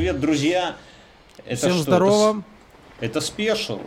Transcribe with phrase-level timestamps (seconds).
[0.00, 0.76] привет, друзья.
[1.44, 1.82] Это Всем что?
[1.82, 2.42] здорово.
[3.00, 3.80] Это, спешл.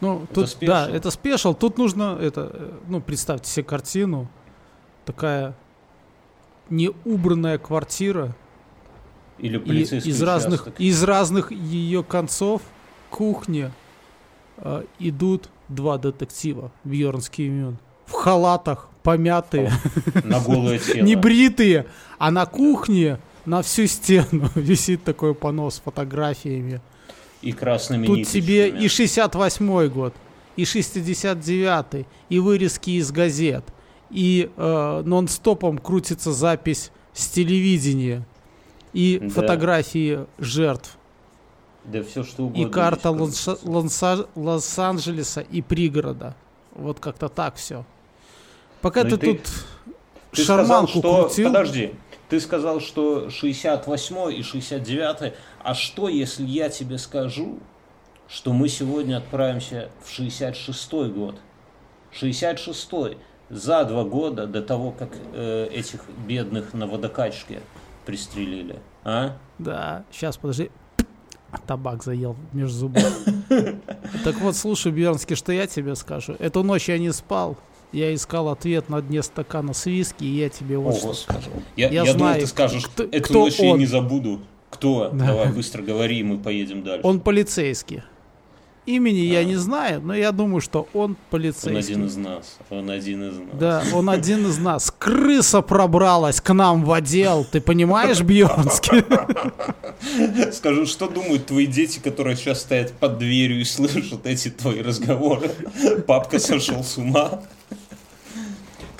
[0.00, 0.72] Ну, это тут, спешл.
[0.72, 1.52] да, это спешл.
[1.52, 4.26] Тут нужно, это, ну, представьте себе картину.
[5.04, 5.54] Такая
[6.70, 8.34] неубранная квартира.
[9.36, 12.62] Или полицейский и, из разных, из разных ее концов
[13.10, 13.70] кухни
[14.56, 17.76] э, идут два детектива Бьернский имен
[18.06, 19.72] в халатах, помятые,
[20.24, 21.04] на голое тело.
[21.04, 21.86] небритые,
[22.18, 23.18] а на кухне
[23.50, 26.80] на всю стену висит такой понос с фотографиями.
[27.42, 30.14] И красными Тут тебе и 68-й год,
[30.56, 33.64] и 69-й, и вырезки из газет,
[34.10, 38.24] и э, нон-стопом крутится запись с телевидения,
[38.92, 39.28] и да.
[39.30, 40.96] фотографии жертв.
[41.84, 42.62] Да все что угодно.
[42.62, 43.10] И карта
[44.36, 46.36] Лос-Анджелеса и пригорода.
[46.74, 47.84] Вот как-то так все.
[48.80, 49.48] Пока ну, ты, ты тут
[50.32, 51.22] ты шарманку сказал, что...
[51.24, 51.48] крутил...
[51.48, 51.94] Подожди,
[52.30, 57.58] ты сказал, что 68 и 69 а что, если я тебе скажу,
[58.28, 61.36] что мы сегодня отправимся в 66 год?
[62.12, 62.90] 66
[63.50, 67.60] за два года до того, как э, этих бедных на водокачке
[68.06, 68.78] пристрелили.
[69.04, 69.36] А?
[69.58, 70.70] Да, сейчас, подожди.
[71.66, 73.80] Табак заел между зубами.
[74.24, 76.36] Так вот, слушай, Бьернский, что я тебе скажу.
[76.38, 77.56] Эту ночь я не спал.
[77.92, 81.38] Я искал ответ на дне стакана с виски, и я тебе вот О, что Господи.
[81.38, 81.50] скажу.
[81.76, 83.66] Я, я, я знаю, думал, ты скажешь, кто, эту кто ночь он.
[83.66, 84.40] я не забуду.
[84.70, 85.10] Кто?
[85.12, 85.26] Да.
[85.26, 87.00] Давай быстро говори, и мы поедем дальше.
[87.04, 88.02] Он полицейский.
[88.86, 89.40] Имени а.
[89.40, 91.72] я не знаю, но я думаю, что он полицейский.
[91.72, 92.58] Он один из нас.
[92.70, 93.48] Он один из нас.
[93.54, 94.92] Да, он один из нас.
[94.96, 97.44] Крыса пробралась к нам в отдел.
[97.44, 99.04] Ты понимаешь, Бьернский?
[100.52, 105.50] Скажу, что думают твои дети, которые сейчас стоят под дверью и слышат эти твои разговоры?
[106.06, 107.42] Папка сошел с ума.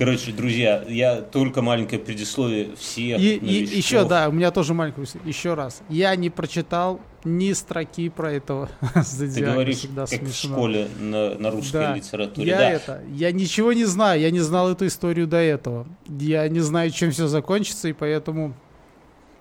[0.00, 3.20] Короче, друзья, я только маленькое предисловие всех.
[3.20, 5.82] И, и еще, да, у меня тоже маленькое Еще раз.
[5.90, 8.70] Я не прочитал ни строки про этого
[9.18, 10.30] Ты говоришь, всегда как смешно.
[10.30, 11.94] в школе на, на русской да.
[11.96, 12.48] литературе.
[12.48, 12.70] Я да.
[12.70, 15.86] это, я ничего не знаю, я не знал эту историю до этого.
[16.08, 18.54] Я не знаю, чем все закончится, и поэтому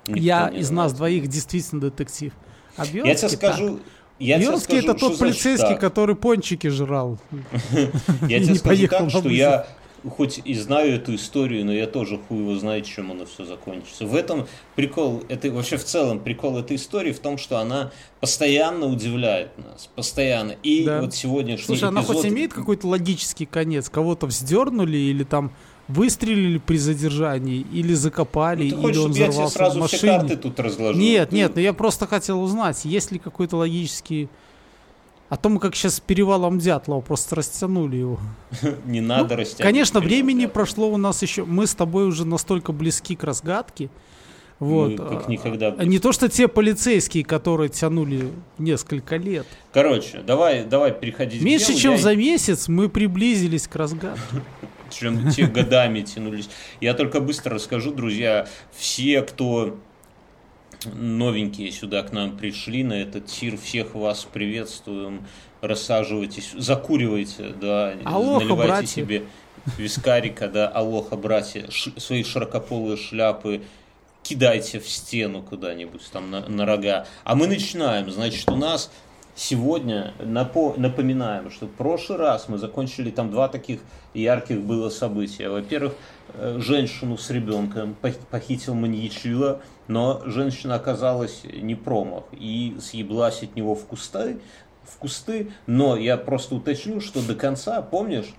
[0.08, 2.34] Никто я из нас двоих действительно детектив.
[2.76, 3.86] А я тебе скажу, так.
[4.20, 7.18] Я Бьернский это тот полицейский, который пончики жрал.
[8.28, 9.66] Я тебе скажу так, что я
[10.08, 14.06] хоть и знаю эту историю, но я тоже хуй его знает, чем оно все закончится.
[14.06, 18.86] В этом прикол, это вообще в целом прикол этой истории в том, что она постоянно
[18.86, 20.56] удивляет нас, постоянно.
[20.64, 21.02] И да.
[21.02, 21.90] вот сегодняшний Слушай, эпизод...
[21.90, 23.90] она хоть имеет какой-то логический конец?
[23.90, 25.52] Кого-то вздернули или там
[25.88, 29.82] выстрелили при задержании, или закопали, ну, ты хочешь, или он взорвался я тебе сразу в
[29.82, 29.98] машине?
[29.98, 31.02] все карты тут разложил?
[31.02, 34.30] Нет, нет, но я просто хотел узнать, есть ли какой-то логический
[35.30, 38.20] о том, как сейчас с перевалом Дятлова просто растянули его.
[38.86, 39.64] Не надо ну, растягивать.
[39.64, 41.46] Конечно, времени прошло у нас еще.
[41.46, 43.90] Мы с тобой уже настолько близки к разгадке.
[44.58, 44.92] Вот.
[44.92, 45.74] Мы как никогда.
[45.78, 49.48] А, не то, что те полицейские, которые тянули несколько лет.
[49.72, 51.98] Короче, давай, давай переходить Меньше, чем я...
[51.98, 54.22] за месяц мы приблизились к разгадке.
[54.90, 56.50] Чем те годами тянулись.
[56.82, 58.48] Я только быстро расскажу, друзья.
[58.76, 59.78] Все, кто
[60.86, 63.58] новенькие сюда к нам пришли на этот тир.
[63.58, 65.26] Всех вас приветствуем.
[65.62, 68.88] Рассаживайтесь, закуривайте, да, Алоха, наливайте братья.
[68.88, 69.24] себе
[69.78, 73.62] вискарика, да, алоха, братья, ш, свои широкополые шляпы
[74.24, 77.08] кидайте в стену куда-нибудь там на, на рога.
[77.24, 78.10] А мы начинаем.
[78.12, 78.92] Значит, у нас
[79.36, 83.80] сегодня напо напоминаем, что в прошлый раз мы закончили там два таких
[84.14, 85.50] ярких было события.
[85.50, 85.94] Во-первых,
[86.34, 87.96] э, женщину с ребенком
[88.30, 94.40] похитил маньячила, но женщина оказалась не промах и съеблась от него в кусты,
[94.84, 98.34] в кусты, но я просто уточню, что до конца, помнишь,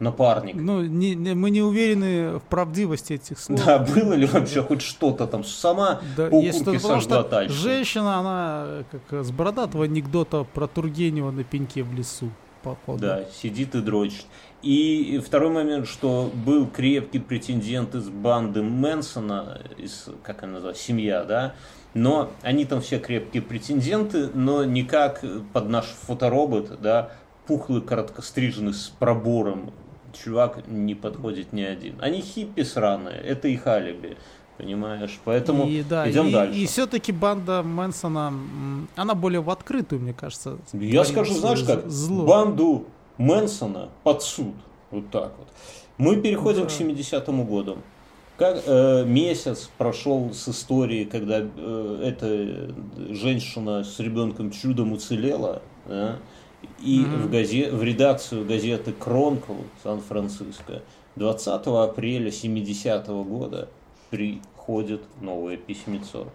[0.00, 0.56] напарник.
[0.56, 3.64] Ну, не, не, мы не уверены в правдивости этих слов.
[3.64, 7.54] Да, было ли вообще хоть что-то там, сама да, укурке сожгла тачку.
[7.54, 12.30] Женщина, она как с бородатого анекдота про Тургенева на пеньке в лесу.
[12.64, 13.00] Походу.
[13.00, 14.26] Да, сидит и дрочит.
[14.62, 21.24] И второй момент, что был крепкий претендент из банды Мэнсона, из, как она называется, семья,
[21.24, 21.54] да,
[21.94, 27.10] но они там все крепкие претенденты, но никак под наш фоторобот, да,
[27.46, 29.72] пухлый, короткостриженный с пробором
[30.12, 31.96] чувак не подходит ни один.
[32.00, 34.16] Они хиппи сраные, это их алиби.
[34.58, 35.18] Понимаешь?
[35.24, 36.58] Поэтому и, да, идем и, дальше.
[36.58, 38.32] И все-таки банда Мэнсона,
[38.94, 40.58] она более в открытую, мне кажется.
[40.72, 42.26] Я скажу, знаешь как, зло.
[42.26, 42.86] банду
[43.22, 44.54] Мэнсона под суд.
[44.90, 45.48] Вот так вот.
[45.96, 46.68] Мы переходим да.
[46.68, 47.78] к 70-му году.
[48.36, 52.74] Как э, месяц прошел с истории, когда э, эта
[53.14, 56.16] женщина с ребенком чудом уцелела, да,
[56.80, 57.16] и mm-hmm.
[57.18, 60.82] в, газе, в редакцию газеты Кронкл Сан-Франциско
[61.16, 63.68] 20 апреля 70 -го года
[64.10, 66.26] приходит новое письмецо.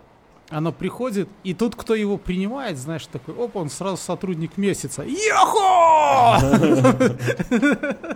[0.49, 5.03] Оно приходит, и тут, кто его принимает, знаешь, такой, оп, он сразу сотрудник месяца.
[5.03, 6.39] Йохо!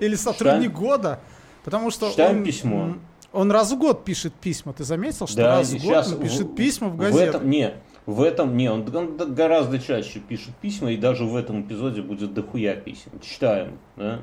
[0.00, 1.20] Или сотрудник года.
[1.64, 2.94] Потому что Читаем он, письмо.
[3.32, 4.72] он раз в год пишет письма.
[4.72, 7.38] Ты заметил, что Да, раз в год он пишет в- письма в В газету?
[7.38, 7.74] этом, не,
[8.04, 12.34] в этом, не, он, он гораздо чаще пишет письма, и даже в этом эпизоде будет
[12.34, 13.12] дохуя писем.
[13.22, 14.20] Читаем, да?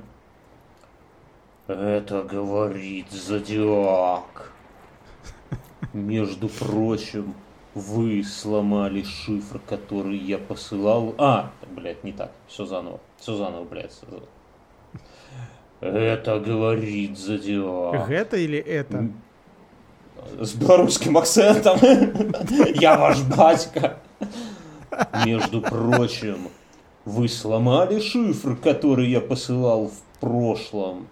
[1.67, 4.51] Это говорит Зодиак.
[5.93, 7.33] Между прочим,
[7.73, 11.15] вы сломали шифр, который я посылал.
[11.17, 12.31] А, блядь, не так.
[12.47, 12.99] Все заново.
[13.17, 13.99] Все заново, блядь.
[15.81, 18.09] Это говорит Зодиак.
[18.09, 19.09] Это или это?
[20.39, 21.79] С белорусским акцентом.
[22.75, 23.97] Я ваш батька.
[25.25, 26.49] Между прочим,
[27.05, 31.07] вы сломали шифр, который я посылал в прошлом.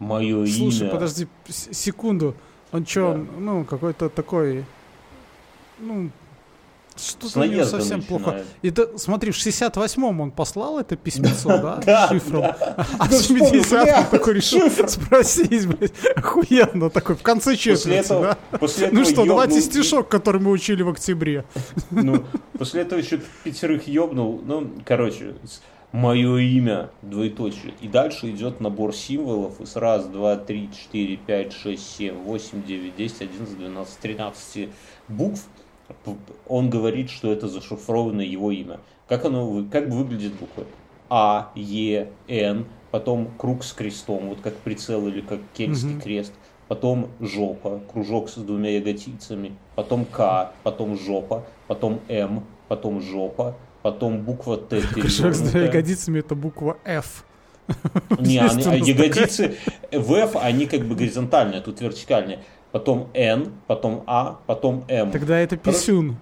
[0.00, 0.90] Мое Слушай, имя.
[0.90, 2.34] подожди с- секунду.
[2.72, 3.24] Он что, Да.
[3.38, 4.64] ну, какой-то такой,
[5.78, 6.10] ну,
[6.96, 8.32] что-то у него совсем плохо.
[8.32, 8.46] начинает.
[8.78, 12.42] Это, смотри, в 68-м он послал это письмецо, да, шифром.
[12.42, 12.86] да.
[12.98, 18.08] А в Ну, вспомнил, 70-м бля, такой решил спросить, блядь, охуенно такой, в конце четверти,
[18.08, 18.36] да?
[18.92, 21.44] Ну что, давайте стишок, который мы учили в октябре.
[21.90, 22.24] Ну,
[22.58, 24.42] после этого еще пятерых ёбнул.
[24.44, 25.36] Ну, короче,
[25.92, 27.72] мое имя, двоеточие.
[27.80, 32.96] И дальше идет набор символов из раз, два, три, четыре, пять, шесть, семь, восемь, девять,
[32.96, 34.70] десять, одиннадцать, двенадцать, тринадцати
[35.08, 35.46] букв.
[36.46, 38.80] Он говорит, что это зашифрованное его имя.
[39.08, 40.66] Как оно, как выглядит буквы?
[41.08, 46.00] А, Е, Н, потом круг с крестом, вот как прицел или как кельтский Мгм.
[46.02, 46.34] крест,
[46.66, 53.56] потом жопа, кружок с двумя ягодицами, потом К, потом жопа, потом М, потом жопа,
[53.92, 57.24] потом буква Т Кружок с двумя ягодицами это буква F.
[58.18, 59.56] Не, они- а ягодицы
[59.92, 62.40] в F, они как бы горизонтальные, а тут вертикальные.
[62.70, 65.10] Потом N, потом А, потом М.
[65.10, 66.16] Тогда это писюн.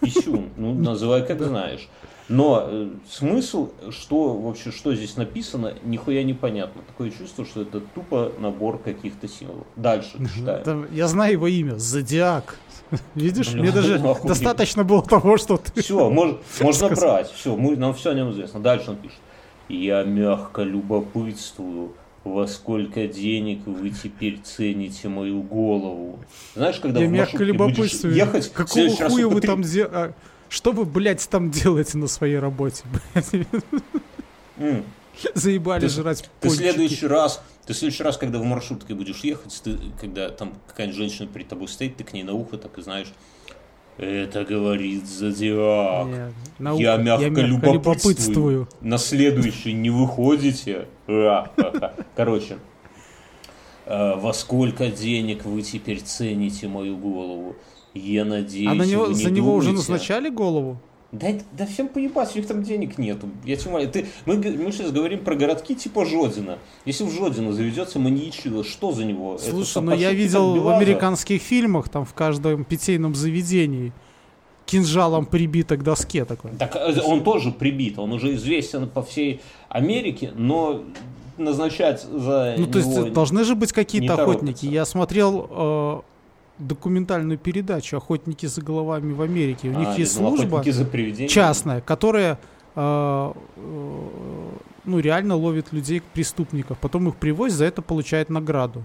[0.00, 1.88] Писюн, ну называй как знаешь.
[2.28, 6.82] Но э, смысл, что вообще, что здесь написано, нихуя непонятно.
[6.88, 9.66] Такое чувство, что это тупо набор каких-то символов.
[9.76, 10.62] Дальше читаем.
[10.64, 12.56] Там, Я знаю его имя, Зодиак.
[13.14, 15.82] Видишь, мне даже достаточно было того, что ты...
[15.82, 17.30] Все, можно брать.
[17.30, 18.60] Все, нам все о нем известно.
[18.60, 19.18] Дальше он пишет.
[19.68, 21.94] Я мягко любопытствую,
[22.24, 26.18] во сколько денег вы теперь цените мою голову.
[26.54, 28.14] Знаешь, когда Я в мягко любопытствую.
[28.14, 30.14] ехать, Какого хуя вы там делаете?
[30.48, 32.82] Что вы, блядь, там делаете на своей работе?
[33.14, 33.46] блядь?
[35.34, 36.58] Заебали Ты- жрать Ты в пончики.
[36.72, 40.98] следующий раз, ты в следующий раз, когда в маршрутке будешь ехать, ты, когда там какая-нибудь
[40.98, 43.08] женщина перед тобой стоит, ты к ней на ухо так и знаешь,
[43.98, 46.06] это говорит Зодиак.
[46.06, 46.82] Нет, наука.
[46.82, 47.74] Я мягко любопытствую.
[47.74, 48.68] любопытствую.
[48.80, 50.86] На следующий не выходите.
[52.16, 52.58] Короче,
[53.86, 57.56] э, во сколько денег вы теперь цените мою голову?
[57.92, 60.80] Я надеюсь, А на него, вы не за него уже думаете- назначали голову?
[61.12, 61.28] Да,
[61.58, 63.28] да всем поебать, у них там денег нету.
[63.44, 63.90] Я умоляю.
[63.90, 66.58] Ты, мы, мы сейчас говорим про городки типа Жодина.
[66.84, 69.36] Если в Жодина заведется маньячило, что за него?
[69.38, 73.92] Слушай, но я подшутки видел в американских фильмах, там в каждом питейном заведении
[74.66, 76.52] кинжалом прибито к доске такой.
[76.52, 80.84] Так э, он тоже прибит, он уже известен по всей Америке, но
[81.38, 84.66] назначать за Ну, то есть должны же быть какие-то охотники.
[84.66, 86.00] Я смотрел э,
[86.60, 89.68] документальную передачу «Охотники за головами в Америке».
[89.68, 90.64] У них А, есть я думал, служба
[91.28, 92.38] частная, которая
[92.76, 94.48] э, э,
[94.84, 96.78] ну, реально ловит людей, преступников.
[96.78, 98.84] Потом их привозят, за это получает награду.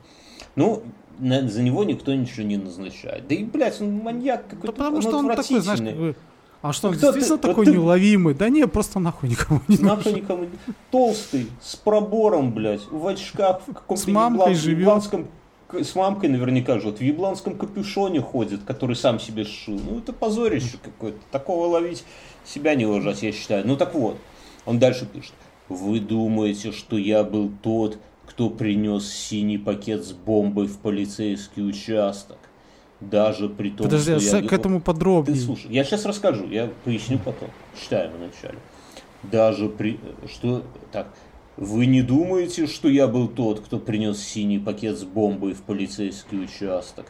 [0.55, 0.83] Ну,
[1.19, 3.27] за него никто ничего не назначает.
[3.27, 6.15] Да и, блядь, он маньяк Да какой-то, потому что он такой, знаешь, бы,
[6.61, 7.19] а что, он Кто ты?
[7.19, 8.33] действительно Вот такой ты- неуловимый?
[8.33, 9.87] Да не, просто нахуй никому не нужен.
[9.97, 14.87] Нахуй никому не- Толстый, с пробором, блядь, в очках, в каком-то С мамкой живет.
[15.71, 19.79] С мамкой наверняка живет, в ебланском капюшоне ходит, который сам себе сшил.
[19.83, 21.19] Ну, это позорище какое-то.
[21.31, 22.03] Такого ловить
[22.45, 23.67] себя не ложать, я считаю.
[23.67, 24.17] Ну, так вот,
[24.65, 25.33] он дальше пишет.
[25.67, 32.37] Вы думаете, что я был тот, кто принес синий пакет с бомбой в полицейский участок?
[33.01, 34.47] Даже при том, Подожди, а что с- я...
[34.47, 35.39] к этому Ты подробнее.
[35.39, 37.49] слушай, я сейчас расскажу, я поясню потом.
[37.81, 38.57] Читаем вначале.
[39.23, 39.99] Даже при...
[40.31, 40.63] Что...
[40.91, 41.07] Так.
[41.57, 46.43] Вы не думаете, что я был тот, кто принес синий пакет с бомбой в полицейский
[46.43, 47.05] участок?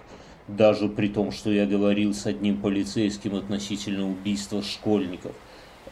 [0.48, 5.32] Даже при том, что я говорил с одним полицейским относительно убийства школьников.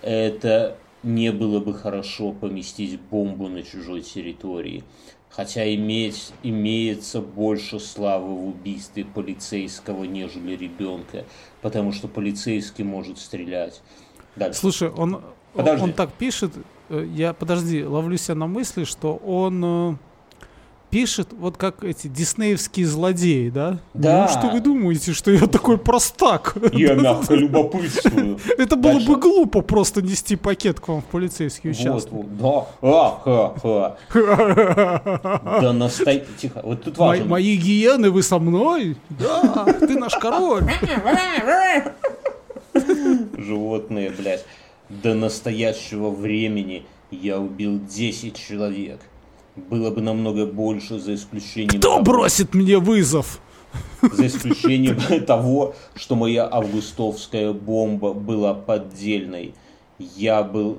[0.04, 4.84] Это не было бы хорошо поместить бомбу на чужой территории.
[5.30, 11.26] Хотя иметь, имеется больше славы в убийстве полицейского, нежели ребенка,
[11.64, 13.82] потому что полицейский может стрелять.
[14.36, 14.60] Дальше.
[14.60, 15.84] Слушай, он, Подожди.
[15.84, 16.54] он так пишет,
[16.90, 19.96] я, подожди, ловлю себя на мысли, что он э,
[20.94, 23.80] пишет, вот как эти диснеевские злодеи, да?
[23.96, 24.30] Да.
[24.30, 26.56] Ну, что вы думаете, что я такой простак?
[26.72, 28.38] Я мягко любопытствую.
[28.60, 32.12] Это было бы глупо просто нести пакет к вам в полицейский участок.
[32.12, 32.68] вот, да.
[35.62, 36.24] Да настой...
[36.38, 37.26] Тихо, вот тут важно.
[37.26, 38.96] Мои гиены, вы со мной?
[39.10, 40.64] Да, ты наш король.
[43.38, 44.46] Животные, блядь.
[44.90, 49.00] До настоящего времени я убил 10 человек.
[49.56, 51.80] Было бы намного больше, за исключением...
[51.80, 53.40] Кто того- бросит мне вызов?
[54.02, 59.54] За исключением того, что моя августовская бомба была поддельной.
[60.00, 60.78] Я был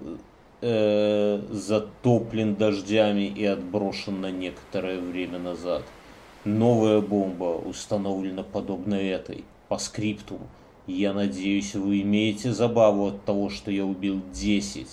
[0.60, 5.82] э, затоплен дождями и отброшен на некоторое время назад.
[6.44, 10.38] Новая бомба установлена подобно этой, по скрипту.
[10.86, 14.86] Я надеюсь, вы имеете забаву от того, что я убил 10.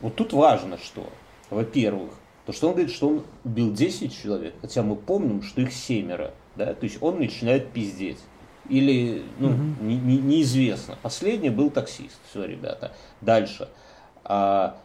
[0.00, 1.08] Вот тут важно что.
[1.50, 2.10] Во-первых,
[2.46, 6.34] то, что он говорит, что он убил 10 человек, хотя мы помним, что их семеро.
[6.56, 6.74] Да?
[6.74, 8.18] То есть он начинает пиздеть.
[8.68, 10.96] Или, ну, не- не- неизвестно.
[11.02, 12.18] Последний был таксист.
[12.30, 12.92] Все, ребята.
[13.20, 13.68] Дальше.
[14.24, 14.76] А,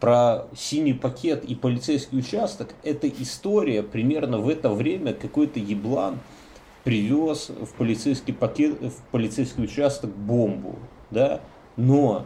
[0.00, 6.18] про синий пакет и полицейский участок, это история примерно в это время какой-то еблан
[6.86, 10.78] привез в полицейский пакет, в полицейский участок бомбу,
[11.10, 11.40] да,
[11.76, 12.24] но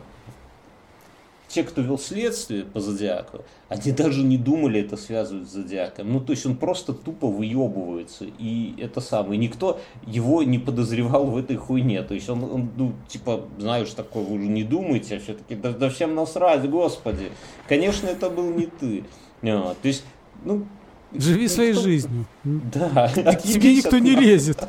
[1.48, 3.38] те, кто вел следствие по Зодиаку,
[3.70, 6.12] они даже не думали это связывать с Зодиаком.
[6.12, 8.26] Ну, то есть он просто тупо выебывается.
[8.38, 9.38] И это самое.
[9.38, 12.02] Никто его не подозревал в этой хуйне.
[12.02, 15.72] То есть он, он, ну, типа, знаешь, такое, вы уже не думаете, а все-таки, да,
[15.72, 17.32] да всем насрать, господи.
[17.66, 19.04] Конечно, это был не ты.
[19.42, 20.04] А, то есть,
[20.44, 20.66] ну...
[21.12, 22.24] Живи своей никто- жизнью.
[22.44, 23.08] Да.
[23.14, 24.62] К тебе никто не лезет.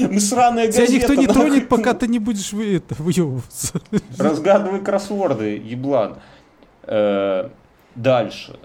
[0.00, 0.92] Мы сраная Тебя газета.
[0.94, 3.80] никто не тронет, пока ты не будешь вы- это, выебываться.
[4.18, 6.16] Разгадывай кроссворды, еблан.
[6.84, 7.48] Э,
[7.94, 8.58] дальше.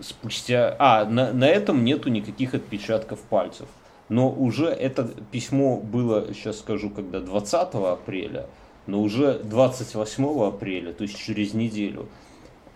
[0.00, 0.76] Спустя...
[0.78, 3.66] А, на, на этом нету никаких отпечатков пальцев.
[4.08, 8.46] Но уже это письмо было, сейчас скажу, когда 20 апреля,
[8.86, 12.06] но уже 28 апреля, то есть через неделю,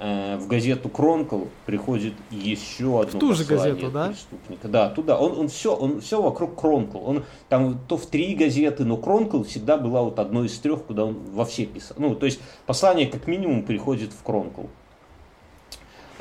[0.03, 4.09] в газету Кронкл приходит еще одно ту же газету, да?
[4.09, 4.67] преступника.
[4.69, 5.17] Да, туда.
[5.17, 6.99] Он, он все, он все вокруг Кронкл.
[6.99, 11.05] Он там то в три газеты, но Кронкл всегда была вот одной из трех, куда
[11.05, 11.97] он во все писал.
[12.01, 14.63] Ну, то есть послание как минимум приходит в Кронкл.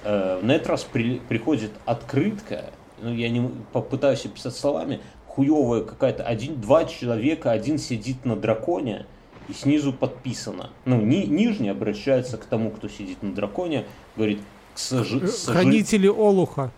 [0.03, 2.65] Э, на этот раз при- приходит открытка,
[3.01, 9.05] ну, я не попытаюсь описать словами, хуевая какая-то, один, два человека, один сидит на драконе,
[9.51, 10.69] и снизу подписано.
[10.85, 14.39] Ну, ни, нижний обращается к тому, кто сидит на драконе, говорит,
[14.73, 16.71] к сожи- сожи- Хранители Олуха.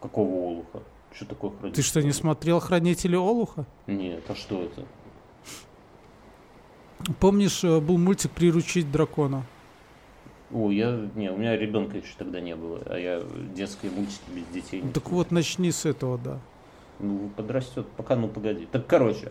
[0.00, 0.82] Какого олуха?
[1.12, 1.82] Что такое хранитель?
[1.82, 3.66] Ты что, не смотрел Хранители Олуха?
[3.86, 4.86] Нет, а что это?
[7.18, 9.44] Помнишь, э, был мультик «Приручить дракона»?
[10.52, 11.08] О, я...
[11.14, 13.22] Не, у меня ребенка еще тогда не было, а я
[13.54, 14.80] детские мультики без детей.
[14.80, 16.38] не Так вот, начни с этого, да.
[16.98, 18.66] Ну, подрастет, пока, ну, погоди.
[18.72, 19.30] Так, короче, э,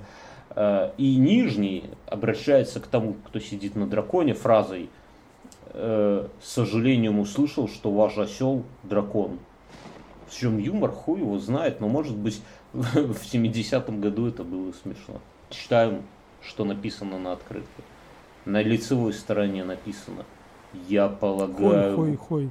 [0.56, 4.89] и нижний обращается к тому, кто сидит на драконе, фразой
[5.74, 9.39] э, «С сожалением услышал, что ваш осел дракон».
[10.27, 12.41] В чем юмор, хуй его знает, но, может быть,
[12.74, 15.22] в 70-м году это было смешно.
[15.50, 16.03] Читаем,
[16.41, 17.84] что написано на открытке.
[18.46, 20.25] На лицевой стороне написано
[20.88, 22.50] «Я полагаю...» Хой-хой-хой.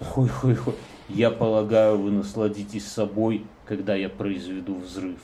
[0.00, 0.74] Хой-хой-хой.
[1.08, 5.18] Я полагаю, вы насладитесь собой, когда я произведу взрыв.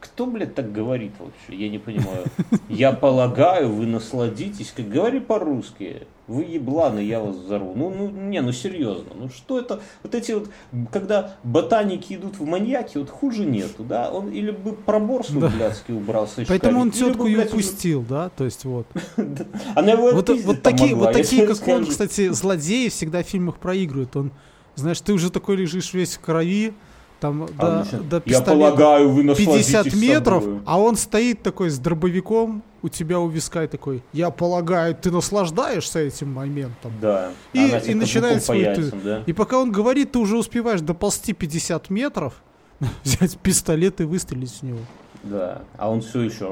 [0.00, 1.60] Кто, блядь, так говорит вообще?
[1.62, 2.24] Я не понимаю.
[2.68, 6.06] Я полагаю, вы насладитесь, как говори по-русски.
[6.28, 7.72] Вы ебланы, я вас взорву.
[7.74, 9.06] Ну, ну, не, ну серьезно.
[9.14, 9.80] Ну что это?
[10.02, 10.50] Вот эти вот,
[10.92, 14.10] когда ботаники идут в маньяки, вот хуже нету, да?
[14.10, 15.48] Он или бы пробор свой Да.
[15.48, 18.28] блядский убрал со Поэтому он или бы, тетку и блядь, уже- упустил, да?
[18.36, 18.86] То есть вот.
[19.74, 23.56] Она его Вот, вот такие, могла, вот такие, как он, кстати, злодеи всегда в фильмах
[23.56, 24.14] проигрывают.
[24.14, 24.30] Он,
[24.74, 26.74] знаешь, ты уже такой лежишь весь в крови,
[27.20, 30.62] там А до, начинает, до Я полагаю, вы насладитесь 50 метров, собою».
[30.66, 35.10] а он стоит такой с дробовиком у тебя у виска и такой, я полагаю, ты
[35.10, 36.92] наслаждаешься этим моментом.
[37.00, 37.30] Да.
[37.52, 39.22] И- Она и тебе начинает свой яйцам, да?
[39.26, 42.34] И пока он говорит, ты уже успеваешь доползти 50 метров,
[43.04, 44.78] взять пистолет и выстрелить в него.
[45.30, 45.62] Да.
[45.76, 46.44] А он все еще.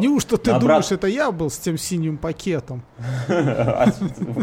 [0.00, 2.82] Неужто ты думаешь, это я был с тем синим пакетом?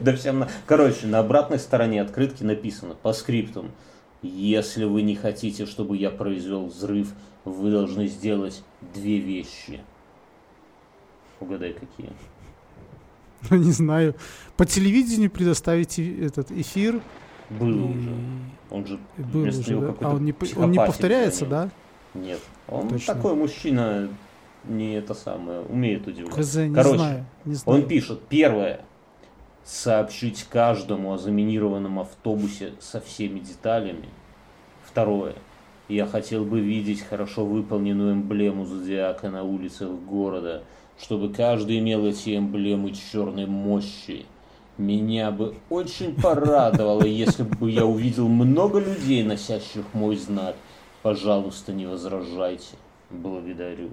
[0.00, 0.46] Да всем.
[0.66, 3.72] Короче, на обратной стороне открытки написано по скриптам.
[4.22, 7.12] Если вы не хотите, чтобы я произвел взрыв,
[7.44, 8.62] вы должны сделать
[8.94, 9.80] две вещи.
[11.40, 12.10] Угадай, какие.
[13.50, 14.14] Не знаю.
[14.56, 17.00] По телевидению предоставите этот эфир
[17.50, 18.10] было и- уже.
[18.70, 19.86] Он же Был уже, да?
[19.86, 21.70] какой-то А он не, он не повторяется, да?
[22.14, 22.40] Нет.
[22.68, 23.14] Он Точно.
[23.14, 24.08] такой мужчина,
[24.64, 26.34] не это самое, умеет удивлять.
[26.34, 27.26] Хз, не Короче, знаю.
[27.44, 27.82] Не знаю.
[27.82, 28.80] Он пишет, первое,
[29.64, 34.08] сообщить каждому о заминированном автобусе со всеми деталями.
[34.84, 35.34] Второе.
[35.88, 40.64] Я хотел бы видеть хорошо выполненную эмблему зодиака на улицах города,
[41.00, 44.26] чтобы каждый имел эти эмблемы черной мощи.
[44.78, 50.54] Меня бы очень порадовало, если бы я увидел много людей, носящих мой знак.
[51.02, 52.76] Пожалуйста, не возражайте.
[53.10, 53.90] Благодарю.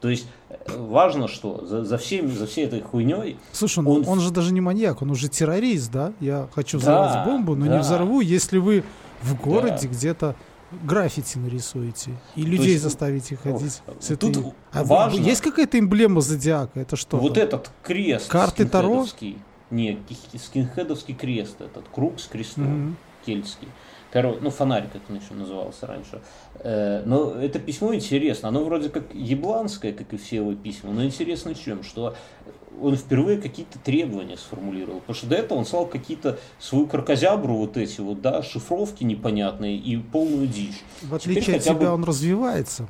[0.00, 3.38] То есть э, важно, что за, за, всеми, за всей этой хуйней...
[3.52, 6.12] Слушай, он, он же даже не маньяк, он уже террорист, да?
[6.20, 7.74] Я хочу взорвать да, бомбу, но да.
[7.74, 8.84] не взорву, если вы
[9.22, 9.88] в городе да.
[9.88, 10.36] где-то
[10.82, 14.32] граффити нарисуете и людей есть, заставите ходить ну, с этой...
[14.32, 15.20] Тут а важно...
[15.20, 16.80] Есть какая-то эмблема зодиака?
[16.80, 17.16] Это что?
[17.16, 18.28] Вот этот крест.
[18.28, 19.06] Карты Таро?
[19.70, 19.98] Не,
[20.36, 22.94] скинхедовский крест, этот круг с крестом mm-hmm.
[23.26, 23.68] кельтский.
[24.10, 26.22] Короче, ну, фонарик это еще назывался раньше.
[26.60, 28.48] Э, но это письмо интересно.
[28.48, 31.82] Оно вроде как ебланское, как и все его письма, но интересно чем?
[31.82, 32.16] Что
[32.80, 35.00] он впервые какие-то требования сформулировал.
[35.00, 39.76] Потому что до этого он слал какие-то свою крокозябру, вот эти вот, да, шифровки непонятные
[39.76, 40.80] и полную дичь.
[41.02, 41.88] В отличие Теперь от тебя бы...
[41.88, 42.88] он развивается.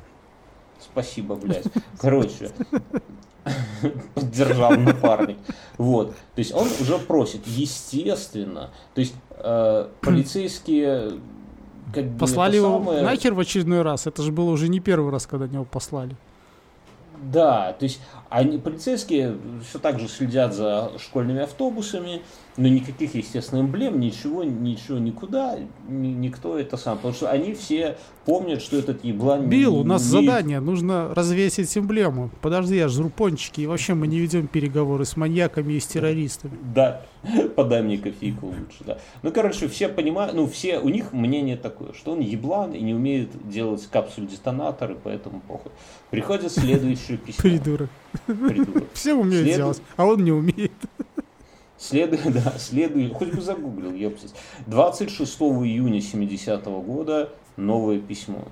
[0.79, 1.65] Спасибо, блядь.
[1.99, 2.51] Короче,
[4.13, 5.37] поддержал напарник.
[5.77, 6.15] Вот.
[6.35, 8.69] То есть он уже просит, естественно.
[8.93, 11.19] То есть э, полицейские
[11.93, 13.01] как бы Послали его самое...
[13.01, 14.07] нахер в очередной раз.
[14.07, 16.15] Это же было уже не первый раз, когда него послали.
[17.21, 22.21] Да, то есть они, полицейские все так же следят за школьными автобусами,
[22.57, 26.97] но никаких, естественно, эмблем, ничего, ничего, никуда, ни, никто это сам.
[26.97, 29.47] Потому что они все помнят, что этот еблан...
[29.47, 30.09] Билл, у нас не...
[30.09, 32.29] задание, нужно развесить эмблему.
[32.41, 36.57] Подожди, я жру пончики, и вообще мы не ведем переговоры с маньяками и с террористами.
[36.73, 37.05] Да,
[37.55, 38.97] подай мне кофейку лучше, да.
[39.23, 42.93] Ну, короче, все понимают, ну, все, у них мнение такое, что он еблан и не
[42.93, 45.71] умеет делать капсуль-детонаторы, поэтому похуй.
[46.09, 47.41] Приходит следующее письмо.
[47.41, 47.89] Придурок.
[48.25, 48.83] Придурок.
[48.93, 49.57] Все умеют След...
[49.57, 50.71] делать, а он не умеет.
[51.79, 54.33] Следует, да, следует, хоть бы загуглил, ёпсись.
[54.67, 58.43] 26 июня 70 -го года новое письмо.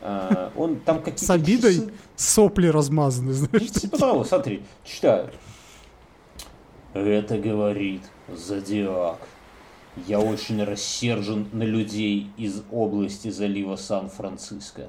[0.00, 1.24] А, он там какие-то...
[1.24, 1.92] С обидой часы...
[2.16, 3.70] сопли размазаны, знаешь.
[3.70, 5.30] Типа того, смотри, читаю.
[6.94, 9.18] Это говорит Зодиак.
[10.06, 14.88] Я очень рассержен на людей из области залива Сан-Франциско.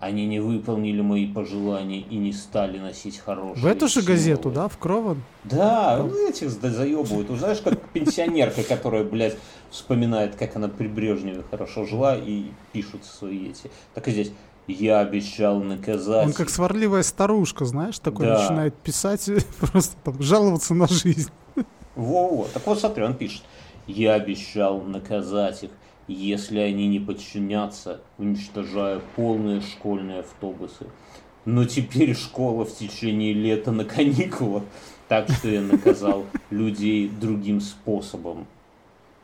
[0.00, 4.12] Они не выполнили мои пожелания и не стали носить хорошие В эту же символы.
[4.12, 5.22] газету, да, в Крован?
[5.44, 7.28] Да, ну этих заебывают.
[7.28, 9.36] Ты знаешь, как пенсионерка, которая, блядь,
[9.70, 13.70] вспоминает, как она при Брежневе хорошо жила и пишут свои эти.
[13.94, 14.32] Так и здесь.
[14.66, 16.26] Я обещал наказать.
[16.26, 18.40] Он как сварливая старушка, знаешь, такой да.
[18.40, 19.28] начинает писать,
[19.60, 21.30] просто там жаловаться на жизнь.
[21.94, 22.46] Во-во.
[22.52, 23.42] Так вот, смотри, он пишет.
[23.86, 25.70] Я обещал наказать их
[26.12, 30.86] если они не подчинятся, уничтожая полные школьные автобусы.
[31.44, 34.62] Но теперь школа в течение лета на каникулах,
[35.08, 38.46] так что я наказал людей другим способом.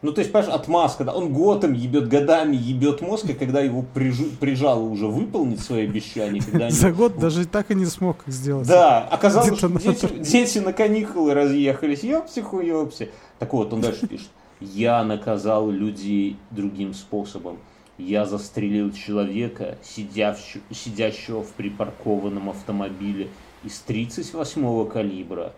[0.03, 3.83] Ну, то есть, понимаешь, отмазка, да, он годом ебет, годами ебет мозг, и когда его
[3.83, 6.75] прижу, прижало уже выполнить свои обещания, когда они...
[6.75, 8.67] За год даже так и не смог их сделать.
[8.67, 13.11] Да, оказалось, что дети, дети на каникулы разъехались, ёпси хуёпси.
[13.39, 14.31] Так вот, он дальше пишет.
[14.61, 17.59] Я наказал людей другим способом.
[17.97, 23.29] Я застрелил человека, сидящего, сидящего в припаркованном автомобиле
[23.65, 25.53] из 38-го калибра.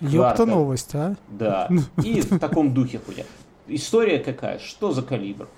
[0.00, 1.16] Ёпта новость, а?
[1.28, 1.68] Да.
[2.02, 3.24] И в таком духе хуйня.
[3.66, 4.58] История какая?
[4.58, 5.48] Что за калибр?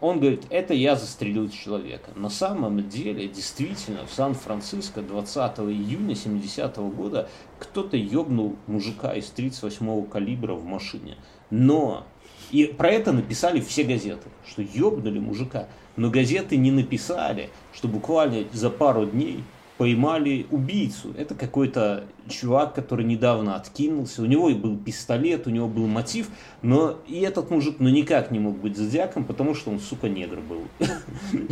[0.00, 2.12] Он говорит, это я застрелил человека.
[2.14, 9.32] На самом деле, действительно, в Сан-Франциско 20 июня 70 -го года кто-то ёбнул мужика из
[9.36, 11.16] 38-го калибра в машине.
[11.50, 12.06] Но
[12.50, 15.68] и про это написали все газеты, что ёбнули мужика.
[15.96, 19.42] Но газеты не написали, что буквально за пару дней
[19.78, 21.14] поймали убийцу.
[21.16, 24.22] Это какой-то чувак, который недавно откинулся.
[24.22, 26.28] У него был пистолет, у него был мотив,
[26.62, 30.40] но и этот мужик ну никак не мог быть зодиаком, потому что он, сука, негр
[30.40, 30.62] был.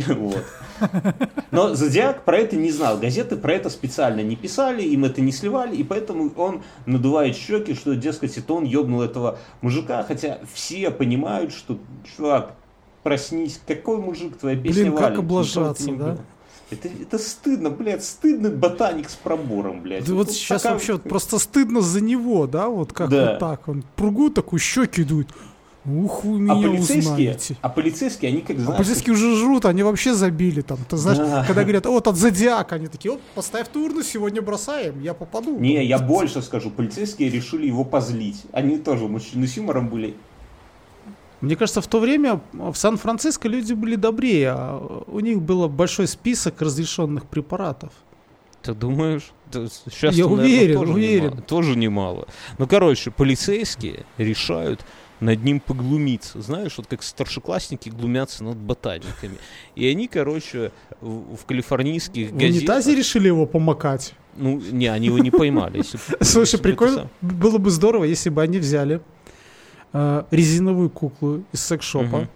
[0.07, 0.43] Вот.
[1.51, 2.99] Но зодиак про это не знал.
[2.99, 7.73] Газеты про это специально не писали, им это не сливали, и поэтому он надувает щеки,
[7.73, 11.79] что, дескать, это он ебнул этого мужика, хотя все понимают, что,
[12.15, 12.55] чувак,
[13.03, 16.17] проснись, какой мужик твоя песня Блин, как облажаться, да?
[16.69, 20.05] Это, это стыдно, блядь, стыдно ботаник с пробором, блядь.
[20.05, 20.73] Да вот, вот сейчас пока...
[20.73, 23.31] вообще просто стыдно за него, да, вот как да.
[23.31, 25.29] вот так, он пругу такую щеки дует.
[25.85, 27.57] Ух, вы меня а полицейские, узнаете.
[27.61, 28.73] А полицейские, они как знаешь...
[28.73, 30.77] А полицейские уже жрут, они вообще забили там.
[30.89, 31.45] Ты знаешь, да.
[31.45, 35.57] когда говорят, вот от зодиака, они такие, вот, поставь ту урну, сегодня бросаем, я попаду.
[35.57, 38.43] Не, я больше скажу, полицейские решили его позлить.
[38.51, 40.17] Они тоже мужчины с юмором были.
[41.41, 46.07] Мне кажется, в то время в Сан-Франциско люди были добрее, а у них был большой
[46.07, 47.91] список разрешенных препаратов.
[48.63, 49.31] Ты думаешь?
[49.51, 51.23] Сейчас Я уверен, тоже уверен.
[51.25, 52.27] Немало, тоже немало.
[52.57, 54.83] Ну, короче, полицейские решают
[55.19, 56.41] над ним поглумиться.
[56.41, 59.37] Знаешь, вот как старшеклассники глумятся над ботаниками.
[59.75, 60.71] И они, короче,
[61.01, 62.57] в, в калифорнийских В газетах...
[62.57, 64.13] унитазе решили его помакать.
[64.35, 65.83] Ну, не, они его не поймали.
[66.21, 67.09] Слушай, прикольно.
[67.21, 69.01] Было бы здорово, если бы они взяли
[69.93, 72.29] э, резиновую куклу из секс-шопа, Мгм.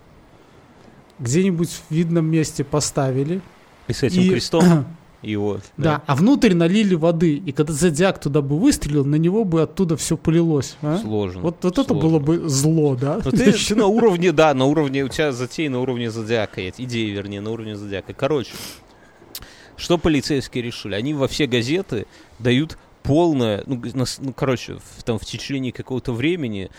[1.20, 3.42] где-нибудь в видном месте поставили.
[3.88, 4.86] И с этим и- крестом
[5.22, 5.60] его...
[5.78, 7.36] Да, а внутрь налили воды.
[7.36, 10.78] И когда зодиак туда бы выстрелил, на него бы оттуда все полилось.
[10.82, 10.98] а?
[10.98, 11.42] Сложно.
[11.42, 12.10] Вот, вот это сложно.
[12.10, 13.22] было бы зло, да?
[13.24, 17.10] Ну, ты, ты на уровне, да, на уровне, у тебя затеи на уровне зодиака, идеи,
[17.12, 18.14] вернее, на уровне зодиака.
[18.14, 18.52] Короче,
[19.76, 20.96] что полицейские решили?
[20.96, 22.06] Они во все газеты
[22.40, 26.70] дают полное, ну, с- ну, короче, в, там, в течение какого-то времени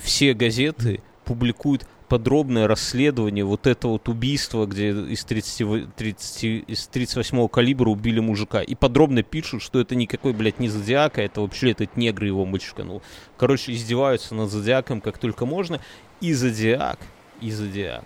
[0.00, 6.86] все газеты публикуют подробное расследование вот этого вот убийства, где из, 30, во- 30 из
[6.88, 8.62] 38 калибра убили мужика.
[8.62, 13.02] И подробно пишут, что это никакой, блядь, не Зодиака, это вообще этот негр его мочканул.
[13.38, 15.80] Короче, издеваются над Зодиаком как только можно.
[16.20, 16.98] И Зодиак,
[17.40, 18.04] и Зодиак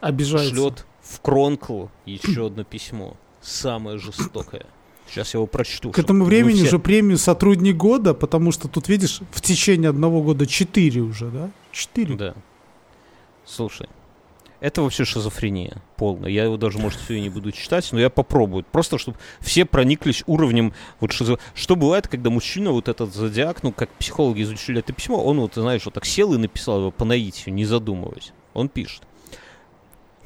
[0.00, 0.54] Обижается.
[0.54, 3.16] шлет в Кронкл еще одно письмо.
[3.40, 4.66] Самое жестокое.
[5.08, 5.90] Сейчас я его прочту.
[5.92, 10.22] К этому времени все- уже премию сотрудник года, потому что тут, видишь, в течение одного
[10.22, 11.50] года четыре уже, да?
[11.72, 12.16] Четыре.
[12.16, 12.34] Да.
[13.44, 13.88] Слушай,
[14.60, 16.30] это вообще шизофрения полная.
[16.30, 18.64] Я его даже, может, все и не буду читать, но я попробую.
[18.72, 21.38] Просто, чтобы все прониклись уровнем вот шизо...
[21.54, 25.54] Что бывает, когда мужчина, вот этот зодиак, ну, как психологи изучили это письмо, он вот,
[25.54, 28.32] знаешь, вот так сел и написал его по наитию, не задумываясь.
[28.54, 29.02] Он пишет.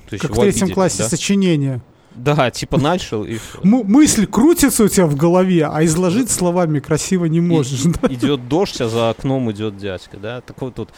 [0.08, 1.08] То есть Как в третьем обидели, классе да?
[1.08, 1.80] сочинение.
[2.14, 3.60] Да, типа начал и всё.
[3.62, 7.82] М- мысль крутится у тебя в голове, а изложить словами красиво не можешь.
[7.84, 8.08] да?
[8.12, 10.40] Идет дождь, а за окном идет дядька, да?
[10.40, 10.90] Так вот тут.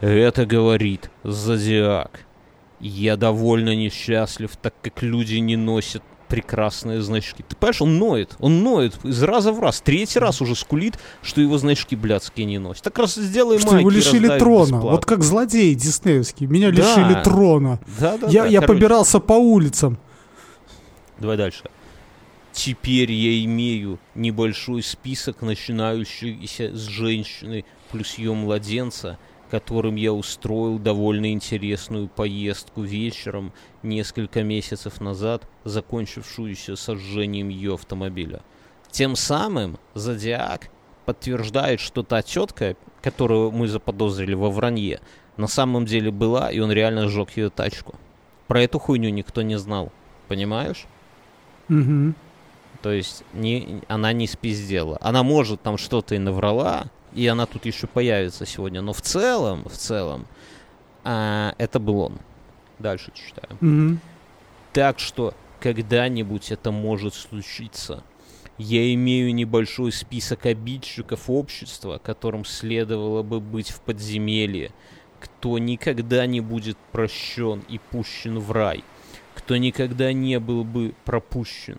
[0.00, 2.20] Это говорит Зодиак.
[2.80, 7.44] Я довольно несчастлив, так как люди не носят прекрасные значки.
[7.46, 9.80] Ты понимаешь, он ноет, он ноет из раза в раз.
[9.80, 12.82] Третий раз уже скулит, что его значки блядские не носят.
[12.84, 14.64] Так раз сделай Что его и лишили трона.
[14.64, 14.90] бесплатно.
[14.90, 16.48] Вот как злодеи диснеевские.
[16.48, 16.76] Меня Да.
[16.76, 17.78] лишили трона.
[18.00, 18.66] Да, да, я да, я короче.
[18.66, 19.98] побирался по улицам.
[21.18, 21.64] Давай дальше.
[22.52, 29.18] Теперь я имею небольшой список, начинающийся с женщины плюс ее младенца,
[29.50, 38.42] которым я устроил довольно интересную поездку вечером несколько месяцев назад, закончившуюся сожжением ее автомобиля.
[38.90, 40.70] Тем самым Зодиак
[41.04, 45.00] подтверждает, что та тетка, которую мы заподозрили во вранье,
[45.36, 47.96] на самом деле была, и он реально сжег ее тачку.
[48.46, 49.92] Про эту хуйню никто не знал.
[50.28, 50.86] Понимаешь?
[51.68, 52.14] Мгм.
[52.82, 54.98] То есть не, она не спиздела.
[55.00, 58.82] Она может там что-то и наврала, и она тут еще появится сегодня.
[58.82, 60.26] Но в целом, в целом,
[61.02, 62.18] а, это был он.
[62.78, 63.56] Дальше читаю.
[63.60, 64.00] Мгм.
[64.72, 68.02] Так что когда-нибудь это может случиться.
[68.58, 74.72] Я имею небольшой список обидчиков общества, которым следовало бы быть в подземелье,
[75.20, 78.84] кто никогда не будет прощен и пущен в рай,
[79.44, 81.78] кто никогда не был бы пропущен.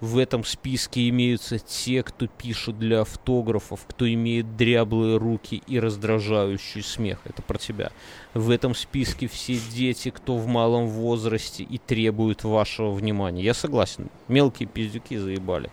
[0.00, 6.82] В этом списке имеются те, кто пишет для автографов, кто имеет дряблые руки и раздражающий
[6.82, 7.20] смех.
[7.24, 7.92] Это про тебя.
[8.34, 13.42] В этом списке все дети, кто в малом возрасте и требуют вашего внимания.
[13.42, 14.08] Я согласен.
[14.28, 15.70] Мелкие пиздюки заебали.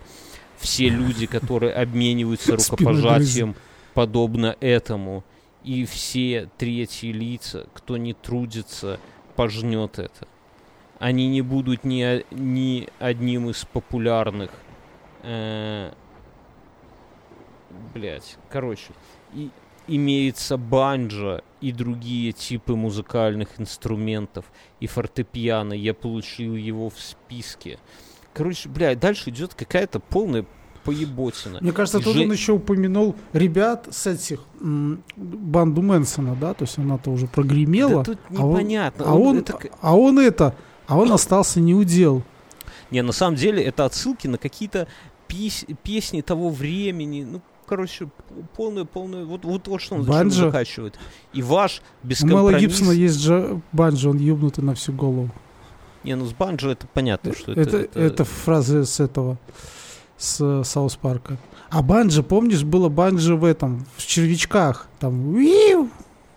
[0.58, 3.56] Все люди, которые обмениваются рукопожатием,
[3.92, 5.22] подобно этому.
[5.64, 8.98] И все третьи лица, кто не трудится,
[9.36, 10.26] пожнет это.
[11.00, 14.50] Они не будут ни, ни одним из популярных.
[15.22, 15.92] Э,
[17.94, 18.92] блять, короче.
[19.34, 19.50] И
[19.88, 24.44] имеется банджо и другие типы музыкальных инструментов
[24.78, 25.72] и фортепиано.
[25.72, 27.78] Я получил его в списке.
[28.34, 30.44] Короче, блядь, дальше идет какая-то полная
[30.84, 31.58] поеботина.
[31.60, 36.54] Мне кажется, И тут же- он еще упомянул ребят с этих м, банду Мэнсона, да,
[36.54, 39.04] то есть она-то уже прогремела, Да тут а он- непонятно.
[39.08, 40.54] а он, это к- а он это,
[40.90, 42.24] а он остался неудел.
[42.90, 44.88] Не, на самом деле это отсылки на какие-то
[45.28, 47.22] пес- песни того времени.
[47.22, 48.08] Ну, короче,
[48.56, 49.24] полное, полное.
[49.24, 50.46] Вот, вот, вот что он зачем Банджо?
[50.46, 50.98] закачивает.
[51.32, 52.60] И ваш У Мэла бескомпромисс...
[52.60, 55.30] Гибсона есть же банджо, он ебнутый на всю голову.
[56.02, 57.60] Не, ну с банджо это понятно, что это...
[57.60, 59.38] Это, это, фраза с этого,
[60.16, 61.36] с э, Саус Парка.
[61.70, 65.88] А банджо, помнишь, было банджо в этом, в червячках, там, «Уиу!»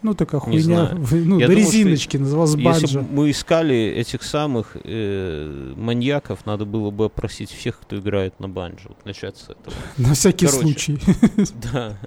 [0.03, 1.07] Ну такая Не хуйня, знаю.
[1.11, 2.99] ну, Я до думаю, резиночки, называлась Если банджо.
[2.99, 8.47] бы мы искали этих самых э, маньяков, надо было бы опросить всех, кто играет на
[8.49, 8.89] банджо.
[8.89, 9.75] Вот Начать с этого.
[9.97, 10.61] На всякий короче.
[10.63, 10.99] случай.
[11.71, 11.97] Да.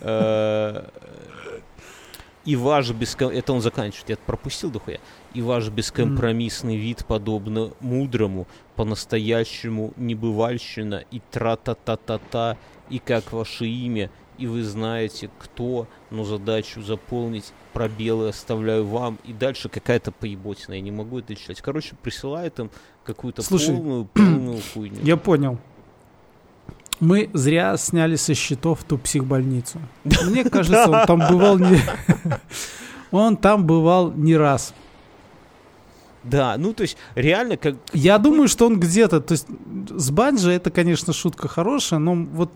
[0.00, 0.86] Э,
[2.46, 3.28] И ваш беском...
[3.30, 4.98] Это он заканчивает, я пропустил дохуя.
[5.34, 6.80] И ваш бескомпромиссный mm.
[6.80, 12.56] вид, подобно мудрому, по-настоящему небывальщина и тра-та-та-та-та,
[12.88, 19.32] и как ваше имя, и вы знаете, кто, но задачу заполнить пробелы оставляю вам, и
[19.32, 21.60] дальше какая-то поеботина, я не могу это читать.
[21.60, 22.70] Короче, присылает им
[23.04, 24.98] какую-то Слушай, полную, полную хуйню.
[25.02, 25.58] Я понял.
[27.00, 29.78] Мы зря сняли со счетов ту психбольницу.
[30.04, 31.78] Мне кажется, он там бывал не...
[33.10, 34.72] Он там бывал не раз.
[36.22, 37.76] Да, ну то есть реально как...
[37.92, 39.20] Я думаю, что он где-то...
[39.20, 39.48] То есть
[39.90, 42.52] с Банджи это, конечно, шутка хорошая, но вот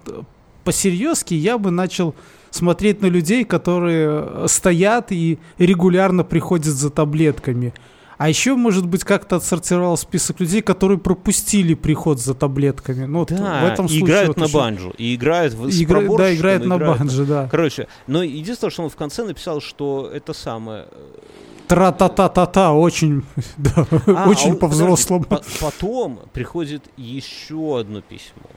[0.65, 2.15] по-серьезки я бы начал
[2.51, 7.75] смотреть на людей, которые э, стоят и регулярно приходят за таблетками.
[8.17, 13.07] А еще, может быть, как-то отсортировал список людей, которые пропустили приход за таблетками.
[13.07, 14.55] Ну, да, в этом случае, играют вот на еще...
[14.55, 14.95] банджу.
[14.99, 16.01] И играют в, Игра...
[16.17, 16.99] Да, играют на играют...
[16.99, 17.49] банджи, да.
[17.51, 20.87] Короче, но единственное, что он в конце написал, что это самое...
[20.91, 21.19] Э,
[21.67, 23.25] Тра-та-та-та-та, очень,
[23.57, 25.25] да, а, очень а по-взрослому.
[25.25, 28.49] По потом приходит еще одно письмо.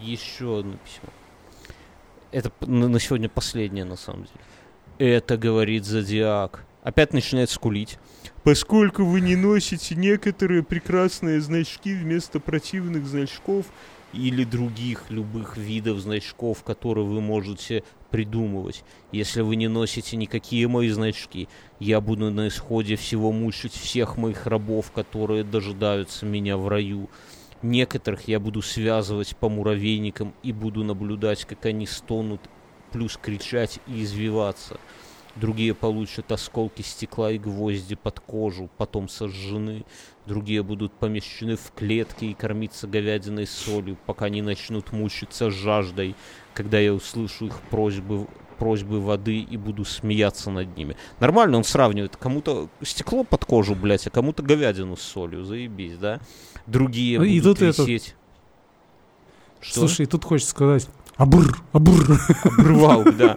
[0.00, 1.10] Еще одно письмо.
[2.34, 4.40] Это на сегодня последнее, на самом деле.
[4.98, 6.64] Это говорит Зодиак.
[6.82, 7.96] Опять начинает скулить.
[8.42, 13.66] Поскольку вы не носите некоторые прекрасные значки вместо противных значков
[14.12, 18.82] или других любых видов значков, которые вы можете придумывать.
[19.12, 24.48] Если вы не носите никакие мои значки, я буду на исходе всего мучить всех моих
[24.48, 27.08] рабов, которые дожидаются меня в раю.
[27.64, 32.42] Некоторых я буду связывать по муравейникам и буду наблюдать, как они стонут,
[32.92, 34.78] плюс кричать и извиваться.
[35.34, 39.86] Другие получат осколки стекла и гвозди под кожу, потом сожжены.
[40.26, 46.16] Другие будут помещены в клетки и кормиться говядиной солью, пока не начнут мучиться жаждой,
[46.52, 48.26] когда я услышу их просьбы
[48.58, 50.96] просьбы воды и буду смеяться над ними.
[51.18, 52.16] Нормально он сравнивает.
[52.16, 55.44] Кому-то стекло под кожу, блядь, а кому-то говядину с солью.
[55.44, 56.20] Заебись, да?
[56.66, 58.08] Другие ну, будут и тут висеть.
[58.08, 59.66] Это...
[59.66, 59.80] Что?
[59.80, 62.18] Слушай, и тут хочется сказать Абр, абр.
[62.44, 63.36] Обрывал, да.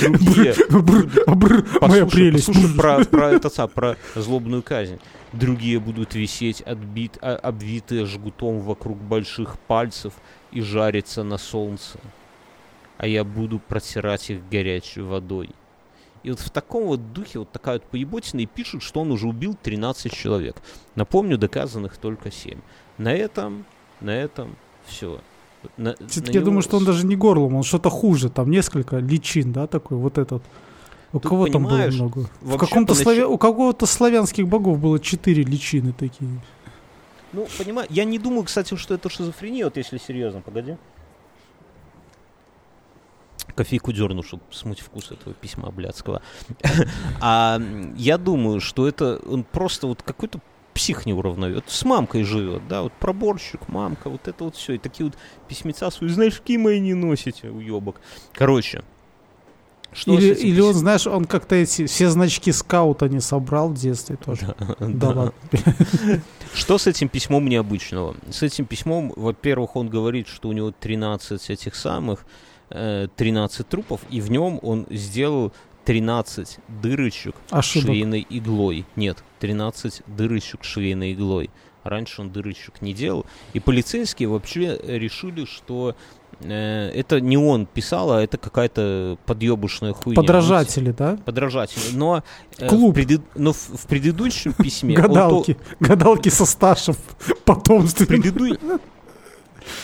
[0.00, 0.52] Другие...
[0.70, 2.46] Абр, абр, моя прелесть.
[2.46, 4.98] Послушай про, про, это, про злобную казнь.
[5.32, 10.14] Другие будут висеть отбит, а, обвитые жгутом вокруг больших пальцев
[10.50, 11.98] и жариться на солнце.
[12.96, 15.50] А я буду протирать их горячей водой.
[16.24, 19.28] И вот в таком вот духе вот такая вот поеботина и пишут, что он уже
[19.28, 20.56] убил 13 человек.
[20.94, 22.58] Напомню, доказанных только 7.
[22.96, 23.66] На этом,
[24.00, 24.56] на этом
[24.86, 25.20] все.
[25.76, 29.52] На, Все-таки я думаю, что он даже не горлом, он что-то хуже, там несколько личин,
[29.52, 30.42] да, такой вот этот.
[31.12, 32.28] У Тут кого там было много?
[32.40, 33.02] В каком-то нач...
[33.02, 33.28] славя...
[33.28, 36.30] У какого-то славянских богов было четыре личины такие.
[37.32, 40.76] Ну, понимаю, я не думаю, кстати, что это шизофрения, вот если серьезно, погоди
[43.54, 46.22] кофейку дерну, чтобы смыть вкус этого письма блядского.
[47.20, 47.60] а
[47.96, 50.40] я думаю, что это он просто вот какой-то
[50.74, 51.64] псих неуравновет.
[51.68, 54.74] С мамкой живет, да, вот проборщик, мамка, вот это вот все.
[54.74, 55.16] И такие вот
[55.48, 58.00] письмеца свои, знаешь, мои не носите, уебок.
[58.32, 58.82] Короче,
[59.94, 64.16] что или, или он, знаешь, он как-то эти все значки скаута не собрал в детстве
[64.16, 64.54] тоже.
[64.78, 65.08] Да, да.
[65.08, 65.32] ладно.
[66.54, 68.16] Что с этим письмом необычного?
[68.30, 72.26] С этим письмом, во-первых, он говорит, что у него 13 этих самых
[72.74, 75.52] 13 э, трупов, и в нем он сделал
[75.84, 77.86] 13 дырочек Ошибок.
[77.86, 78.84] швейной иглой.
[78.96, 81.50] Нет, 13 дырочек швейной иглой.
[81.84, 83.26] Раньше он дырочек не делал.
[83.52, 85.94] И полицейские вообще решили, что
[86.40, 90.16] э, это не он писал, а это какая-то подъебушная хуйня.
[90.16, 91.18] Подражатели, да?
[91.26, 91.94] Подражатели.
[91.94, 92.24] Но,
[92.58, 92.92] э, Клуб.
[92.92, 93.20] В, преды...
[93.34, 94.96] Но в, в предыдущем письме...
[94.96, 95.54] Гадалки.
[95.54, 95.60] То...
[95.80, 96.96] Гадалки со стажем
[97.44, 98.56] потомственным.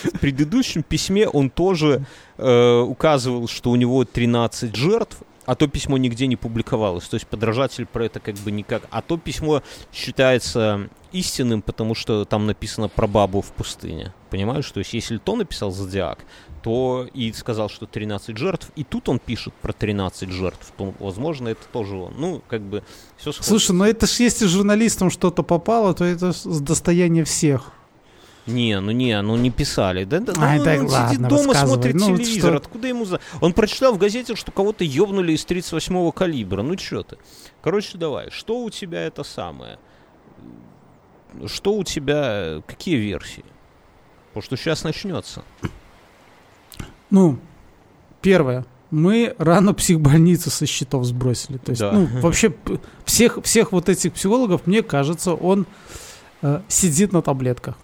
[0.02, 2.04] В предыдущем письме он тоже
[2.36, 5.16] э, указывал, что у него 13 жертв,
[5.46, 7.08] а то письмо нигде не публиковалось.
[7.08, 8.82] То есть подражатель про это как бы никак.
[8.90, 9.62] А то письмо
[9.92, 14.14] считается истинным, потому что там написано про бабу в пустыне.
[14.30, 14.70] Понимаешь?
[14.70, 16.20] То есть если то написал Зодиак,
[16.62, 21.48] то и сказал, что 13 жертв, и тут он пишет про 13 жертв, то, возможно,
[21.48, 22.14] это тоже он.
[22.18, 22.84] Ну, как бы
[23.16, 23.48] все сходится.
[23.50, 27.72] Слушай, но это ж если журналистам что-то попало, то это достояние всех.
[28.46, 30.04] Не, ну не, ну не писали.
[30.04, 32.50] Да, да, а, ну, так, он ладно, сидит дома, смотрит ну, телевизор.
[32.50, 32.56] Что?
[32.56, 33.20] Откуда ему за...
[33.40, 36.62] Он прочитал в газете, что кого-то ёбнули из 38-го калибра.
[36.62, 37.18] Ну чё ты?
[37.62, 38.30] Короче, давай.
[38.30, 39.78] Что у тебя это самое?
[41.46, 42.62] Что у тебя...
[42.66, 43.44] Какие версии?
[44.28, 45.42] Потому что сейчас начнется.
[47.10, 47.38] Ну,
[48.22, 48.64] первое.
[48.90, 51.58] Мы рано психбольницу со счетов сбросили.
[51.58, 51.92] То есть, да.
[51.92, 52.52] ну, вообще,
[53.04, 55.66] всех, всех вот этих психологов, мне кажется, он
[56.42, 57.76] э, сидит на таблетках.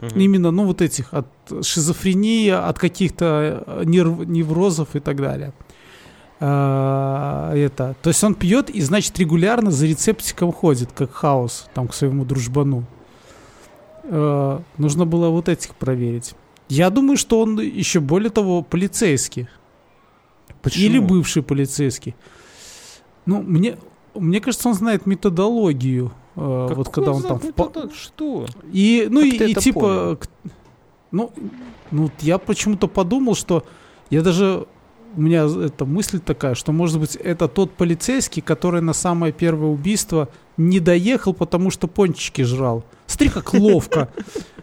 [0.00, 0.18] Угу.
[0.18, 1.26] Именно, ну, вот этих, от
[1.62, 5.52] шизофрении, от каких-то э, нерв, неврозов и так далее.
[6.40, 11.86] а, это, то есть он пьет и, значит, регулярно за рецептиком ходит, как хаос, там,
[11.88, 12.84] к своему дружбану.
[14.04, 16.34] А, нужно было вот этих проверить.
[16.68, 19.48] Я думаю, что он еще более того полицейский.
[20.62, 20.84] Почему?
[20.84, 22.14] Или бывший полицейский.
[23.26, 23.76] Ну, мне,
[24.14, 26.12] мне кажется, он знает методологию.
[26.36, 27.38] Э, вот когда он там...
[27.38, 27.90] в па- впал.
[27.90, 28.46] Что?
[28.72, 29.80] И, ну, Как и, ты и это типа...
[29.80, 30.16] понял?
[30.16, 30.28] к-
[31.12, 31.32] Ну,
[31.90, 33.64] ну, я почему-то подумал, что...
[34.10, 34.66] Я даже...
[35.16, 39.68] У меня эта мысль такая, что, может быть, это тот полицейский, который на самое первое
[39.70, 42.84] убийство не доехал, потому что пончики жрал.
[43.06, 44.08] Смотри, как ловко.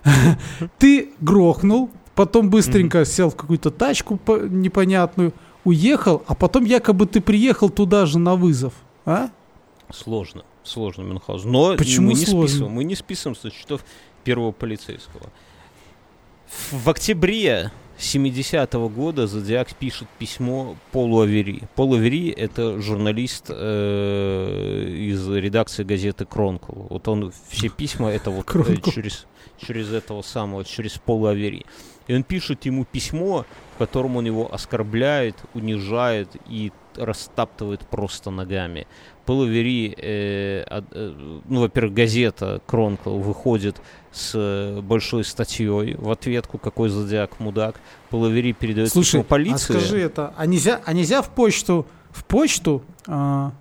[0.80, 5.34] Ты грохнул, потом быстренько сел в какую-то тачку по- непонятную,
[5.65, 8.73] уехал, а потом якобы ты приехал туда же на вызов.
[9.06, 9.30] А?
[9.93, 11.51] Сложно, сложно, Мюнхгаузен.
[11.51, 12.47] Но Почему мы не сложно?
[12.47, 13.84] списываем, мы не списываем со счетов
[14.23, 15.32] первого полицейского.
[16.71, 21.63] В, октябре 70-го года Зодиак пишет письмо Полу Авери.
[21.75, 26.73] Пол Авери— это журналист э, из редакции газеты «Кронкл».
[26.89, 29.25] Вот он все письма, это вот э, через,
[29.58, 31.65] через этого самого, через Пола Авери.
[32.08, 38.88] И он пишет ему письмо, в котором он его оскорбляет, унижает и растаптывает просто ногами.
[39.28, 43.76] Пол Авери, э, э, ну, во-первых, газета «Кронкл» выходит
[44.13, 47.76] с э, большой статьей в ответку, какой зодиак мудак.
[48.10, 49.76] Пол Авери передает Слушай, письмо полиции.
[49.76, 53.52] а скажи это, а нельзя, а нельзя в почту, в почту, а,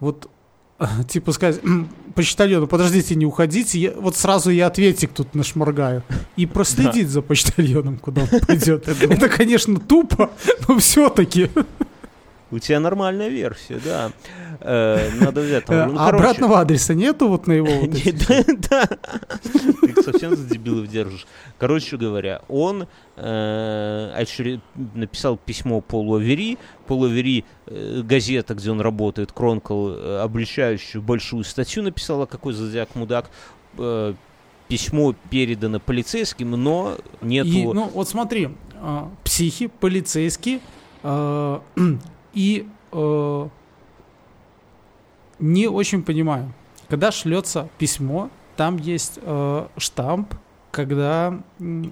[0.00, 0.30] вот,
[1.08, 6.02] типа сказать, «М, почтальону, подождите, не уходите, я- вот сразу я ответик тут нашморгаю.
[6.36, 8.88] И проследить за почтальоном, куда он пойдет.
[8.88, 10.30] Это, конечно, тупо,
[10.66, 11.50] но все-таки.
[12.52, 14.10] У тебя нормальная версия, да.
[14.60, 15.94] Э, надо взять там.
[15.94, 16.24] ну, А короче.
[16.24, 17.90] обратного адреса нету вот на его вот
[18.70, 18.86] Да.
[18.86, 21.26] Ты их совсем за дебилов держишь.
[21.58, 24.60] Короче говоря, он э, очере-
[24.94, 26.58] написал письмо Полу Авери.
[26.86, 33.30] Полу Авери, газета, где он работает, Кронкл, обличающую большую статью написала, какой зодиак мудак.
[33.78, 34.14] Э,
[34.68, 37.48] Письмо передано полицейским, но нету...
[37.48, 38.50] И, ну, вот смотри,
[39.24, 40.60] психи, полицейские,
[42.32, 43.48] и э,
[45.38, 46.52] не очень понимаю.
[46.88, 50.34] Когда шлется письмо, там есть э, штамп,
[50.70, 51.38] когда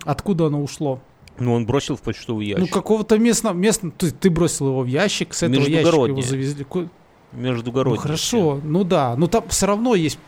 [0.05, 1.01] откуда оно ушло.
[1.39, 2.61] Ну, он бросил в почтовый ящик.
[2.61, 6.23] Ну, какого-то местного, местного, ты, ты бросил его в ящик, с этого ящика его Междугороднее.
[6.25, 6.65] завезли.
[6.65, 6.89] Ку-
[7.33, 10.19] Ну, хорошо, ну да, но там все равно есть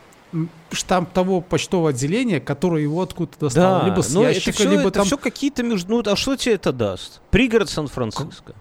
[0.70, 3.81] штамп того почтового отделения, который его откуда-то достал.
[3.81, 5.90] Да, либо с ящика, это все, либо это там все какие-то между...
[5.90, 7.20] Ну, а что тебе это даст?
[7.31, 8.55] Пригород Сан-Франциско.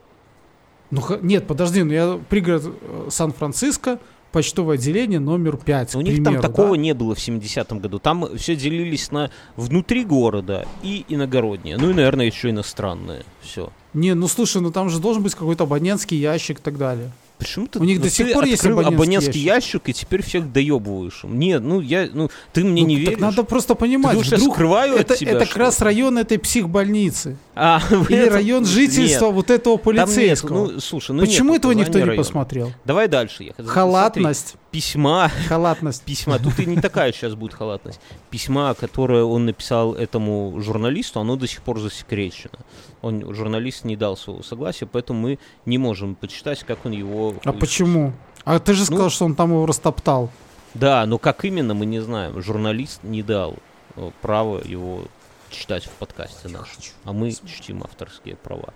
[0.91, 3.99] Ну, нет, подожди, ну я пригород э, Сан-Франциско,
[4.31, 5.95] почтовое отделение номер 5.
[5.95, 7.99] У них там такого не было в 70-м году.
[7.99, 11.77] Там все делились на внутри города и иногородние.
[11.77, 13.23] Ну и, наверное, еще иностранные.
[13.41, 13.71] Все.
[13.93, 17.11] Не, ну слушай, ну там же должен быть какой-то абонентский ящик и так далее.
[17.39, 19.81] Почему ты, У них ну, до сих ты пор есть абонентский абонентский ящик.
[19.87, 21.21] и теперь всех доебываешь.
[21.23, 23.17] Нет, ну я, ну ты мне Ну, не веришь.
[23.19, 26.37] надо просто Ты понимать, я вдруг скрываю это, от тебя это как раз район этой
[26.37, 27.37] психбольницы.
[27.55, 30.05] А, Или этом- район жительства Нет, вот этого там нет.
[30.05, 30.67] полицейского.
[30.67, 32.23] Ну, слушай, ну Почему нет этого никто указания не района.
[32.23, 32.71] посмотрел?
[32.85, 33.35] Давай дальше.
[33.55, 34.55] Смотри, Халатность.
[34.71, 36.03] Письма Халатность.
[36.03, 36.37] письма.
[36.37, 37.99] Тут и не такая сейчас будет халатность.
[38.29, 42.59] Письма, которое он написал этому журналисту, оно до сих пор засекречено.
[43.01, 47.33] Он, журналист не дал своего согласия, поэтому мы не можем почитать, как он его...
[47.43, 48.13] А почему?
[48.45, 50.29] А ты же сказал, Ну, что он там его растоптал.
[50.75, 52.39] Да, но как именно, мы не знаем.
[52.41, 53.55] Журналист не дал
[53.95, 55.05] э, права его
[55.49, 56.81] читать в подкасте нашем.
[57.05, 58.73] А мы чтим авторские права.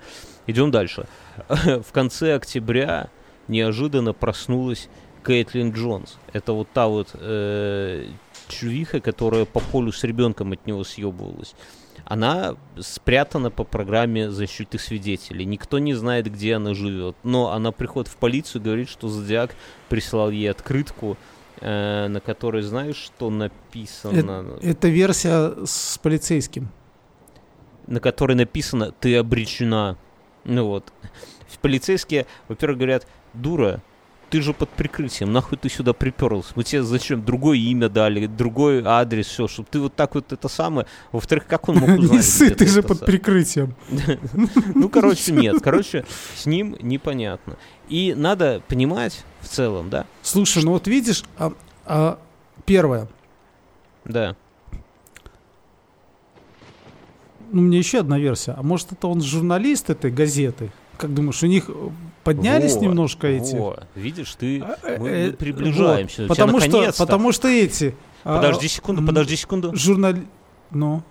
[0.48, 1.06] Идем дальше.
[1.48, 3.10] В конце октября
[3.48, 4.90] неожиданно проснулась
[5.26, 6.18] Кейтлин Джонс.
[6.34, 8.08] Это вот та вот э,
[8.48, 11.56] чувиха, которая по полю с ребенком от него съебывалась.
[12.06, 15.46] Она спрятана по программе защиты свидетелей.
[15.46, 17.16] Никто не знает, где она живет.
[17.24, 19.56] Но она приходит в полицию и говорит, что Зодиак
[19.90, 21.18] прислал ей открытку,
[21.62, 24.58] э, на которой, знаешь, что написано?
[24.62, 26.70] Это версия с полицейским.
[27.88, 29.98] на которой написано «ты обречена».
[30.46, 30.92] Ну вот.
[31.62, 33.82] Полицейские, во-первых, говорят, дура,
[34.34, 36.48] ты же под прикрытием, нахуй ты сюда приперлась?
[36.56, 40.48] Мы тебе зачем другое имя дали, другой адрес, все, чтобы ты вот так вот это
[40.48, 40.88] самое.
[41.12, 42.12] Во-вторых, как он мог узнать?
[42.12, 43.76] Не ссы, ты же под прикрытием.
[44.74, 45.62] Ну, короче, нет.
[45.62, 46.04] Короче,
[46.36, 47.58] с ним непонятно.
[47.90, 50.08] И надо понимать в целом, да?
[50.24, 51.54] Слушай, ну вот видишь, а-
[51.86, 52.18] а,
[52.66, 53.08] первое,
[54.06, 54.36] Да.
[57.52, 58.54] ну, мне еще одна версия.
[58.54, 60.72] А может, это он журналист этой газеты?
[60.98, 61.74] Как думаешь, у них э,
[62.24, 63.56] поднялись Во, немножко эти?
[63.56, 63.80] во.
[63.96, 64.62] Видишь, ты...
[64.62, 66.22] А, э, Мы, э, мы приближаемся.
[66.24, 66.26] вот.
[66.26, 67.96] У Потому что, потому что эти...
[68.24, 69.76] а, Подожди секунду, м, подожди секунду.
[69.76, 70.24] Журнали...
[70.72, 71.04] Ну,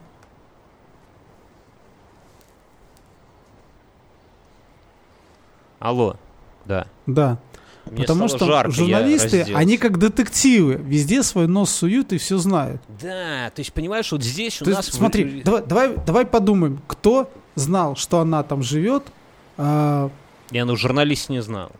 [5.78, 6.16] Алло.
[6.64, 6.86] Да.
[7.06, 7.38] Да.
[7.90, 12.80] Мне Потому что жарко, журналисты, они как детективы, везде свой нос суют и все знают.
[13.02, 14.86] Да, то есть, понимаешь, вот здесь у То нас...
[14.86, 19.02] есть, смотри, вы- давай, давай, давай подумаем, кто знал, что она там живет.
[19.56, 20.10] А,
[20.50, 21.70] Я, ну, журналист не знал.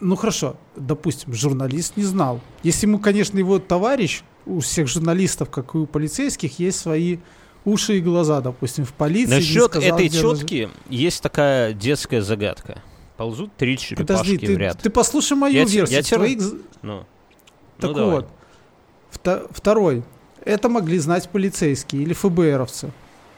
[0.00, 2.40] ну хорошо, допустим, журналист не знал.
[2.62, 7.18] Если ему, конечно, его товарищ, у всех журналистов, как и у полицейских, есть свои
[7.64, 9.36] уши и глаза, допустим, в полиции.
[9.36, 10.38] Насчет сказал, этой живет.
[10.40, 12.82] тетки есть такая детская загадка.
[13.16, 14.78] Ползут три черепашки Подожди, в ты, ряд.
[14.82, 15.96] ты послушай мою Я те- версию.
[15.96, 17.06] я те- твоих з- Ну,
[17.78, 18.28] Так ну, вот,
[19.12, 20.02] вто- второй.
[20.44, 22.90] Это могли знать полицейские или ФБРовцы.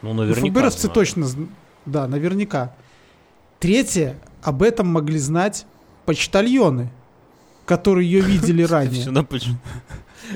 [0.02, 0.94] Ну, Ну, наверняка ФБРовцы знаю.
[0.94, 1.26] точно,
[1.84, 2.74] да, наверняка.
[3.58, 5.66] Третье, об этом могли знать
[6.04, 6.90] почтальоны,
[7.64, 9.06] которые ее видели ранее.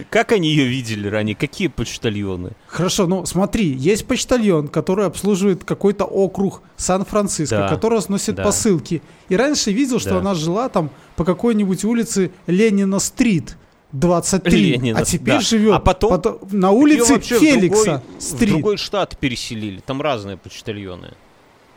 [0.08, 1.34] Как они ее видели ранее?
[1.34, 2.52] Какие почтальоны?
[2.68, 8.44] Хорошо, ну смотри, есть почтальон, который обслуживает какой-то округ Сан-Франциско, Да, который сносит да.
[8.44, 9.02] посылки.
[9.28, 10.18] И раньше видел, что Да.
[10.18, 13.56] она жила там по какой-нибудь улице Ленина-стрит.
[13.92, 15.40] 23, Ленина, а теперь да.
[15.40, 18.50] живет А потом пото- на улице в Феликса другой- В стрит.
[18.50, 19.80] другой штат переселили.
[19.84, 21.14] Там разные почтальоны.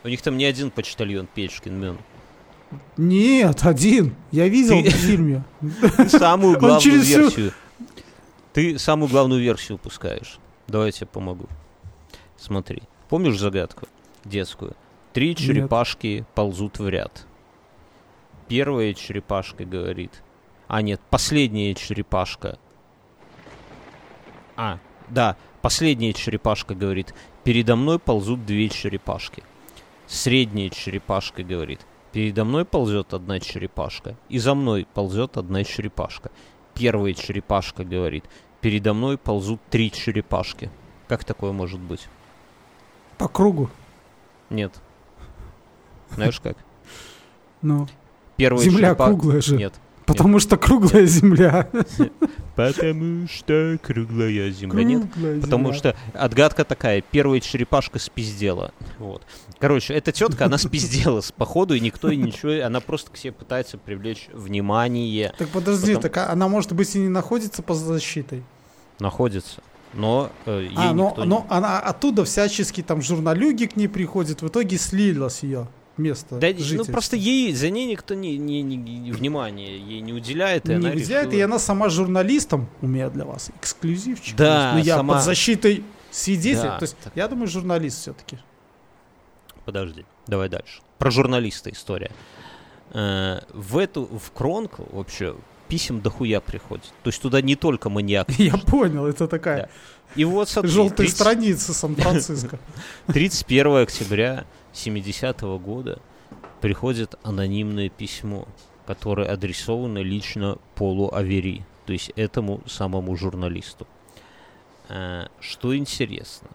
[0.04, 1.98] У них там не один почтальон Печкин, мен.
[2.98, 4.14] Нет, один.
[4.30, 5.44] Я видел Ты- в фильме.
[6.08, 7.52] Самую главную версию.
[8.52, 10.38] Ты самую главную версию упускаешь.
[10.68, 11.48] Давай я тебе помогу.
[12.36, 12.82] Смотри.
[13.08, 13.88] Помнишь загадку
[14.24, 14.76] детскую?
[15.12, 17.26] Три черепашки ползут в ряд.
[18.46, 20.22] Первая черепашка говорит.
[20.68, 22.58] А нет, последняя черепашка.
[24.56, 24.78] А,
[25.08, 27.14] да, последняя черепашка говорит.
[27.42, 29.42] Передо мной ползут две черепашки.
[30.14, 31.80] Средняя черепашка говорит.
[32.12, 36.30] Передо мной ползет одна черепашка, и за мной ползет одна черепашка.
[36.72, 38.24] Первая черепашка говорит,
[38.60, 40.70] передо мной ползут три черепашки.
[41.08, 42.06] Как такое может быть?
[43.18, 43.68] По кругу.
[44.50, 44.72] Нет.
[46.12, 46.58] Знаешь как?
[47.60, 47.88] Ну,
[48.36, 49.56] Первая земля черепа- круглая же.
[49.56, 49.74] Нет.
[50.06, 51.68] Потому что круглая земля.
[52.56, 54.84] Потому что круглая земля.
[54.84, 55.02] Нет.
[55.12, 55.78] Круглая Потому земля.
[55.78, 57.00] что отгадка такая.
[57.00, 58.72] Первая черепашка спиздела.
[58.98, 59.22] Вот.
[59.58, 63.32] Короче, эта тетка, она спиздела с походу, и никто и ничего, она просто к себе
[63.32, 65.32] пытается привлечь внимание.
[65.38, 68.42] Так подожди, Потом- так а она может быть и не находится под защитой.
[69.00, 69.62] Находится.
[69.94, 74.42] Но э, ей А, но, никто но она оттуда всячески там журналюги к ней приходят,
[74.42, 76.92] в итоге слилось ее место Да, ну жительства.
[76.92, 80.90] просто ей, за ней никто не, не, не- внимания ей не уделяет, и не она
[80.90, 84.36] выделяет, решила- и она сама журналистом, у меня для вас эксклюзивчик.
[84.36, 86.62] Да, Но я сама- под защитой свидетель.
[86.62, 87.12] Да, То есть, так.
[87.16, 88.38] я думаю, журналист все-таки.
[89.64, 90.82] Подожди, давай дальше.
[90.98, 92.10] Про журналиста история.
[92.92, 95.34] Э, в эту, в Кронкл вообще
[95.68, 96.84] писем дохуя приходит.
[97.02, 98.28] То есть туда не только маньяк.
[98.38, 99.70] Я понял, это такая
[100.16, 102.58] И вот смотри, желтая 30 страница Сан-Франциско.
[103.06, 105.98] 31 октября 70 года
[106.60, 108.46] приходит анонимное письмо,
[108.86, 113.86] которое адресовано лично Полу Авери, то есть этому самому журналисту.
[114.88, 116.48] Э, Что интересно,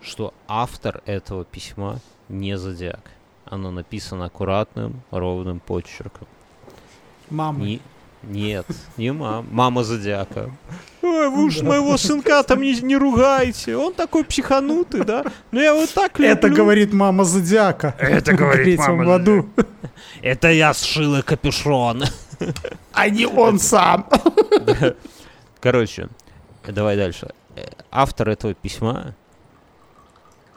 [0.00, 3.10] что автор этого письма не зодиак.
[3.44, 6.28] Оно написано аккуратным, ровным почерком.
[7.28, 7.64] Мама.
[7.64, 7.80] Не-
[8.22, 8.66] нет,
[8.96, 9.46] не мама.
[9.50, 10.50] Мама зодиака.
[11.02, 13.76] Ой, вы уж моего сынка там не, не ругайте.
[13.76, 15.24] Он такой психанутый, да?
[15.50, 16.34] Но я вот так люблю.
[16.34, 17.94] Это говорит мама Зодиака.
[17.98, 19.48] Это говорит мама году.
[20.20, 22.04] Это я сшила капюшон.
[22.92, 24.06] А не он сам.
[25.60, 26.08] Короче,
[26.66, 27.30] давай дальше.
[27.90, 29.14] Автор этого письма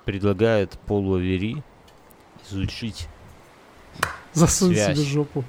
[0.06, 1.64] предлагает Полу Авери
[2.50, 3.08] изучить
[4.34, 4.98] Засунь Связь.
[4.98, 5.44] себе жопу.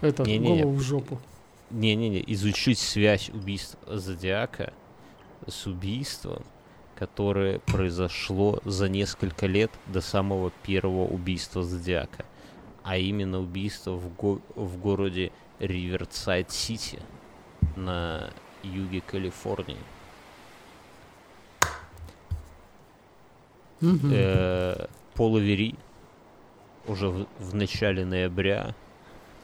[0.00, 1.20] Это, голову в жопу.
[1.74, 4.72] Не-не-не, изучить связь убийств Зодиака
[5.46, 6.42] с убийством,
[6.96, 12.24] которое произошло за несколько лет до самого первого убийства Зодиака,
[12.82, 17.00] а именно убийство в, го- в городе Риверсайд-Сити
[17.76, 18.30] на
[18.62, 19.76] юге Калифорнии.
[23.82, 25.74] Э, Пол Авери
[26.86, 28.74] уже в, в начале ноября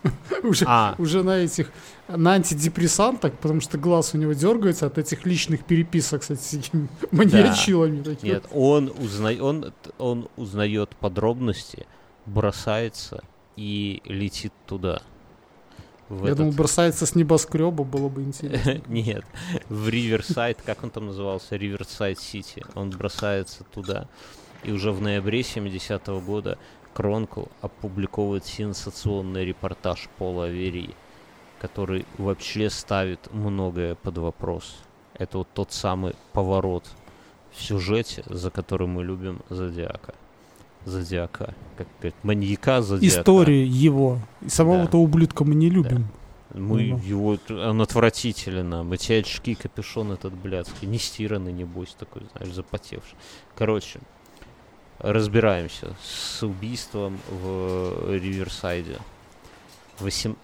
[0.43, 0.95] Уже, а.
[0.99, 1.71] уже на этих,
[2.09, 8.03] на антидепрессантах, потому что глаз у него дергается от этих личных переписок с этими маньячилами.
[8.03, 8.31] такими.
[8.31, 9.31] Нет, он, узна...
[9.41, 11.87] он, он узнает подробности,
[12.25, 13.23] бросается
[13.57, 15.03] и летит туда.
[16.09, 18.81] В Я этот- думал, бросается с небоскреба, было бы интересно.
[18.89, 19.25] Нет,
[19.69, 22.65] в Риверсайд, как он там назывался, Риверсайд Сити.
[22.75, 24.09] Он бросается туда.
[24.65, 26.59] И уже в ноябре 70-го года
[26.95, 30.91] Кронкл опубликовывает сенсационный репортаж Пола Авери,
[31.61, 34.77] который вообще ставит многое под вопрос.
[35.15, 36.85] Это вот тот самый поворот
[37.53, 40.15] в сюжете, за который мы любим Зодиака.
[40.87, 41.55] Зодиака.
[41.77, 43.21] Как говорят, маньяка Зодиака.
[43.21, 44.19] Истории его.
[44.41, 44.99] И самого-то Да.
[44.99, 46.09] ублюдка мы не любим.
[46.55, 46.99] Мы Ну.
[46.99, 48.93] его, он отвратителен нам.
[48.93, 53.17] Эти очки, капюшон этот блядский, не стиранный, небось, такой, знаешь, запотевший.
[53.55, 54.01] Короче,
[55.01, 58.99] разбираемся с убийством в Риверсайде.
[59.99, 60.37] Восем...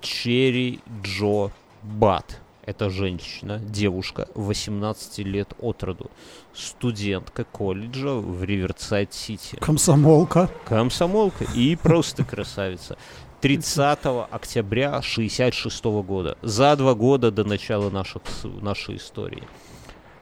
[0.00, 1.50] Черри Джо
[1.82, 2.40] Бат.
[2.64, 6.10] Это женщина, девушка, 18 лет от роду.
[6.52, 9.56] Студентка колледжа в Риверсайд-Сити.
[9.60, 10.50] Комсомолка.
[10.64, 12.98] Комсомолка и просто красавица.
[13.40, 13.98] 30
[14.30, 19.44] октября 66 года, за два года до начала наших, нашей истории.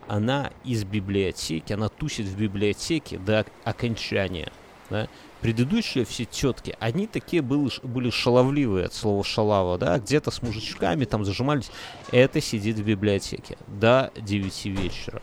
[0.06, 4.52] Она из библиотеки, она тусит в библиотеке до ок- окончания.
[4.90, 5.08] да.
[5.40, 11.04] Предыдущие все тетки, они такие были, были шаловливые от слова шалава, да, где-то с мужичками
[11.04, 11.70] там зажимались.
[12.12, 15.20] Это сидит в библиотеке до 9 вечера.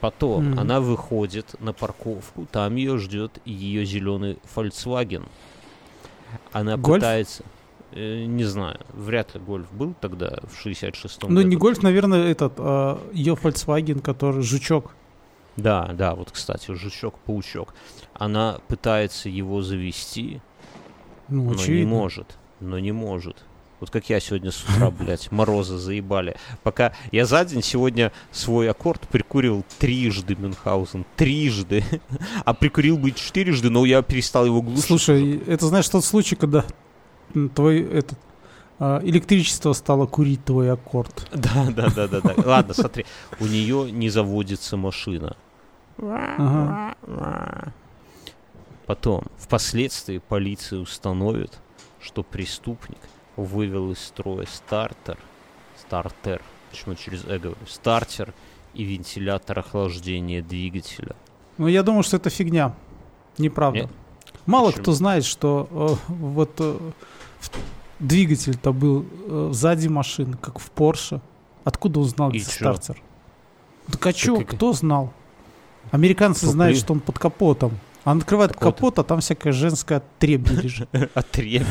[0.00, 0.60] Потом Мгм.
[0.60, 5.24] она выходит на парковку, там ее ждет ее зеленый Volkswagen.
[6.52, 7.00] Она Гольф?
[7.02, 7.42] пытается...
[7.94, 11.58] э, не знаю, вряд ли гольф был тогда, в 66-м Ну, не году.
[11.58, 14.94] гольф, наверное, этот, а, ее Volkswagen, который жучок.
[15.56, 17.74] Да, да, вот, кстати, жучок-паучок.
[18.14, 20.40] Она пытается его завести,
[21.28, 21.90] Ну, но не очевидно.
[21.94, 22.36] может.
[22.60, 23.44] Но не может.
[23.80, 26.36] Вот как я сегодня с утра, блядь, морозы заебали.
[26.62, 31.04] Пока я за день сегодня свой аккорд прикурил трижды Мюнхгаузен.
[31.16, 31.84] Трижды.
[32.44, 34.84] А прикурил бы четырежды, но я перестал его глушить.
[34.86, 36.64] Слушай, это знаешь тот случай, когда
[37.54, 38.18] твой этот
[38.78, 41.28] а, электричество стало курить твой аккорд.
[41.34, 42.34] Да, да, да, да, да.
[42.44, 43.06] Ладно, смотри.
[43.40, 45.36] У нее не заводится машина.
[45.98, 47.72] Ага.
[48.86, 51.52] Потом, впоследствии полиция установит,
[52.00, 52.98] что преступник
[53.36, 55.18] вывел из строя стартер,
[55.78, 58.34] стартер, почему через «э» говорю, стартер
[58.74, 61.16] и вентилятор охлаждения двигателя.
[61.56, 62.74] Ну, я думаю, что это фигня.
[63.38, 63.80] Неправда.
[63.80, 63.90] Нет?
[64.46, 64.82] Мало Почему?
[64.82, 65.68] кто знает, что
[66.08, 66.78] э, вот э,
[67.98, 71.20] двигатель-то был э, сзади машины, как в Порше.
[71.64, 72.50] Откуда он знал, И где чё?
[72.50, 73.02] стартер?
[73.90, 75.12] Так а чё, как- кто знал?
[75.90, 77.78] Американцы Что, знают, при- что он под капотом.
[78.04, 78.74] А он открывает Так вот.
[78.74, 80.88] капот, а там всякая женская отребье лежит.
[81.14, 81.64] Отребье.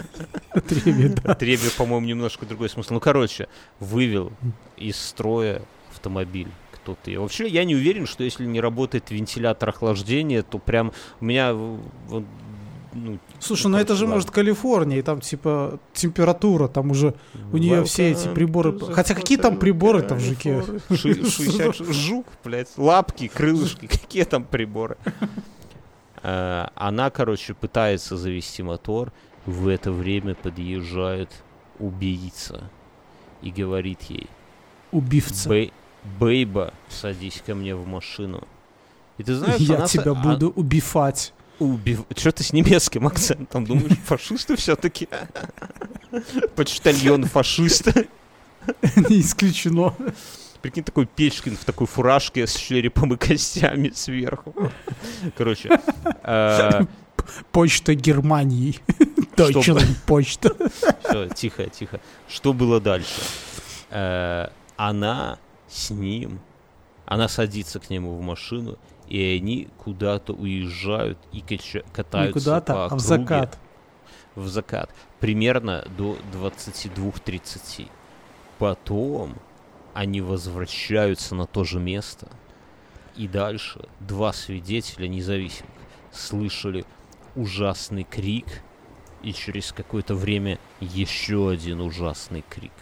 [0.50, 1.32] Отребье, да.
[1.32, 2.94] Отребье, по-моему, немножко другой смысл.
[2.94, 3.48] Ну, короче,
[3.80, 4.32] вывел
[4.76, 5.62] из строя
[5.92, 7.10] автомобиль кто-то.
[7.10, 11.54] И вообще, я не уверен, что если не работает вентилятор охлаждения, то прям у меня...
[12.94, 17.14] ну, Слушай, ну это же может Калифорния, и там типа температура, там уже
[17.52, 18.78] у нее все эти приборы.
[18.78, 24.96] Хотя какие там hotel приборы-то в 60 жук, блядь, лапки, крылышки, какие там приборы?
[26.22, 29.12] Э, Она, короче, пытается завести мотор,
[29.46, 31.30] в это время подъезжает
[31.78, 32.70] убийца
[33.42, 34.28] и говорит ей,
[34.92, 35.48] Убивца.
[35.50, 35.72] «Бей-
[36.20, 38.46] Бейба, садись ко мне в машину.
[39.16, 41.32] И ты знаешь, Я она тебя а- буду убивать.
[41.58, 42.00] Убив...
[42.16, 43.64] Что ты с немецким акцентом?
[43.64, 45.08] Думаешь, фашисты все-таки?
[46.56, 47.86] Почтальон фашист.
[49.08, 49.94] Не исключено.
[50.62, 54.54] Прикинь, такой Печкин в такой фуражке с черепом и костями сверху.
[55.36, 55.78] Короче,
[56.22, 56.84] э,
[57.52, 58.78] Почта Германии.
[59.36, 60.54] Deutschland почта.
[61.02, 62.00] всё, тихо, тихо.
[62.28, 63.20] Что было дальше?
[63.90, 65.38] Э, Она
[65.68, 66.40] с ним,
[67.04, 68.78] она садится к нему в машину,
[69.08, 73.04] и они куда-то уезжают и кача- Не катаются куда-то, по а в округе.
[73.04, 73.58] закат.
[74.34, 74.90] в закат.
[75.20, 77.88] Примерно до 22.30.
[78.58, 79.34] Потом
[79.92, 82.28] они возвращаются на то же место.
[83.16, 85.70] И дальше два свидетеля независимых
[86.12, 86.84] слышали
[87.36, 88.46] ужасный крик.
[89.22, 92.72] И через какое-то время еще один ужасный крик.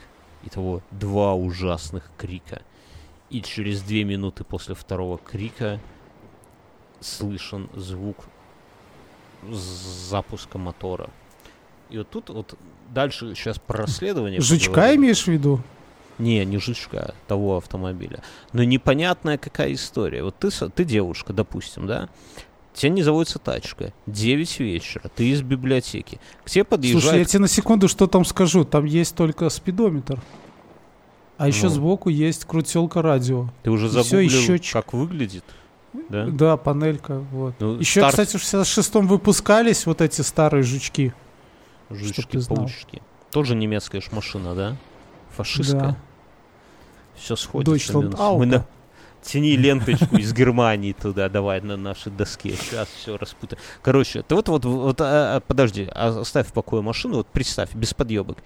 [0.45, 2.63] Итого два ужасных крика.
[3.31, 5.79] И через две минуты после второго крика
[7.03, 8.17] слышен звук
[9.51, 11.11] запуска мотора.
[11.91, 12.55] И вот тут вот
[12.91, 14.41] дальше сейчас про расследование.
[14.41, 15.01] Жучка поговорим.
[15.03, 15.61] имеешь в виду?
[16.19, 18.23] Не, не жучка, того автомобиля.
[18.53, 20.23] Но непонятная какая история.
[20.23, 22.09] Вот ты, ты девушка, допустим, да?
[22.75, 23.93] Тебе не заводится тачка.
[24.07, 26.19] 9 вечера, ты из библиотеки.
[26.45, 27.03] К тебе подъезжает...
[27.03, 28.65] Слушай, я тебе на секунду что там скажу.
[28.65, 30.23] Там есть только спидометр.
[31.37, 31.71] А еще Ну.
[31.71, 33.49] сбоку есть крутелка радио.
[33.63, 34.73] Ты уже и счётчик.
[34.73, 35.45] как выглядит?
[36.09, 36.27] Да?
[36.27, 37.19] Да, панелька.
[37.31, 37.55] Вот.
[37.61, 41.13] Ну, Еще, старт- кстати, в 66-м выпускались вот эти старые жучки.
[41.91, 43.03] Жучки, паучки.
[43.31, 44.77] Тоже немецкая ж машина, да?
[45.31, 45.81] Фашистская.
[45.81, 45.97] Да.
[47.17, 47.99] Все сходится.
[47.99, 48.67] Мы на...
[49.23, 52.57] Тяни ленточку из Германии туда, давай на нашей доске.
[52.57, 53.63] Сейчас все распутаем.
[53.81, 57.73] Короче, ты вот, вот, вот а, а, подожди, а, оставь в покое машину, вот представь,
[57.73, 58.39] без подъебок.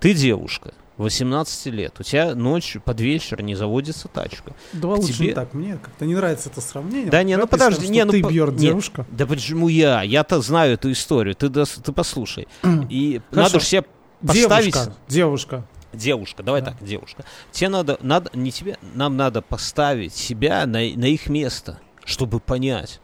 [0.00, 1.94] Ты девушка, 18 лет.
[2.00, 4.52] У тебя ночью под вечер не заводится тачка.
[4.72, 5.52] Давай лучше тебе- не так.
[5.54, 7.10] Мне как-то не нравится это сравнение.
[7.10, 9.06] Да не, ну подожди, представим, не, ну ты по- Бьерн, девушка.
[9.10, 10.02] Да почему я?
[10.02, 11.34] Я-то знаю эту историю.
[11.34, 12.48] Ты, дос- ты послушай.
[12.88, 13.42] И Хорошо.
[13.48, 13.84] надо же себе
[14.26, 14.74] поставить...
[14.74, 15.64] Девушка, девушка.
[15.92, 16.72] Девушка, давай Да.
[16.72, 17.24] так, девушка.
[17.52, 23.00] Тебе надо, надо, не тебе, нам надо поставить себя на, на их место, чтобы понять,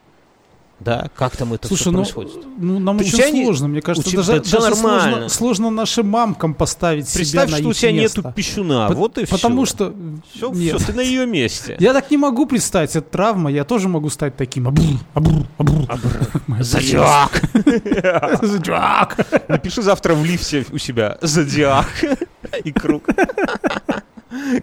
[0.83, 2.33] да, как там это Слушай, все ну, происходит.
[2.59, 5.11] ну нам Ты- у очень тебя не- сложно, мне кажется, тебя- даже, даже нормально.
[5.11, 8.21] сложно, сложно нашим мамкам поставить Представь, себя на что у тебя место.
[8.21, 9.35] нету пищуна, По- вот и все.
[9.37, 9.95] Потому что...
[10.35, 10.85] все, нет.
[10.87, 11.77] ты на ее месте.
[11.81, 14.69] Я так не могу представить, это травма, я тоже могу стать таким.
[14.69, 15.89] Абрур, абрур, абрур.
[16.61, 17.43] Зодиак.
[18.43, 19.17] Зодиак.
[19.49, 21.87] Напиши завтра в лифте у себя зодиак
[22.65, 23.05] и круг.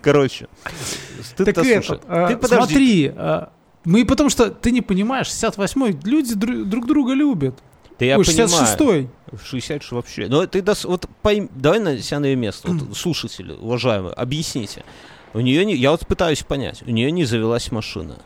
[0.01, 0.47] Короче,
[1.37, 2.55] ты Так это, а, ты подожди.
[2.57, 3.49] смотри, а,
[3.85, 7.55] мы потому что, ты не понимаешь, 68-й, люди дру- друг друга любят.
[7.99, 8.47] Да я Ой, понимаю.
[8.49, 9.09] 66-й.
[9.43, 10.27] 66 вообще.
[10.27, 12.71] Но ты дос- вот пойм- давай на себя на ее место.
[12.71, 14.83] Вот, слушатели, уважаемые, объясните.
[15.33, 16.81] У нее не, я вот пытаюсь понять.
[16.87, 18.17] У нее не завелась машина.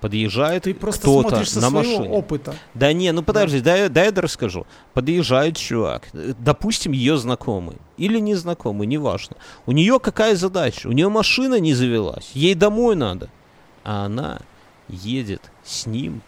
[0.00, 2.08] Подъезжает Ты просто кто-то на машине.
[2.08, 2.54] опыта.
[2.72, 4.66] Да не, ну подожди, дай, дай я расскажу.
[4.94, 9.36] Подъезжает чувак, э, допустим, ее знакомый или незнакомый, неважно.
[9.66, 10.88] У нее какая задача?
[10.88, 13.28] У нее машина не завелась, ей домой надо.
[13.84, 14.40] А она
[14.90, 16.22] едет с ним,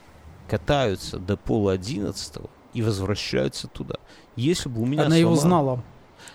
[0.49, 3.97] катаются до пола одиннадцатого и возвращаются туда.
[4.37, 5.83] Если бы у меня Она его сломал- знала.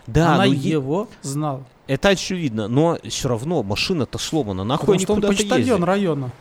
[0.05, 1.63] Да, Она е- его знала.
[1.87, 4.63] это очевидно, но все равно машина-то сломана.
[4.63, 5.83] Нахуй Потому что он почтальон ездят?
[5.83, 6.31] района.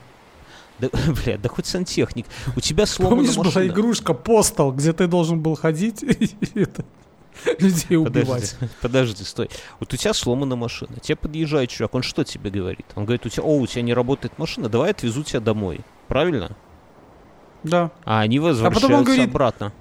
[0.78, 0.88] Да,
[1.24, 2.26] бля, да хоть сантехник.
[2.56, 3.66] У тебя сломана Помнишь, была машина.
[3.68, 6.84] игрушка Постал, где ты должен был ходить и это,
[7.58, 8.56] людей Подожди, убивать?
[8.80, 9.50] подожди, стой.
[9.80, 10.98] Вот у тебя сломана машина.
[11.00, 12.86] Тебе подъезжает чувак, он что тебе говорит?
[12.94, 15.80] Он говорит, у тебя, о, у тебя не работает машина, давай отвезу тебя домой.
[16.08, 16.56] Правильно?
[17.62, 17.90] Да.
[18.04, 19.72] А они потом он возвращаются говорит, обратно.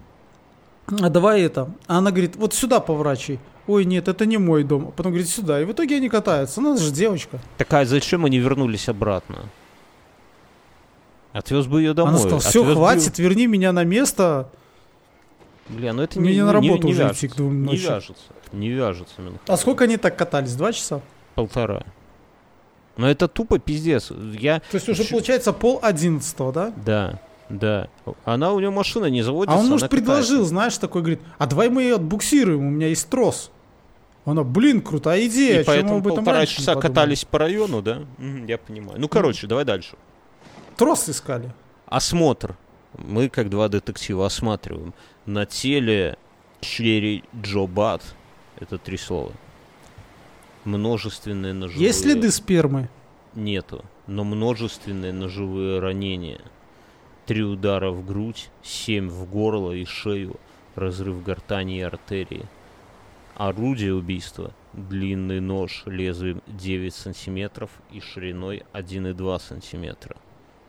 [0.88, 1.70] А давай это.
[1.88, 3.39] А она говорит, вот сюда поворачивай.
[3.68, 4.89] Ой, нет, это не мой дом.
[4.89, 5.62] А Потом говорит, сюда.
[5.62, 6.62] И в итоге они катаются.
[6.62, 7.39] Ну, она же девочка.
[7.58, 9.49] Такая, зачем они вернулись обратно?
[11.34, 12.12] Отвез бы ее домой.
[12.12, 14.49] она сказала, все, отвез бы хватит, верни меня на место.
[15.70, 17.26] Бля, ну это Мне не, на не- работу не уже вяжется.
[17.26, 17.84] идти к двум Не ночи.
[17.86, 18.24] вяжется.
[18.51, 19.39] Не вяжется, Мюнхгаузен.
[19.47, 20.53] А сколько они так катались?
[20.55, 21.01] Два часа?
[21.34, 21.84] Полтора.
[22.97, 24.11] Но это тупо пиздец.
[24.39, 24.59] Я...
[24.59, 26.74] То есть уже Чё- получается пол одиннадцатого, да?
[26.86, 27.89] Да, да.
[28.24, 29.57] Она у нее машина не заводится.
[29.57, 30.05] А он, может, катается.
[30.05, 33.51] предложил, знаешь, такой, говорит, а давай мы ее отбуксируем, у меня есть трос.
[34.24, 35.61] Она, блин, крутая идея.
[35.61, 38.01] И поэтому об этом полтора не часа подумали?» катались по району, да?
[38.47, 38.99] Я понимаю.
[38.99, 39.97] Ну, короче, давай дальше.
[40.78, 41.51] Трос искали.
[41.88, 42.55] Осмотр.
[42.98, 44.93] Мы, как два детектива, осматриваем.
[45.26, 46.18] На теле
[46.62, 48.02] Черри Джо Бат,
[48.60, 49.32] это три слова,
[50.64, 51.88] множественные ножевые...
[51.88, 52.89] Есть следы спермы?
[53.34, 56.41] Нету, но множественные ножевые ранения.
[57.26, 60.38] Три удара в грудь, семь в горло и шею,
[60.76, 62.46] разрыв гортани и артерии.
[63.36, 70.16] Орудие убийства– длинный нож лезвием 9 сантиметров и шириной 1,2 сантиметра.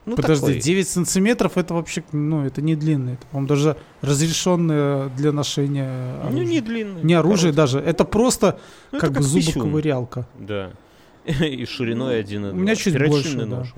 [0.06, 0.60] Ну, Подожди, такой.
[0.60, 3.10] 9 сантиметров это вообще, ну, это не длинно.
[3.10, 5.90] Это, по-моему, даже разрешенное для ношения
[6.22, 6.44] Ну, оружия.
[6.46, 7.02] не длинный.
[7.02, 7.56] Не оружие короткий.
[7.56, 8.60] даже, это просто
[8.92, 9.52] Ну, как это бы писюн.
[9.52, 10.28] зубоковырялка.
[10.38, 10.70] Да.
[11.26, 12.50] И шириной 1,2.
[12.52, 13.46] у меня чуть Перочинный больше, да.
[13.46, 13.74] нож.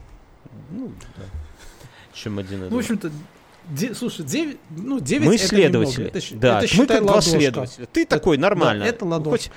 [0.70, 1.22] Ну, да.
[2.12, 2.68] Чем 1,2.
[2.68, 3.10] Ну, в общем-то,
[3.70, 6.00] де- слушай, 9, ну, 9 Мы это следователи.
[6.02, 6.18] немного.
[6.18, 7.86] Это, да, это, мы считай, как два следователя.
[7.86, 8.84] Ты такой, нормально.
[8.84, 9.30] да, это ладошка.
[9.30, 9.50] Хоть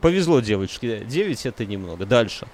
[0.00, 1.04] повезло девочке.
[1.08, 2.04] 9 это немного.
[2.04, 2.48] Дальше.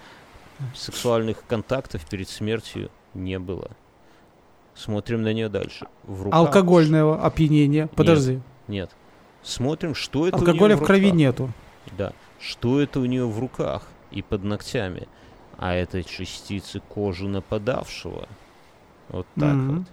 [0.75, 3.71] Сексуальных контактов перед смертью не было.
[4.75, 5.87] Смотрим на нее дальше.
[6.05, 6.39] В руках...
[6.39, 7.87] Алкогольное опьянение.
[7.89, 8.41] Подожди.
[8.69, 8.91] Нет.
[9.43, 11.51] Смотрим, что это у Алкоголя неё в крови нету.
[11.97, 12.13] Да.
[12.39, 15.09] Что это у нее в руках и под ногтями?
[15.57, 18.29] А это частицы кожи нападавшего.
[19.09, 19.79] Вот так Мгм.
[19.79, 19.87] вот.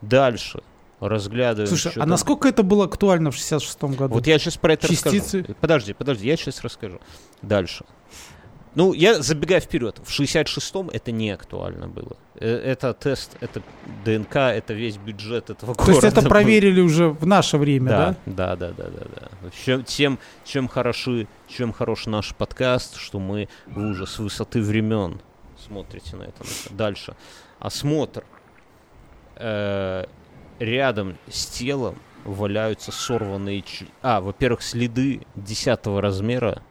[0.00, 0.62] Дальше.
[1.00, 1.68] Разглядываем.
[1.68, 2.08] Слушай, а там.
[2.08, 4.14] насколько это было актуально в 66-м году?
[4.14, 5.38] Вот я сейчас про это Частицы.
[5.38, 5.56] расскажу.
[5.60, 6.98] Подожди, подожди, я сейчас расскажу.
[7.42, 7.84] Дальше.
[8.78, 10.00] Ну, я забегаю вперед.
[10.04, 12.16] В 66-м это не актуально было.
[12.36, 13.60] Э, Это тест, это
[14.04, 16.28] ДНК, это весь бюджет этого То есть города это был.
[16.28, 18.16] проверили уже в наше время, да?
[18.26, 19.50] Да, да, да, да, да, да.
[19.64, 25.20] Чем, тем, чем хороши, чем хорош наш подкаст, что мы вы уже с высоты времен
[25.66, 26.44] смотрите на это.
[26.70, 27.16] Дальше.
[27.58, 28.22] Осмотр.
[29.34, 30.04] Э,
[30.60, 33.64] рядом с телом валяются сорванные...
[34.02, 36.62] А, во-первых, следы десятого размера.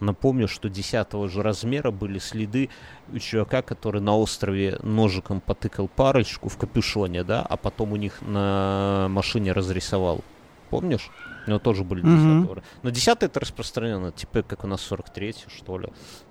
[0.00, 2.70] Напомню, что десятого же размера были следы
[3.12, 8.22] у чувака, который на острове ножиком потыкал парочку в капюшоне, да, а потом у них
[8.22, 10.22] на машине разрисовал.
[10.70, 11.10] Помнишь?
[11.46, 12.42] У него тоже были Мгм.
[12.42, 12.62] десятого.
[12.82, 15.88] Но десятый это распространенно, типа как у нас 43 что ли.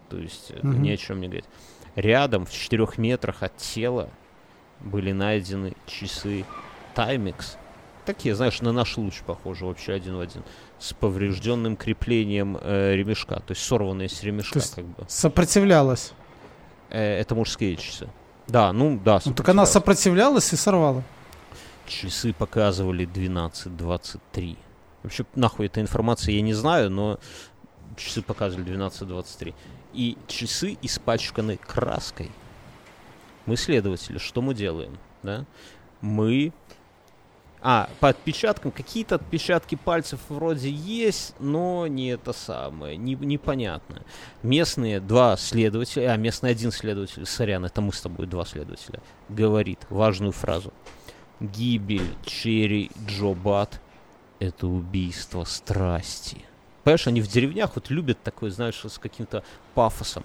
[0.10, 0.82] То есть Мгм.
[0.82, 1.46] ни о чем не говорить.
[1.96, 4.10] Рядом, в четырех метрах от тела,
[4.80, 6.46] были найдены часы
[6.96, 7.58] Timex
[8.06, 10.42] такие, знаешь, на наш луч похожи вообще один в один.
[10.80, 15.06] С поврежденным креплением э, ремешка, то есть сорванные с ремешка, как бы.
[15.08, 16.14] Сопротивлялась.
[16.90, 18.08] Э, это мужские часы.
[18.48, 19.20] Да, ну да.
[19.26, 20.46] Ну, так она сопротивлялась.
[20.46, 21.04] сопротивлялась и сорвала.
[21.86, 24.58] Часы показывали 12.23.
[25.04, 27.20] Вообще, нахуй эта информация я не знаю, но
[27.96, 29.54] часы показывали 12.23.
[29.94, 32.32] И часы испачканы краской.
[33.46, 34.98] Мы следователи, что мы делаем?
[35.24, 35.46] Да?
[36.02, 36.54] Мы...
[37.62, 44.02] А, по отпечаткам, какие-то отпечатки пальцев вроде есть, но не это самое, не, непонятно.
[44.44, 49.80] Местные два следователя, а местный один следователь, сорян, это мы с тобой два следователя, говорит
[49.90, 50.72] важную фразу.
[51.42, 53.82] Гибель Черри Джобат–
[54.40, 56.38] это убийство страсти.
[56.86, 59.44] Понимаешь, они в деревнях вот любят такое, знаешь, с каким-то
[59.74, 60.24] пафосом.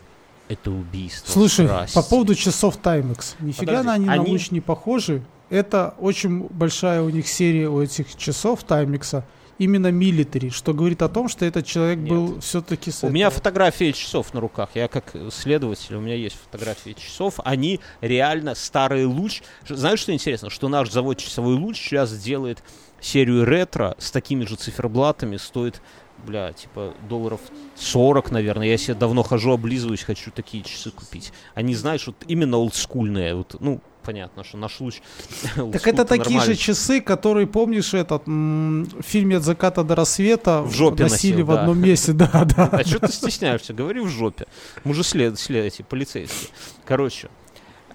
[0.48, 1.94] Это убийство Слушай, страсти.
[1.94, 3.34] по поводу часов Timex.
[3.40, 5.22] Нифига Подожди, они, на они- луч не похожи.
[5.50, 9.22] Это очень большая у них серия у этих часов Timex.
[9.56, 12.08] Именно милитари, что говорит о том, что этот человек Нет.
[12.08, 13.38] был все-таки У меня этого.
[13.38, 14.70] фотографии часов на руках.
[14.74, 17.38] Я как следователь, у меня есть фотографии часов.
[17.44, 19.42] Они реально старый луч.
[19.68, 20.50] Знаешь, что интересно?
[20.50, 22.64] Что наш завод часовой луч сейчас делает
[23.00, 25.36] серию ретро с такими же циферблатами.
[25.36, 25.80] Стоит,
[26.26, 27.40] бля, типа долларов
[27.76, 28.66] 40, наверное.
[28.66, 31.32] Я себе давно хожу, облизываюсь, хочу такие часы купить.
[31.54, 33.36] Они, знаешь, вот именно олдскульные.
[33.36, 35.00] Вот, ну, понятно, что наш луч...
[35.72, 40.72] Так это такие же часы, которые, помнишь, этот в фильме «От заката до рассвета» В
[40.72, 42.12] жопе носили носил, в одном месте.
[42.24, 42.66] Да, да.
[42.72, 43.74] А что ты стесняешься?
[43.74, 44.46] Говори в жопе.
[44.84, 46.50] Мы же след, след, эти полицейские.
[46.84, 47.28] Короче,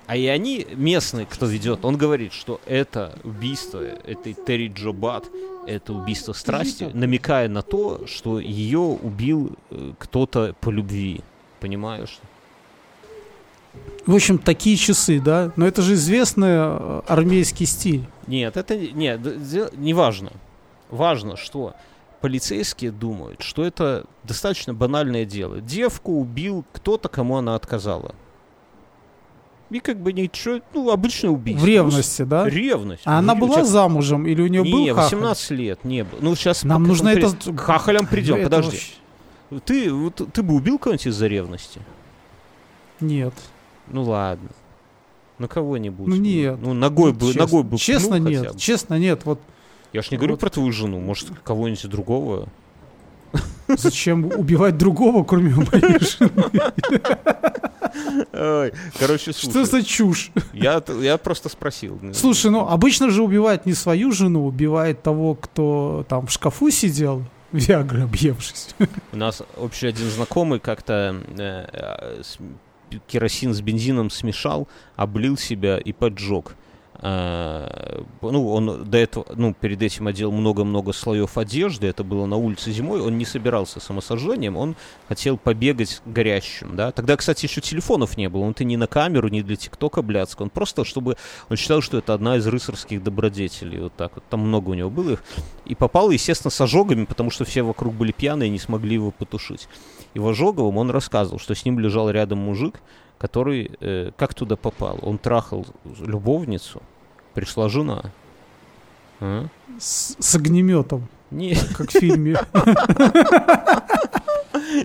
[0.10, 5.30] а и они, местный, кто ведет, он говорит, что это убийство этой Терри Джобат,
[5.68, 11.22] это убийство страстью, намекая на то, что ее убил э, кто-то по любви.
[11.60, 12.18] Понимаешь?
[14.10, 15.52] В общем, такие часы, да.
[15.56, 18.06] Но это же известный э, армейский стиль.
[18.28, 19.20] Нет, это не- нет,
[19.78, 20.32] не важно.
[20.90, 21.76] Важно, что
[22.22, 25.62] полицейские думают, что это достаточно банальное дело.
[25.62, 28.16] Девку убил кто-то, кому она отказала.
[29.70, 31.64] И как бы ничего, ну, обычное убийство.
[31.64, 32.50] В ревности, Ну, да?
[32.50, 33.04] Ревность.
[33.06, 35.04] А она Ну, была у тебя- замужем или у нее был Не, хахаль?
[35.20, 36.18] 18 лет не было.
[36.22, 37.30] Ну, сейчас Нам нужно это...
[37.52, 38.72] К хахалям придем, Это подожди.
[39.52, 41.80] вообще- Ты, вот ты бы убил кого-нибудь из-за ревности?
[43.00, 43.34] Нет.
[43.90, 44.50] Ну ладно.
[45.38, 46.08] На кого-нибудь.
[46.08, 46.58] Ну, нет.
[46.62, 48.54] Ну, ногой бы, честно, ногой бы Честно, нет.
[48.54, 48.60] бы.
[48.60, 49.22] Честно, нет.
[49.26, 49.40] Вот
[49.94, 50.40] Я ж не говорю Вот.
[50.42, 52.50] про твою жену, может, кого-нибудь другого.
[53.68, 56.32] зачем убивать другого, кроме моей жены?
[59.00, 60.32] Короче, Что слушай, за чушь?
[60.54, 62.00] я, я просто спросил.
[62.02, 66.70] Ну, Слушай, ну обычно же убивает не свою жену, убивает того, кто там в шкафу
[66.72, 68.76] сидел, Виагры объевшись.
[69.12, 72.22] У нас общий один знакомый как-то э, э,
[73.08, 76.56] керосин с бензином смешал, облил себя и поджег.
[77.02, 82.36] Э, ну, он до этого, ну, перед этим одел много-много слоев одежды, это было на
[82.36, 84.76] улице зимой, он не собирался самосожжением, он
[85.08, 86.92] хотел побегать горящим, да.
[86.92, 90.50] Тогда, кстати, еще телефонов не было, он-то не на камеру, не для ТикТока блядск, он
[90.50, 91.16] просто, чтобы,
[91.50, 94.90] он считал, что это одна из рыцарских добродетелей, вот так вот, там много у него
[94.90, 95.24] было их,
[95.64, 99.12] и попал, естественно, с ожогами, потому что все вокруг были пьяные и не смогли его
[99.12, 99.70] потушить.
[100.14, 102.82] И в ожоговом он рассказывал, что с ним лежал рядом мужик,
[103.18, 105.00] который э, как туда попал?
[105.02, 105.66] Он трахал
[106.00, 106.82] любовницу,
[107.34, 108.04] пришла жена.
[109.20, 109.46] А?
[109.78, 112.38] С, с огнеметом, Не, как в фильме.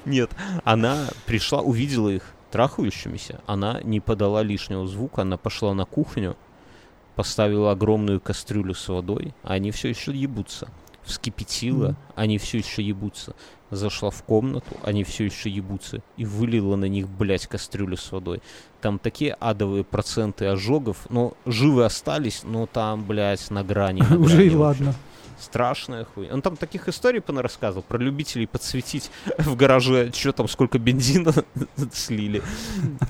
[0.04, 0.30] нет,
[0.64, 6.36] она пришла, увидела их трахающимися, она не подала лишнего звука, она пошла на кухню,
[7.16, 10.68] поставила огромную кастрюлю с водой, а они все еще ебутся.
[11.02, 11.96] Вскипятила, Мгм.
[12.14, 13.34] они все еще ебутся.
[13.74, 16.02] Зашла в комнату, они все еще ебутся.
[16.16, 18.40] И вылила на них, блядь, кастрюлю с водой.
[18.80, 24.02] Там такие адовые проценты ожогов, но живы остались, но там, блядь, на грани.
[24.02, 24.84] на Уже грани и вообще.
[24.84, 24.94] ладно.
[25.38, 26.32] Страшная хуйня.
[26.32, 31.32] Он там таких историй рассказывал про любителей подсветить в гараже, что там, сколько бензина
[31.92, 32.42] слили.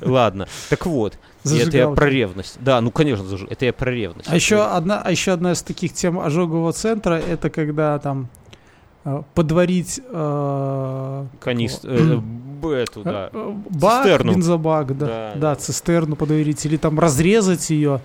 [0.00, 0.48] Ладно.
[0.70, 2.56] Так вот, и это я про ревность.
[2.60, 4.28] Да, ну, конечно, это я про ревность.
[4.30, 8.28] А еще одна, а еще одна из таких тем ожогового центра, это когда там
[9.34, 11.84] подварить э, Канист...
[11.84, 12.16] э,
[12.62, 13.30] б- эту, да.
[13.32, 14.32] э, бак, Цистерну.
[14.32, 15.55] бензобак, да, Да, да, да.
[15.57, 18.00] цистерну подварить, или там разрезать ее.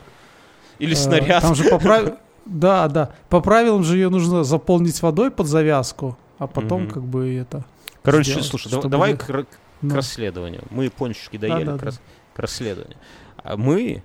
[0.79, 1.41] Или Э, снаряд.
[1.41, 2.13] Там же по прав-
[2.45, 3.11] Да, да.
[3.29, 6.91] По правилам же ее нужно заполнить водой под завязку, а потом Мгм.
[6.91, 7.63] как бы это...
[8.01, 9.45] Короче, сделать, слушай, чтобы давай к, к
[9.81, 10.63] ну, расследованию.
[10.71, 11.85] Мы пончики доели да, к, да.
[11.85, 12.01] рас-
[12.33, 12.97] к расследованию.
[13.43, 14.03] А мы,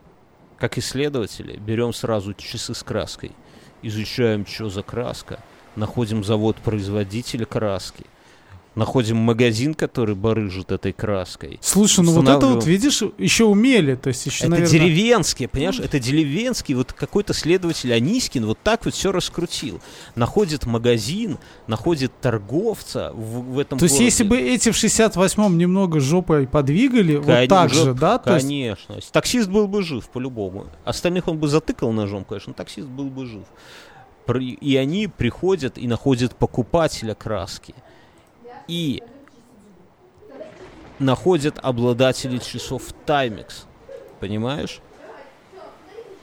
[0.59, 3.33] как исследователи, берем сразу часы с краской,
[3.83, 5.39] изучаем, что за краска,
[5.77, 8.05] находим завод-производителя краски,
[8.75, 11.59] находим магазин, который барыжит этой краской.
[11.63, 14.73] Слушай, ну вот это вот, видишь, еще умели, то есть еще, Это наверное...
[14.73, 19.81] деревенские, понимаешь, это деревенский, вот какой-то следователь Анискин вот так вот все раскрутил.
[20.17, 24.05] Находит магазин, находит торговца в, в этом То есть городе.
[24.07, 28.19] если бы эти в 68-м немного жопой подвигали, вот так Конечно, же, да?
[28.19, 28.97] То есть- Конечно.
[29.13, 30.67] Таксист был бы жив по-любому.
[30.85, 33.45] Остальных он бы затыкал ножом, конечно, но таксист был бы жив.
[34.29, 37.75] И они приходят и находят покупателя краски.
[38.69, 39.03] И
[40.99, 43.65] находят обладателей часов Timex.
[44.21, 44.81] Понимаешь?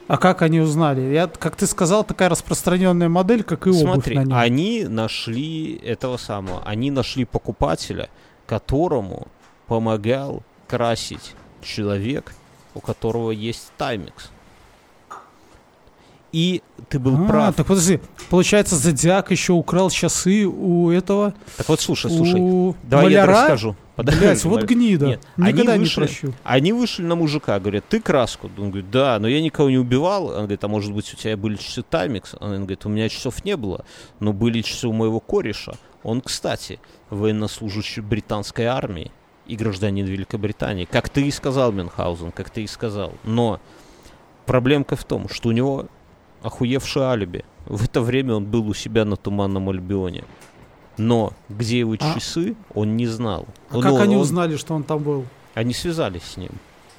[0.08, 1.14] А как они узнали?
[1.14, 4.38] Я, как ты сказал, такая распространенная модель, как и обувь Смотри, на нем.
[4.38, 8.10] они нашли этого самого, они нашли покупателя,
[8.46, 9.28] которому
[9.68, 12.34] помогал красить человек,
[12.74, 14.32] у которого есть Timex.
[16.32, 17.56] И ты был А, прав.
[17.56, 22.40] так подожди, получается, Зодиак еще украл часы у этого, Так вот, слушай, слушай.
[22.40, 23.42] у Давай я маляра?
[23.42, 23.76] расскажу.
[23.98, 25.06] Подожди, Блять, вот гнида.
[25.08, 26.34] Нет, Никогда они не вышли- прощу.
[26.44, 28.50] Они вышли на мужика, говорят, ты краску?
[28.58, 30.28] Он говорит, да, но я никого не убивал.
[30.28, 32.36] Он говорит, а может быть у тебя были часы Таймикс?
[32.40, 33.84] Он говорит, у меня часов не было,
[34.22, 35.74] но были часы у моего кореша.
[36.04, 36.80] Он, кстати,
[37.10, 39.12] военнослужащий британской армии
[39.46, 40.86] и гражданин Великобритании.
[40.86, 43.14] Как ты и сказал, Мюнхгаузен, как ты и сказал.
[43.24, 43.60] Но
[44.46, 45.86] проблемка в том, что у него
[46.42, 47.44] охуевшее алиби.
[47.66, 50.24] В это время он был у себя на Туманном Альбионе.
[50.98, 53.48] Но где его А- часы, он не знал.
[53.70, 55.26] А Он- как они он- узнали, что он там был?
[55.54, 56.52] они связались с ним.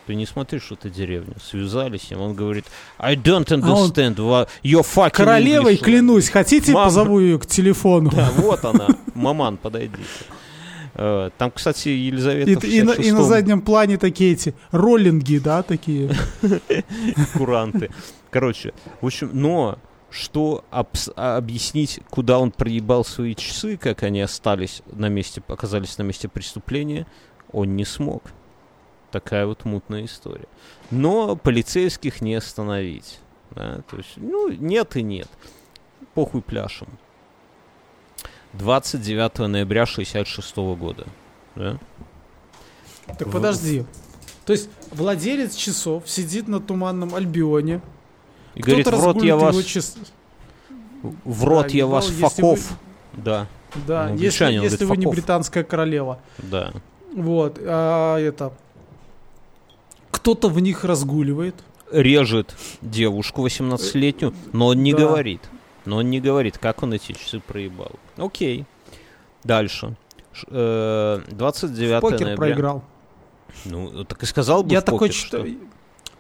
[0.07, 1.35] Ты не смотри, что это деревня.
[1.43, 2.21] Связались с ним.
[2.23, 2.65] Он говорит,
[2.99, 4.17] I don't А он- understand
[4.65, 6.85] your fucking Королевой English клянусь, хотите, Мам.
[6.87, 8.11] позову ее к телефону?
[8.11, 8.89] Да, вот она.
[9.15, 10.03] Маман, подойдите.
[10.95, 15.39] Э, Там, кстати, Елизавета И, и на, и на 66-м заднем плане такие эти роллинги,
[15.39, 16.11] да, такие.
[17.35, 17.91] куранты.
[18.33, 18.73] Короче,
[19.03, 19.79] в общем, но
[20.11, 25.99] что обс- а, объяснить, куда он проебал свои часы, как они остались на месте, оказались
[25.99, 27.07] на месте преступления,
[27.53, 28.23] он не смог.
[29.11, 30.49] Такая вот мутная история.
[30.91, 33.21] Но полицейских не остановить.
[33.51, 35.29] да, то есть, ну, нет и нет.
[36.15, 36.89] Похуй пляшем.
[38.55, 41.07] 29 ноября 66 года.
[41.55, 41.79] Да?
[43.19, 43.85] Так В- подожди.
[44.47, 47.81] То есть владелец часов сидит на туманном Альбионе.
[48.55, 49.97] И говорит, в рот я вас, час-
[51.03, 52.79] в рот Да, я вас, если вы- факов.
[53.15, 53.47] Да,
[53.87, 55.15] Да, Ну, если, если говорит, вы не «Факов».
[55.15, 56.19] британская королева.
[56.39, 56.73] да.
[57.15, 58.53] Вот, а это...
[60.11, 61.55] Кто-то в них разгуливает.
[61.91, 65.01] режет девушку 18-летнюю, но он не Да.
[65.01, 65.41] говорит.
[65.85, 67.91] Но он не говорит, как он эти часы проебал.
[68.17, 68.65] Окей.
[69.45, 69.95] Дальше.
[70.33, 72.37] Ш- э, 29 Покер ноября.
[72.37, 72.85] проиграл.
[73.67, 75.41] Ну, так и сказал бы Я в такой покер, читал...
[75.41, 75.55] что-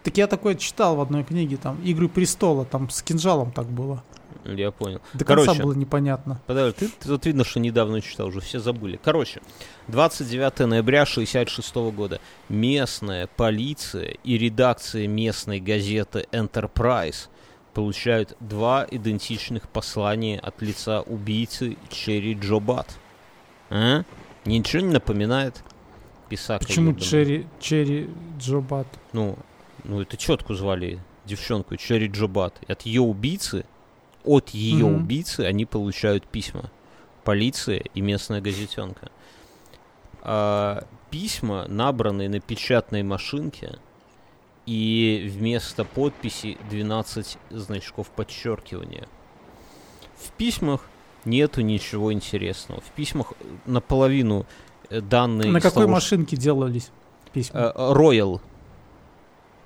[0.02, 4.02] Так я такое читал в одной книге, там, «Игры престола», там с кинжалом так было.
[4.44, 5.00] Я понял.
[5.14, 5.46] До Короче.
[5.46, 6.40] конца было непонятно.
[6.46, 8.98] Подожди, ты, ты тут видно, что недавно читал, уже все забыли.
[9.02, 9.40] Короче,
[9.88, 17.28] 29 ноября 66 года местная полиция и редакция местной газеты Enterprise
[17.72, 22.98] получают два идентичных послания от лица убийцы Черри Джо Бат.
[23.70, 24.02] А?
[24.44, 25.62] Ничего не напоминает?
[26.28, 26.94] Писака Почему.
[26.94, 28.86] Черри, Черри Джо Бат?
[29.12, 29.38] Ну,
[29.84, 32.60] ну это четко звали девчонку Черри Джо Бат.
[32.68, 33.64] От ее убийцы,
[34.24, 35.02] от ее Мгм.
[35.04, 36.70] убийцы они получают письма.
[37.24, 39.10] Полиция и местная газетенка.
[40.22, 43.78] А, письма, набранные на печатной машинке,
[44.66, 49.08] и вместо подписи 12 значков подчеркивания.
[50.16, 50.82] В письмах
[51.24, 52.80] нету ничего интересного.
[52.80, 54.46] В письмах э, наполовину
[54.88, 55.50] э, данные...
[55.50, 56.90] На какой того, машинке делались
[57.32, 57.72] письма?
[57.74, 58.40] Э, Royal.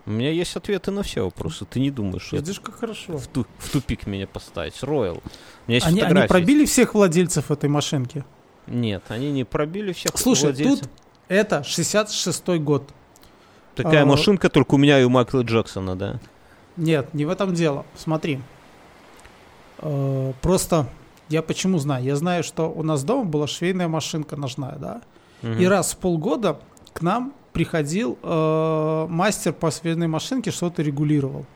[0.06, 1.64] У меня есть ответы на все вопросы.
[1.64, 3.18] Ты не думаешь, что Видишь, как хорошо.
[3.18, 4.74] в, ту- в тупик меня поставить?
[4.82, 5.20] Royal.
[5.66, 8.24] У меня есть Они, они пробили всех владельцев этой машинки?
[8.68, 10.80] Нет, они не пробили всех Слушай, владельцев.
[10.80, 10.90] тут
[11.28, 12.88] это 66-й год.
[13.74, 16.20] Такая а, машинка только у меня и у Майкла Джексона, да?
[16.76, 17.84] Нет, не в этом дело.
[17.96, 18.40] Смотри.
[19.78, 20.88] Э, Просто
[21.28, 22.04] я почему знаю?
[22.04, 25.02] Я знаю, что у нас дома была швейная машинка ножная, да?
[25.42, 25.58] Мгм.
[25.58, 26.60] И раз в полгода
[26.92, 31.46] к нам приходил э, мастер по швейной машинке, что-то регулировал.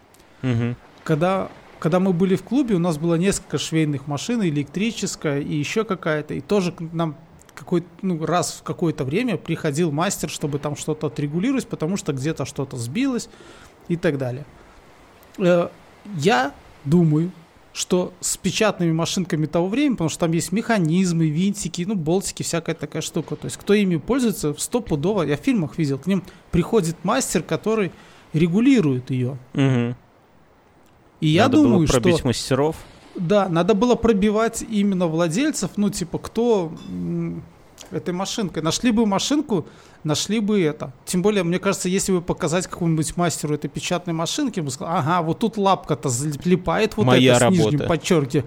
[0.41, 0.75] Мгм.
[1.05, 5.85] Когда, когда мы были в клубе, у нас было несколько швейных машин, электрическая и еще
[5.85, 6.33] какая-то.
[6.33, 7.17] И тоже к нам
[7.55, 12.47] какой ну, раз в какое-то время приходил мастер, чтобы там что-то отрегулировать, потому что где-то
[12.47, 13.29] что-то сбилось
[13.89, 14.47] и так далее.
[15.37, 15.69] Э,
[16.17, 16.55] Я
[16.87, 17.31] думаю,
[17.81, 22.75] что с печатными машинками того времени, потому что там есть механизмы, винтики, ну, болтики, всякая
[22.75, 23.37] такая штука.
[23.37, 27.91] То есть, кто ими пользуется, стопудово, я в фильмах видел, к ним приходит мастер, который
[28.33, 29.39] регулирует ее.
[29.55, 29.97] Мгм.
[31.21, 32.77] И я Надо было думаю, пробить что мастеров.
[33.15, 36.73] да, надо было пробивать именно владельцев, ну, типа, кто,
[37.91, 38.63] этой машинкой.
[38.63, 39.67] Нашли бы машинку,
[40.05, 40.93] нашли бы это.
[41.05, 45.23] Тем более, мне кажется, если бы показать какому-нибудь мастеру этой печатной машинки, мы сказали, ага,
[45.23, 47.63] вот тут лапка-то залипает вот Моя это с работа.
[47.73, 48.45] нижним подчерки.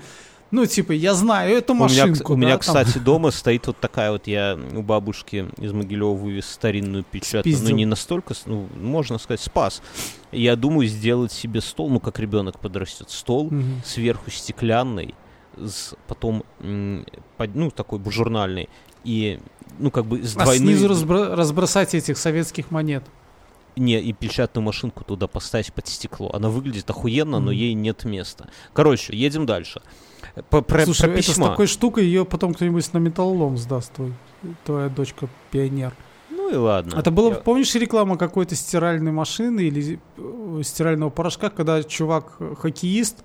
[0.52, 2.34] Ну, типа, я знаю эту У меня, машинку.
[2.34, 2.60] у меня, да, там.
[2.60, 7.52] кстати, дома стоит вот такая вот, я у бабушки из Могилева вывез старинную печатную, ну
[7.58, 7.76] Спиздил.
[7.76, 9.82] не настолько, ну, можно сказать, спас.
[10.32, 13.82] Я думаю сделать себе стол, ну, как ребенок подрастет, стол Мгм.
[13.84, 15.16] сверху стеклянный,
[15.58, 18.70] с, потом, ну, такой журнальный,
[19.04, 19.40] и,
[19.80, 20.76] ну, как бы с А двойной...
[20.76, 23.04] снизу разбро- разбросать этих советских монет.
[23.76, 26.30] Не, и печатную машинку туда поставить под стекло.
[26.34, 27.56] Она выглядит охуенно, но Мгм.
[27.60, 28.50] ей нет места.
[28.74, 29.82] Короче, едем дальше.
[30.50, 34.14] По- Про, Слушай, про это с такой штукой ее потом кто-нибудь на металлолом сдаст, твой,
[34.64, 35.94] твоя дочка пионер.
[36.30, 37.00] Ну и ладно.
[37.00, 42.54] Это было, Я- помнишь, реклама какой-то стиральной машины или э, стирального порошка, когда чувак э,
[42.60, 43.24] хоккеист,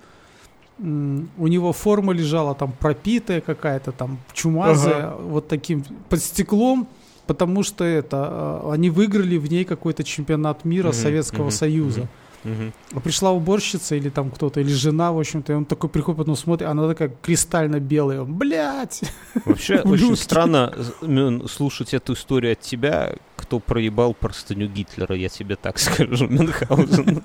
[0.79, 6.87] у него форма лежала там пропитая какая-то, там чумазая, вот таким под стеклом,
[7.27, 12.01] потому что это э, они выиграли в ней какой-то чемпионат мира Мгм, Советского мгм, Союза.
[12.01, 12.09] мгм.
[12.45, 16.37] А Пришла уборщица или там кто-то, или жена, в общем-то, и он такой приходит, потом
[16.37, 19.03] смотрит, она такая кристально белая, он, блядь!
[19.45, 20.73] Вообще очень странно
[21.03, 27.23] э, слушать эту историю от тебя, кто проебал простыню Гитлера, я тебе так скажу, Мюнхгаузен.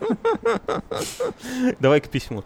[1.80, 2.43] Давай к письму.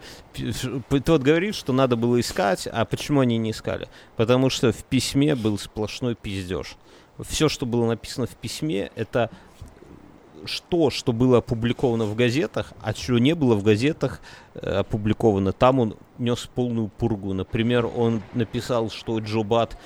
[0.90, 3.88] Вот говоришь, что надо было искать, а почему они не искали?
[4.16, 6.76] Потому что в письме был сплошной пиздеж.
[7.20, 9.30] Все, что было написано в письме, это
[10.46, 14.20] что, что было опубликовано в газетах, а чего не было в газетах
[14.54, 17.32] э, опубликовано, там он нес полную пургу.
[17.34, 19.78] Например, он написал, что Джо Бат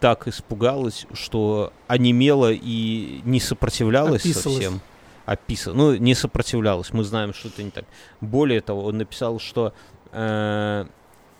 [0.00, 4.54] так испугалась, что онемела и не сопротивлялась Описалась.
[4.56, 4.80] совсем.
[5.26, 5.72] Описа...
[5.74, 7.84] Ну, не сопротивлялась, мы знаем, что это не так.
[8.20, 9.74] Более того, он написал, что
[10.12, 10.86] э,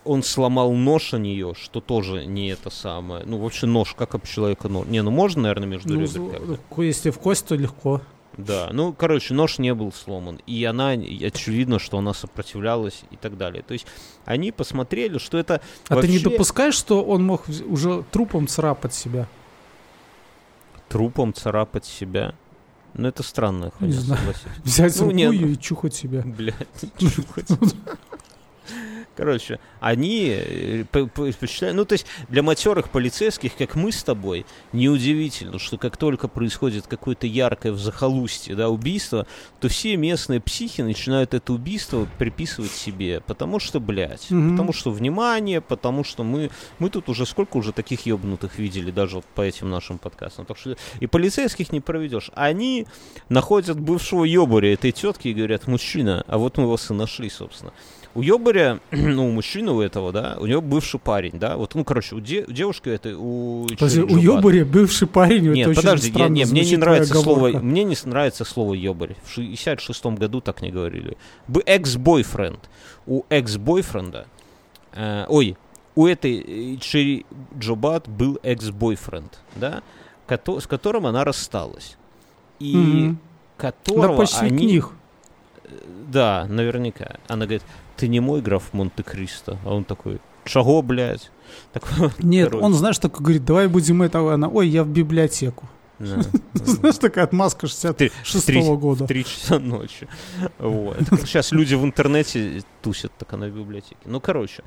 [0.05, 3.23] он сломал нож о нее, что тоже не это самое.
[3.25, 4.87] Ну, вообще нож, как об человека нож.
[4.87, 8.01] Не, ну можно, наверное, между Ну, ребер з- если в кость, то легко.
[8.45, 10.39] Да, ну, короче, нож не был сломан.
[10.47, 13.63] И она, очевидно, что она сопротивлялась и так далее.
[13.63, 13.85] То есть
[14.25, 18.93] они посмотрели, что это А ты не вообще допускаешь, что он мог уже трупом царапать
[18.93, 19.27] себя?
[20.87, 22.33] трупом царапать себя.
[22.95, 24.41] Ну, это странная хуйня, согласись.
[24.63, 26.23] Взять Ну, руку не, ну- её и чухать себя.
[26.25, 26.55] Блядь,
[26.97, 27.47] чухать.
[29.19, 34.01] Короче, они э, п- п- посчитали, ну то есть для матерых полицейских, как мы с
[34.01, 39.27] тобой, неудивительно, что как только происходит какое-то яркое в захолустье, да, убийство,
[39.59, 44.51] то все местные психи начинают это убийство приписывать себе, потому что, блядь, Мгм.
[44.51, 46.49] потому что внимание, потому что мы,
[46.79, 50.57] мы тут уже сколько уже таких ебнутых видели, даже вот по этим нашим подкастам, так
[50.57, 52.31] что и полицейских не проведешь.
[52.35, 52.87] Они
[53.27, 57.73] находят бывшего ебаря этой тетки и говорят, мужчина, а вот мы вас и нашли, собственно.
[58.15, 61.83] У Ёбаря, ну, у мужчины у этого, да, у него бывший парень, да, вот, ну,
[61.83, 63.67] короче, у, де- у девушки этой, у...
[63.69, 64.21] Подожди, у Бат.
[64.23, 67.65] Ёбаря бывший парень, Нет, это подожди, я- не, мне не нравится твоя слово, оговорка.
[67.65, 69.15] мне не нравится слово ёбарь.
[69.23, 71.17] В 66 году так не говорили.
[71.47, 72.59] Бы экс-бойфренд.
[73.05, 74.25] У экс-бойфренда,
[74.93, 75.55] э, ой,
[75.95, 76.39] у этой
[76.75, 77.25] э, Черри
[77.57, 79.83] Джобат был экс-бойфренд, да,
[80.27, 81.95] с которым она рассталась.
[82.59, 83.19] И Мгм.
[83.57, 84.65] которого Да почти они...
[84.65, 84.91] них.
[86.11, 87.17] Да, наверняка.
[87.27, 87.63] Она говорит,
[87.99, 89.57] ты не мой граф Монте-Кристо.
[89.65, 91.31] А он такой, чего, блядь?
[91.73, 95.67] Такой, Нет, короче, он, знаешь, только говорит, давай будем этого, она, ой, я в библиотеку.
[95.99, 96.21] да.
[96.53, 99.03] Знаешь, такая отмазка Три- 66 три- года.
[99.03, 100.07] В три часа ночи.
[100.59, 100.97] Вот.
[101.25, 103.97] Сейчас люди в интернете тусят, так она в библиотеке.
[104.05, 104.63] Ну, короче.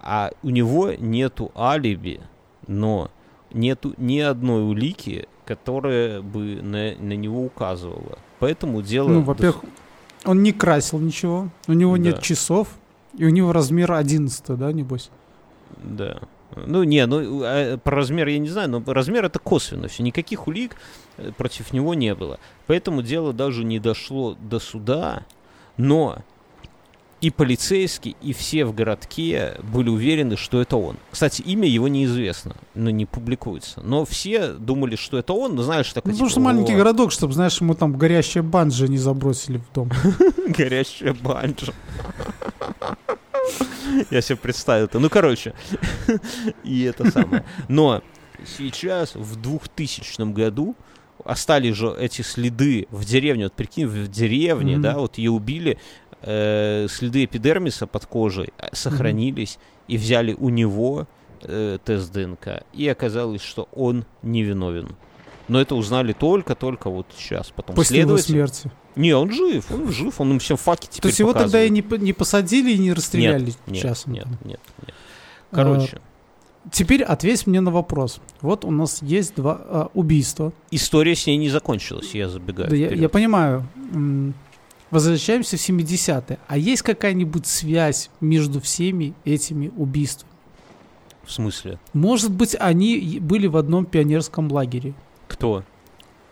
[0.00, 2.20] А у него нету алиби,
[2.66, 3.10] но
[3.52, 8.18] нету ни одной улики, которая бы на, на него указывала.
[8.38, 9.08] Поэтому дело...
[9.08, 9.62] Ну, во-первых,
[10.24, 12.02] он не красил ничего, у него Да.
[12.02, 12.68] нет часов,
[13.16, 15.10] и у него размер 11, да, небось?
[15.82, 16.20] Да.
[16.56, 20.02] Ну, не, ну, э, про размер я не знаю, но размер это косвенно все.
[20.02, 20.76] Никаких улик
[21.16, 22.40] э, против него не было.
[22.66, 25.24] Поэтому дело даже не дошло до суда,
[25.76, 26.18] но
[27.20, 30.96] и полицейские, и все в городке были уверены, что это он.
[31.10, 33.80] Кстати, имя его неизвестно, но не публикуется.
[33.82, 36.76] Но все думали, что это он, но знаешь, такой Ну, потому типа, что маленький «О,
[36.76, 39.90] городок, чтобы, знаешь, ему там горящие банджи не забросили в дом.
[40.48, 41.72] Горящая банджа.
[44.10, 44.98] Я себе представил это.
[44.98, 45.54] Ну, короче,
[46.64, 47.44] и это самое.
[47.68, 48.02] Но
[48.56, 50.74] сейчас, в 2000 году,
[51.24, 53.44] остались же эти следы в деревне.
[53.44, 54.82] Вот прикинь, в деревне, Мгм.
[54.82, 55.78] да, вот ее убили,
[56.22, 59.58] э, следы эпидермиса под кожей э, сохранились,
[59.88, 61.06] и взяли у него
[61.42, 64.96] э, тест ДНК, и оказалось, что он невиновен.
[65.48, 67.50] Но это узнали только-только вот сейчас.
[67.50, 68.70] Потом После его следователь- смерти.
[68.94, 71.68] не, он жив, он жив, он им всем факи теперь То есть его тогда и
[71.68, 72.00] показывает.
[72.02, 74.12] не, не посадили и не расстреляли нет, нет, там.
[74.14, 74.60] нет, нет.
[75.50, 76.00] А, Короче,
[76.70, 78.20] теперь ответь мне на вопрос.
[78.42, 80.52] Вот у нас есть два а, убийства.
[80.70, 82.70] История с ней не закончилась, я забегаю.
[82.70, 83.66] Да, я, я понимаю.
[84.90, 86.38] Возвращаемся в 70-е.
[86.48, 90.30] А есть какая-нибудь связь между всеми этими убийствами?
[91.24, 91.78] В смысле?
[91.92, 94.94] Может быть, они были в одном пионерском лагере.
[95.28, 95.62] Кто?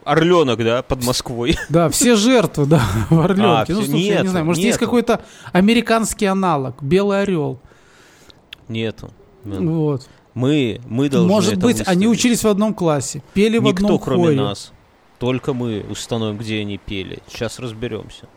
[0.04, 1.56] Орленок, да, под Москвой.
[1.68, 3.72] Да, все жертвы, да, в Орленке.
[3.74, 4.86] А, ну, слушай, я не нету, знаю, может, есть нету.
[4.86, 5.20] какой-то
[5.52, 7.60] американский аналог, Белый Орел.
[8.68, 9.10] Нету.
[9.44, 10.08] Вот.
[10.34, 12.18] Мы, мы должны Может быть, они выставить.
[12.20, 14.36] учились в одном классе, пели в Никто, одном кроме хоре.
[14.36, 14.72] нас.
[15.18, 17.18] Только мы установим, где они пели.
[17.28, 18.28] Сейчас разберемся.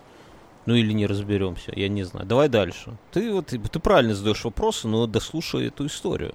[0.71, 2.25] Ну или не разберемся, я не знаю.
[2.25, 2.93] Давай дальше.
[3.11, 6.33] Ты вот ты правильно задаешь вопросы, но дослушай эту историю.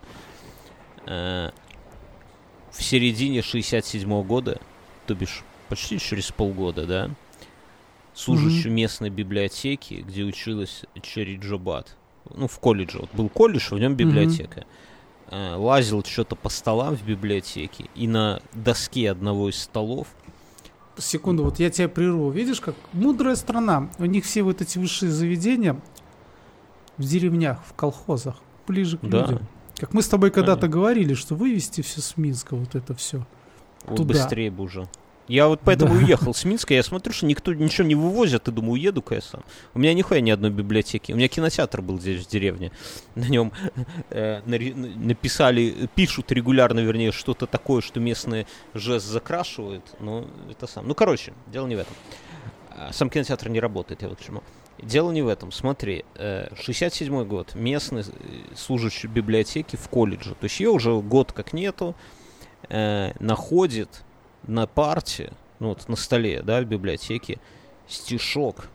[1.07, 1.53] Э,
[2.71, 4.61] В середине 67 года,
[5.07, 7.11] то бишь почти через полгода, да,
[8.13, 11.97] служащий местной библиотеки, где училась Черри Джобат,
[12.35, 14.67] ну, в колледже, вот был колледж, в нем библиотека,
[15.31, 20.09] э, лазил что-то по столам в библиотеке, и на доске одного из столов
[20.99, 22.31] Секунду, вот я тебя прерву.
[22.31, 23.91] Видишь, как мудрая страна.
[23.99, 25.79] У них все вот эти высшие заведения
[26.97, 28.37] в деревнях, в колхозах,
[28.67, 29.23] ближе к Да.
[29.23, 29.47] людям.
[29.79, 33.27] Как мы с тобой когда-то говорили, что вывести все с Минска, вот это все.
[33.87, 34.15] Вот Туда.
[34.15, 34.89] быстрее бы уже.
[35.29, 36.01] Я вот поэтому Да.
[36.05, 39.43] уехал с Минска, я смотрю, что никто ничего не вывозит, и думаю, уеду-ка я сам.
[39.75, 41.13] У меня нихуя ни одной библиотеки.
[41.13, 42.71] У меня кинотеатр был здесь, в деревне.
[43.17, 43.53] На нем
[44.11, 49.85] э, написали, пишут регулярно, вернее, что-то такое, что местные жест закрашивают.
[50.01, 50.87] Ну, это сам.
[50.87, 51.95] Ну, короче, дело не в этом.
[52.71, 54.43] А, Сам кинотеатр не работает, я вот к чему.
[54.83, 55.51] Дело не в этом.
[55.53, 57.55] Смотри, э, 67 год.
[57.55, 58.05] Местный э,
[58.55, 60.35] служащий библиотеки в колледже.
[60.35, 61.95] То есть ее уже год как нету.
[62.69, 64.03] э, находит
[64.47, 67.39] на парте, ну вот на столе, да, в библиотеке,
[67.89, 68.69] стишок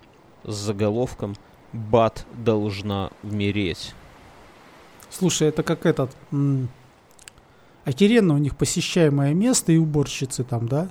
[0.44, 1.36] с заголовком
[1.74, 3.94] «Бат должна умереть».
[5.10, 6.16] Слушай, это как этот...
[7.84, 10.88] Охеренно у них посещаемое место и уборщицы там, да?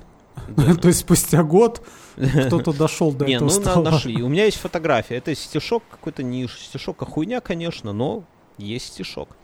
[0.49, 0.75] Да.
[0.81, 3.91] То есть спустя год кто-то дошел до Не, этого ну на- стола.
[3.93, 4.23] нашли.
[4.23, 5.17] У меня есть фотография.
[5.17, 8.25] Это стишок какой-то не стишок, а хуйня, конечно, но
[8.59, 9.37] есть стишок.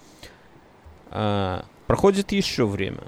[1.11, 3.05] А, проходит еще время,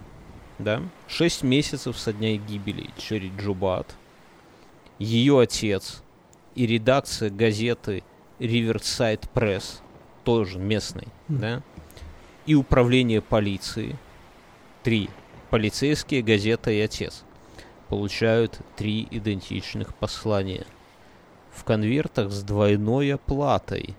[0.58, 0.82] да?
[1.06, 3.96] Шесть месяцев со дня гибели Черри Джубат.
[4.98, 6.02] Ее отец
[6.54, 8.02] и редакция газеты
[8.38, 9.80] Riverside Press,
[10.24, 11.40] тоже местной, Мгм.
[11.40, 11.62] да?
[12.46, 13.96] И управление полиции.
[14.82, 15.08] Три.
[15.50, 17.24] Полицейские, газета и отец
[17.88, 20.66] получают три идентичных послания.
[21.50, 23.94] В конвертах с двойной оплатой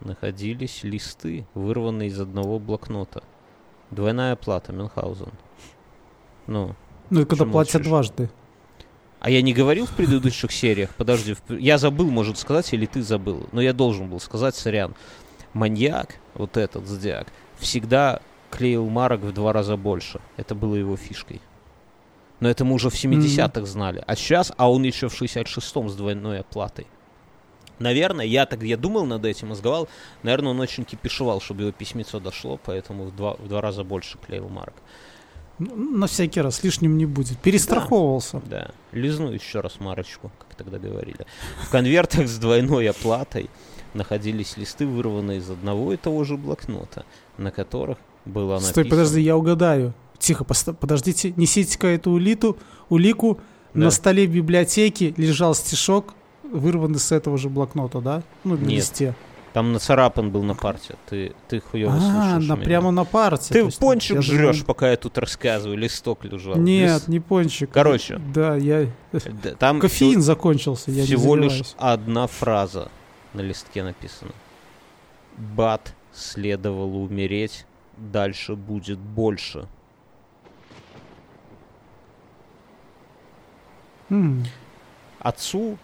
[0.00, 3.22] находились листы, вырванные из одного блокнота.
[3.90, 5.32] Двойная оплата, Мюнхгаузен.
[6.46, 6.74] Ну,
[7.10, 7.88] Ну, это когда платят молчишь?
[7.88, 8.30] дважды.
[9.20, 13.02] а я не говорил в предыдущих сериях, подожди, в- я забыл, может сказать, или ты
[13.02, 14.94] забыл, но я должен был сказать, сорян.
[15.52, 17.26] Маньяк, вот этот зодиак,
[17.58, 18.20] всегда
[18.50, 20.20] клеил марок в два раза больше.
[20.36, 21.40] Это было его фишкой.
[22.40, 24.04] Но это мы уже в 70-х знали.
[24.06, 26.86] А сейчас, а он еще в 66-м с двойной оплатой.
[27.78, 29.88] Наверное, я так, я думал над этим, мозговал.
[30.22, 34.18] Наверное, он очень кипишевал, чтобы его письмецо дошло, поэтому в два, в два раза больше
[34.18, 34.74] клеил марок.
[35.58, 37.38] На всякий раз лишним не будет.
[37.38, 38.42] Перестраховывался.
[38.48, 41.26] Да, лизну еще раз марочку, как тогда говорили.
[41.62, 43.48] В конвертах с двойной оплатой
[43.94, 47.04] находились листы, вырванные из одного и того же блокнота,
[47.38, 47.96] на которых
[48.26, 48.70] было написано...
[48.72, 49.94] Стой, подожди, я угадаю.
[50.18, 53.40] Тихо, подождите, несите-ка эту улиту, улику.
[53.72, 53.84] Да.
[53.84, 58.22] На столе библиотеки лежал стишок, вырванный с этого же блокнота, да?
[58.44, 59.14] Ну, на Нет, листе.
[59.56, 62.64] Там нацарапан был на парте, ты, ты хуёво А, слушаешь на, меня.
[62.66, 63.54] прямо на парте.
[63.54, 66.56] Ты есть, пончик я жрешь, думал- пока я тут рассказываю, листок лежал.
[66.56, 67.70] Нет, Лист- не пончик.
[67.70, 68.20] Короче.
[68.34, 68.86] Да, я...
[69.58, 72.90] Там Кофеин закончился, я всего, всего лишь одна фраза
[73.32, 74.32] на листке написана.
[75.38, 77.64] Бат следовало умереть,
[77.96, 79.66] дальше будет больше.
[84.10, 84.44] М,
[85.18, 85.78] Отцу,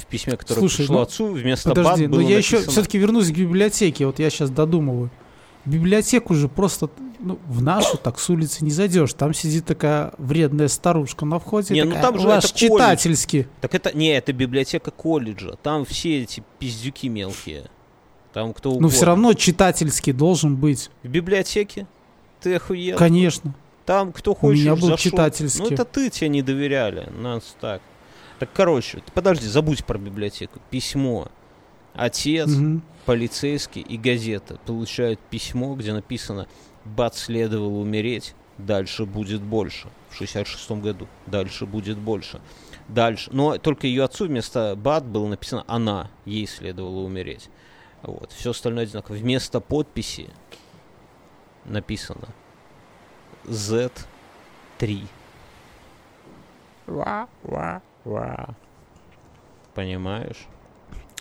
[0.00, 2.72] в письме, которое Слушай, пришло ну, отцу, вместо Подожди, бат но было я еще написано-
[2.72, 4.06] все-таки вернусь к библиотеке.
[4.06, 5.10] Вот я сейчас додумываю.
[5.64, 6.88] В библиотеку же просто
[7.18, 9.12] ну, в нашу так с улицы не зайдешь.
[9.12, 11.74] Там сидит такая вредная старушка на входе.
[11.74, 12.68] Не, ну такая, там же «Ваш это колледж».
[12.70, 13.46] читательский.
[13.60, 15.56] Так это, не, это библиотека колледжа.
[15.62, 17.70] Там все эти пиздюки мелкие.
[18.32, 18.88] Там кто угодно.
[18.88, 20.90] Но все равно читательский должен быть.
[21.02, 21.86] В библиотеке?
[22.40, 22.96] Ты охуел?
[22.96, 23.54] Конечно.
[23.84, 25.10] Там кто хочет меня был зашел.
[25.10, 25.62] читательский.
[25.62, 27.80] Ну это ты тебе не доверяли, нас так.
[28.38, 30.60] Так короче, подожди, забудь про библиотеку.
[30.70, 31.28] Письмо.
[31.94, 32.82] Отец, Мгм.
[33.06, 36.46] полицейский и газета получают письмо, где написано
[36.84, 39.88] «Бат следовало умереть, дальше будет больше».
[40.10, 41.08] В 66 году.
[41.26, 42.40] Дальше будет больше.
[42.86, 43.30] Дальше.
[43.32, 46.08] Но только ее отцу вместо Бат было написано «Она».
[46.24, 47.50] Ей следовало умереть.
[48.02, 48.30] Вот.
[48.32, 49.16] Все остальное одинаково.
[49.16, 50.30] Вместо подписи
[51.64, 52.28] написано
[53.44, 53.90] Z3.
[59.74, 60.46] Понимаешь?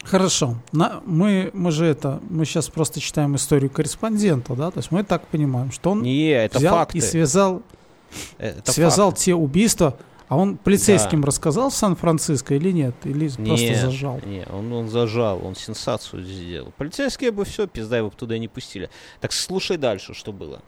[0.03, 0.55] Хорошо.
[0.72, 4.72] На, мы, мы же это, мы сейчас просто читаем историю корреспондента, да?
[4.72, 6.97] То есть мы так понимаем, что он Не, это взял факты.
[6.97, 7.61] и связал,
[8.38, 9.26] Это связал факты.
[9.26, 9.97] те убийства.
[10.30, 12.95] А он полицейским рассказал в Сан-Франциско или нет?
[13.05, 14.19] Или просто Нет, зажал?
[14.26, 16.73] Не, он, он зажал, он сенсацию сделал.
[16.77, 18.89] Полицейские бы все, пизда его бы туда не пустили.
[19.22, 20.61] Так слушай дальше, что было.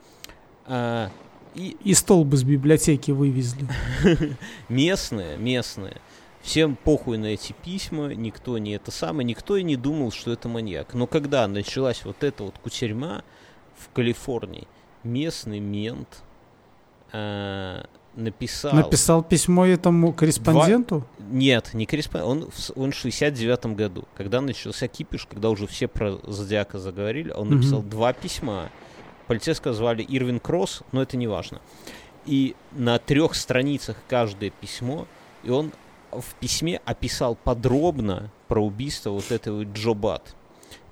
[0.66, 1.10] А,
[1.56, 3.68] и И столб из библиотеки вывезли.
[4.70, 5.98] местные, местные,
[6.42, 10.48] всем похуй на эти письма, никто не это самое, никто и не думал, что это
[10.48, 10.94] маньяк.
[10.94, 13.24] Но когда началась вот эта вот кутерьма
[13.78, 14.68] в Калифорнии,
[15.04, 16.24] местный мент
[17.12, 17.86] а,
[18.16, 18.74] написал...
[18.74, 21.06] Написал письмо этому корреспонденту?
[21.20, 22.44] Нет, не корреспондент.
[22.44, 26.80] Он, в с- он в 69 году, когда начался кипиш, когда уже все про Зодиака
[26.80, 28.70] заговорили, он написал два письма.
[29.30, 31.62] Полицейского звали Ирвин Кросс, но это не важно.
[32.26, 35.06] И на трех страницах каждое письмо,
[35.44, 35.72] и он
[36.12, 40.36] в письме описал подробно про убийство вот этого Джо Бат.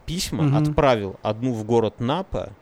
[0.06, 0.56] Письма Мгм.
[0.56, 2.54] отправил одну в город Напа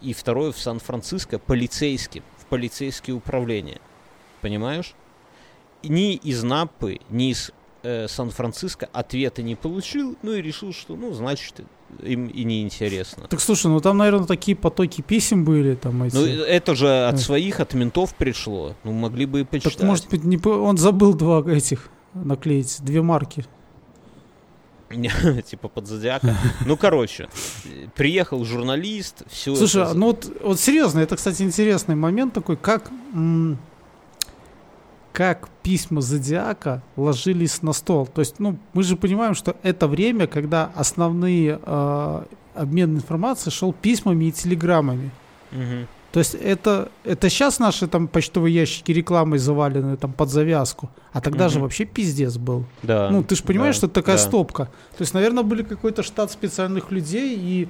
[0.00, 3.80] и второе в Сан-Франциско полицейским, в полицейские управления.
[4.40, 4.92] Понимаешь?
[5.84, 7.52] Ни из Напы, ни из
[7.84, 11.60] э, Сан-Франциско ответа не получил, ну и решил, что, ну, значит,
[12.00, 13.26] им и не интересно.
[13.28, 16.14] Так слушай, ну там, наверное, такие потоки писем были, там эти.
[16.14, 18.74] Ну, это же от своих, от ментов пришло.
[18.84, 19.78] Ну, могли бы и почитать.
[19.78, 23.44] так, может быть, не, он забыл два этих наклеить, две марки.
[25.46, 26.36] типа под зодиака.
[26.66, 27.28] Ну, короче,
[27.94, 32.90] приехал журналист, все Слушай, ну вот, вот серьезно, это, кстати, интересный момент такой, как,
[35.12, 38.06] как письма Зодиака ложились на стол.
[38.06, 42.22] То есть, ну, мы же понимаем, что это время, когда основные э,
[42.54, 45.10] обмен информацией шел письмами и телеграммами.
[46.12, 51.22] То есть это, это сейчас наши там почтовые ящики рекламой завалены там под завязку, а
[51.22, 51.62] тогда же Мгм.
[51.62, 52.64] вообще пиздец был.
[52.82, 53.08] Да.
[53.10, 54.22] Ну, ты же понимаешь, да, что это такая да.
[54.22, 54.64] стопка.
[54.96, 57.68] То есть, наверное, были какой-то штат специальных людей, и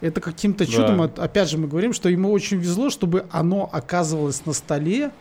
[0.00, 1.22] это каким-то чудом, Да.
[1.22, 5.12] опять же, мы говорим, что ему очень везло, чтобы оно оказывалось на столе.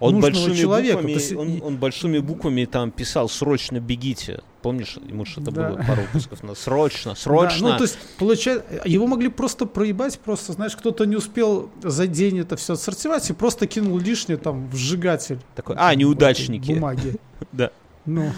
[0.00, 0.96] Он нужного большими, человека.
[0.96, 4.42] буквами, есть он, он большими буквами там писал «Срочно бегите».
[4.62, 5.68] Помнишь, ему что-то Да.
[5.70, 7.70] было пару выпусков на «Срочно, Да, срочно».
[7.70, 12.38] ну, то есть, получается, его могли просто проебать, просто, знаешь, кто-то не успел за день
[12.40, 15.38] это все отсортировать и просто кинул лишнее там в сжигатель.
[15.54, 16.72] Такой, а, неудачники.
[16.72, 17.16] Бумаги.
[17.52, 17.70] Да.
[18.06, 18.32] Ну.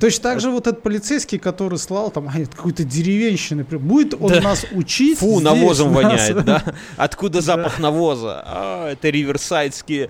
[0.00, 4.40] Точно так же вот этот полицейский, который слал там какой-то деревенщины, будет он Да.
[4.40, 5.18] нас учить?
[5.18, 6.02] Фу, навозом нас?
[6.02, 6.62] воняет, да?
[6.96, 7.42] Откуда Да.
[7.42, 8.42] запах навоза?
[8.44, 10.08] А, это риверсайдские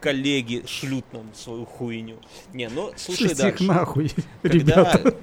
[0.00, 2.16] коллеги шлют нам свою хуйню.
[2.52, 3.64] Не, ну, слушай Шлите их дальше.
[3.64, 5.14] нахуй, Когда, ребята.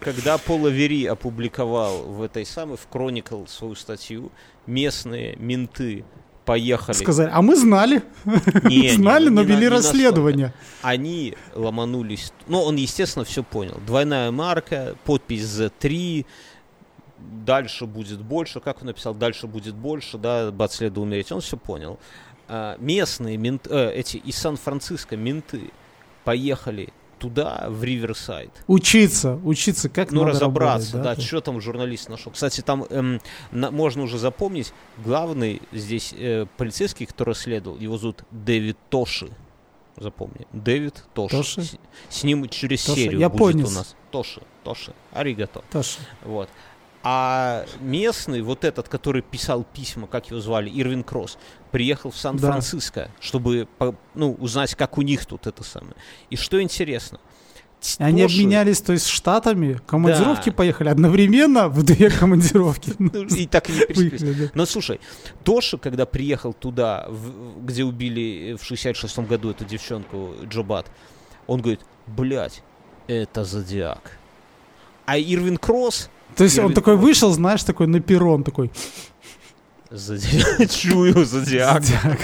[0.00, 4.30] когда Пола Вери опубликовал в этой самой, в Chronicle свою статью,
[4.66, 6.04] местные менты
[6.44, 6.96] поехали.
[6.96, 8.02] Сказали, а мы знали,
[8.64, 10.52] Не, не, знали, не но на- вели не расследование.
[10.82, 12.32] Они ломанулись.
[12.46, 13.80] Ну, он, естественно, все понял.
[13.86, 16.24] Двойная марка, подпись Z3,
[17.18, 18.60] дальше будет больше.
[18.60, 21.32] Как он написал, дальше будет больше, да, бат следует умереть.
[21.32, 21.98] Он все понял.
[22.48, 25.70] А, местные менты, э, эти из Сан-Франциско менты
[26.24, 28.50] поехали туда, в Риверсайд.
[28.66, 32.32] Учиться, учиться, как Ну, надо разобраться, работать, да, что там журналист нашел.
[32.32, 33.20] Кстати, там эм,
[33.50, 34.72] на- можно уже запомнить,
[35.04, 39.28] главный здесь э, полицейский, который расследовал, его зовут Дэвид Тоши.
[39.96, 40.46] Запомни.
[40.52, 41.36] Дэвид Тоши.
[41.36, 41.62] Тоши?
[41.62, 41.76] С,
[42.08, 43.54] с ним через Тоши, серию японец.
[43.56, 43.94] будет у нас.
[44.10, 44.92] Тоши, Тоши.
[45.12, 45.62] Аригато.
[45.70, 45.98] Тоже.
[46.24, 46.48] Вот.
[47.06, 51.36] А местный, вот этот, который писал письма, как его звали, Ирвин Кросс,
[51.70, 55.94] приехал в Сан-Франциско, чтобы по- ну, узнать, как у них тут это самое.
[56.30, 57.20] И что интересно,
[57.98, 60.56] Они Тоши- обменялись, то есть, штатами, командировки Да.
[60.56, 62.94] поехали одновременно в две командировки.
[62.98, 64.22] Ну, и так и не пересеклись.
[64.22, 64.50] Да.
[64.54, 64.98] Но слушай,
[65.44, 67.06] Тоша, когда приехал туда,
[67.60, 70.86] где убили в 66-м году эту девчонку Джобат,
[71.46, 72.62] он говорит, блядь,
[73.06, 74.16] это Зодиак.
[75.04, 78.70] А Ирвин Кросс, То есть он Ирвин такой вышел, знаешь, такой на перрон, такой,
[79.90, 81.84] Зодиак, чую Зодиак.
[81.84, 82.18] Зодиак.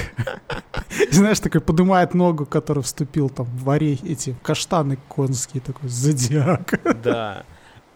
[1.11, 6.81] И знаешь, такой поднимает ногу, который вступил там в орехи, эти каштаны конские, такой, зодиак.
[7.03, 7.45] Да.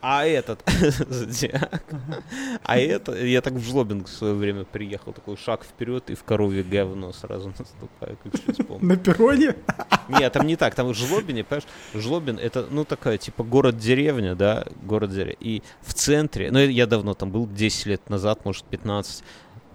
[0.07, 0.63] А этот
[1.09, 1.83] Зодиак.
[2.63, 6.25] А это, я так в Жлобинг в свое время приехал, такой шаг вперед и в
[6.25, 8.87] коровье говно сразу наступаю, как сейчас помню.
[8.87, 9.57] На перроне?
[10.09, 14.67] Нет, там не так, там в Жлобине, понимаешь, Жлобин это, ну, такая, типа, город-деревня, да,
[14.83, 15.37] город-деревня.
[15.41, 19.25] И в центре, ну, я давно там был, 10 лет назад, может, 15,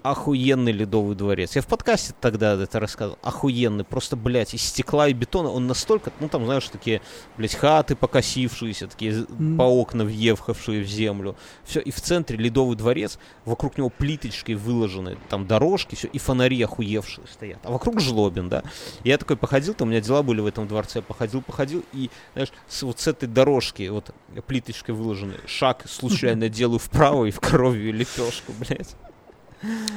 [0.02, 1.56] охуенный ледовый дворец.
[1.56, 3.18] Я в подкасте тогда это рассказывал.
[3.22, 3.84] Охуенный.
[3.84, 6.12] Просто, блядь, из стекла и бетона он настолько...
[6.20, 7.00] Ну, там, знаешь, такие,
[7.36, 9.56] блядь, хаты покосившиеся, такие mm.
[9.56, 11.36] по окна въехавшие в землю.
[11.64, 11.80] Все.
[11.80, 13.18] И в центре ледовый дворец.
[13.44, 16.08] Вокруг него плиточкой выложены там дорожки, все.
[16.08, 17.58] И фонари охуевшие стоят.
[17.64, 18.62] А вокруг жлобин, да.
[19.04, 21.02] Я такой походил, там у меня дела были в этом дворце.
[21.02, 21.84] Походил, походил.
[21.92, 24.10] И, знаешь, с, вот с этой дорожки, вот
[24.46, 28.96] плиточкой выложены, шаг случайно делаю вправо и в коровью лепешку, блядь.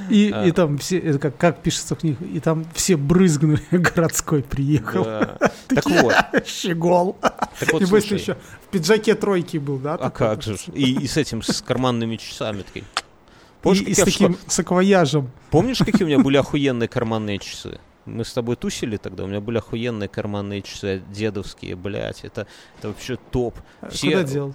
[0.10, 0.46] И, а.
[0.46, 5.06] и там все, это как, как пишется в книгах, и там все брызгнули, городской приехал.
[5.06, 5.38] Да.
[5.68, 6.14] Так вот.
[6.46, 7.18] Щегол.
[7.22, 8.38] Так вот, Небось, ты еще
[8.68, 9.96] в пиджаке тройки был, да?
[9.96, 10.58] А как же.
[10.74, 12.86] И, и с этим, с карманными часами такие.
[13.62, 14.52] Помнишь, и, и с таким что...
[14.52, 15.32] саквояжем.
[15.50, 17.80] Помнишь, какие у меня были охуенные карманные часы?
[18.06, 22.90] Мы с тобой тусили тогда, у меня были охуенные карманные часы дедовские, блядь, это, это
[22.90, 23.58] вообще топ.
[23.80, 24.12] А все...
[24.12, 24.54] Куда дел?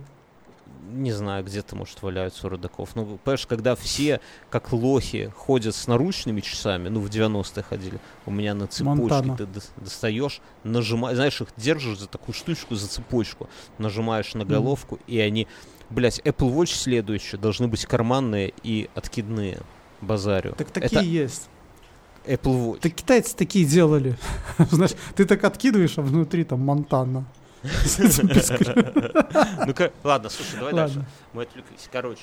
[0.88, 2.90] Не знаю, где-то, может, валяются у родаков.
[2.94, 4.20] Ну, понимаешь, когда все,
[4.50, 9.36] как лохи, ходят с наручными часами, ну, в 90-е ходили, у меня на цепочке Монтана.
[9.36, 9.46] ты
[9.76, 13.48] достаешь, нажимаешь, знаешь, их держишь за такую штучку, за цепочку,
[13.78, 15.00] нажимаешь на головку, mm.
[15.06, 15.46] и они,
[15.90, 19.60] блядь, Apple Watch следующие должны быть карманные и откидные,
[20.00, 20.54] базарю.
[20.56, 21.04] Так такие Это...
[21.04, 21.48] есть.
[22.24, 22.80] Apple Watch.
[22.80, 24.16] Так китайцы такие делали.
[24.70, 27.26] Знаешь, ты так откидываешь, а внутри там Монтана.
[29.66, 31.04] Ну-ка, ладно, слушай, давай дальше.
[31.32, 31.88] Мы отвлеклись.
[31.90, 32.22] Короче,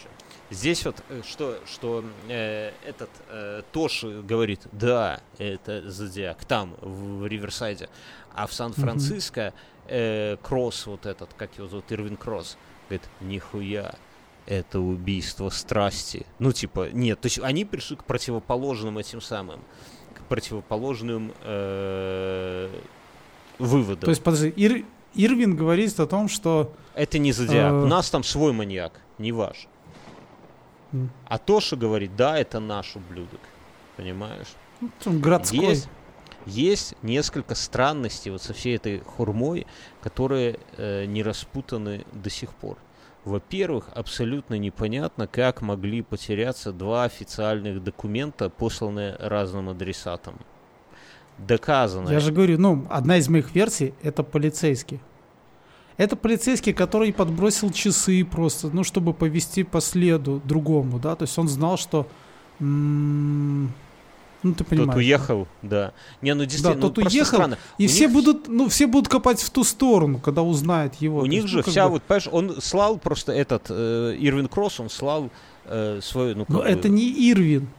[0.49, 7.25] здесь вот э, что, что э, этот э, Тоши говорит, да, это Зодиак, там, в
[7.25, 7.89] Риверсайде,
[8.33, 9.53] а в Сан-Франциско
[9.87, 12.57] э, Кросс вот этот, как его зовут, Ирвин Кросс,
[12.87, 13.95] говорит, нихуя,
[14.45, 16.25] это убийство страсти.
[16.39, 19.59] Ну, типа, нет, то есть они пришли к противоположным этим самым,
[20.13, 22.69] к противоположным э,
[23.57, 24.01] выводам.
[24.01, 24.85] То есть, подожди, Ир,
[25.15, 26.73] Ирвин говорит о том, что...
[26.93, 27.71] Это не зодиак.
[27.71, 27.83] Э...
[27.83, 29.67] У нас там свой маньяк, не ваш.
[30.91, 31.09] Mm.
[31.25, 33.39] А Тоша говорит, да, это наш ублюдок.
[33.97, 34.47] Понимаешь?
[34.81, 34.89] Ну,
[35.19, 35.59] городской.
[35.59, 35.89] Есть,
[36.45, 39.67] есть несколько странностей вот со всей этой хурмой,
[40.01, 42.77] которые э, не распутаны до сих пор.
[43.23, 50.39] Во-первых, абсолютно непонятно, как могли потеряться два официальных документа, посланные разным адресатам
[51.37, 52.09] доказано.
[52.09, 54.99] Я же говорю, ну, одна из моих версий это полицейский.
[55.97, 61.37] Это полицейский, который подбросил часы просто, ну, чтобы повести по следу другому, да, то есть
[61.37, 62.05] он знал, что,
[62.59, 64.89] ну, ты понимаешь.
[64.89, 65.93] Тот уехал, да.
[66.21, 67.57] Не, ну действительно, да, тот ну, уехал, странно.
[67.77, 68.13] и У все них...
[68.13, 71.19] будут, ну, все будут копать в ту сторону, когда узнают его.
[71.19, 71.93] У них есть, же ну, вся бы...
[71.93, 75.29] вот, понимаешь, он слал просто этот, э, Ирвин Кросс, он слал
[75.63, 76.65] э, свою, ну, Но бы...
[76.65, 77.69] это не Ирвин.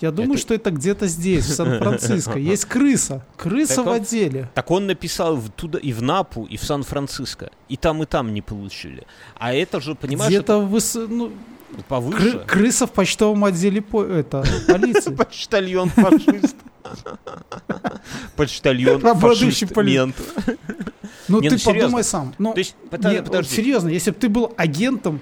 [0.00, 0.40] Я думаю, это...
[0.40, 2.38] что это где-то здесь, в Сан-Франциско.
[2.38, 3.24] Есть крыса.
[3.36, 4.50] Крыса так в он, отделе.
[4.54, 7.50] Так он написал в, туда и в Напу, и в Сан-Франциско.
[7.68, 9.06] И там, и там не получили.
[9.38, 10.30] А это же, понимаешь...
[10.30, 10.66] Где-то это...
[10.66, 10.94] выс...
[10.94, 11.32] ну,
[11.88, 12.38] повыше.
[12.38, 14.02] Кры- крыса в почтовом отделе по...
[14.02, 15.14] это, полиции.
[15.14, 16.56] Почтальон фашист.
[18.36, 20.16] Почтальон фашист мент.
[21.28, 22.34] Ну, ты ну, подумай сам.
[22.38, 25.20] Ну, серьезно, если бы ты был агентом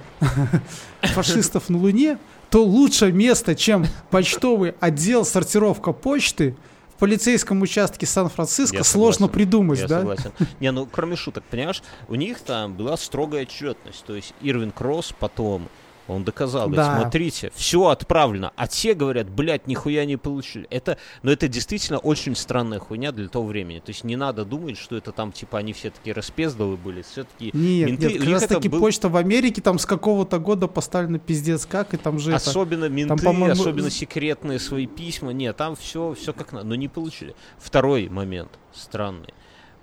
[1.02, 2.18] фашистов на Луне,
[2.50, 6.56] то лучшее место, чем почтовый отдел сортировка почты,
[6.94, 9.98] в полицейском участке Сан-Франциско сложно придумать, я да?
[10.00, 10.32] Согласен.
[10.58, 14.04] Не, ну кроме шуток, понимаешь, у них там была строгая отчетность.
[14.04, 15.68] То есть Ирвин Кросс потом
[16.08, 16.76] он доказал, да.
[16.76, 18.52] говорит, смотрите, все отправлено.
[18.56, 20.66] А те говорят, блядь, нихуя не получили.
[20.70, 23.80] Это, но это действительно очень странная хуйня для того времени.
[23.80, 27.02] То есть не надо думать, что это там, типа, они все такие распездовые были.
[27.02, 28.80] Все-таки нет, менты, нет, как раз таки был...
[28.80, 32.94] почта в Америке там с какого-то года поставлена пиздец как, и там же Особенно это,
[32.94, 35.32] менты, там, особенно секретные свои письма.
[35.32, 37.36] Нет, там все, все как надо, но не получили.
[37.58, 39.34] Второй момент странный.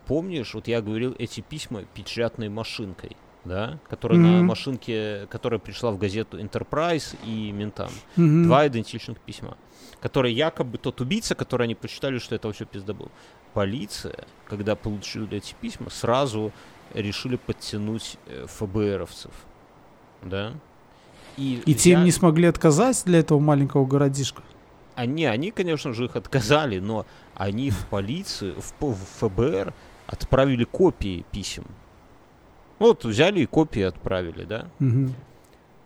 [0.07, 3.15] Помнишь, вот я говорил, эти письма печатной машинкой
[3.45, 4.37] да, которая mm-hmm.
[4.39, 7.89] на машинке, которая пришла в газету Enterprise и ментам.
[8.17, 8.43] Mm-hmm.
[8.43, 9.55] Два идентичных письма.
[10.01, 13.09] Которые якобы тот убийца, который они посчитали, что это вообще пизда был.
[13.53, 16.51] Полиция, когда получили эти письма, сразу
[16.93, 19.31] решили подтянуть э, ФБРовцев.
[20.23, 20.53] Да?
[21.37, 22.03] И, и я...
[22.03, 24.43] не смогли отказать для этого маленького городишка?
[24.95, 27.05] Они, они, конечно же, их отказали, но
[27.35, 29.73] они в полицию, в, в ФБР
[30.07, 31.65] отправили копии писем
[32.79, 34.67] вот взяли и копии отправили, да?
[34.79, 35.11] Угу.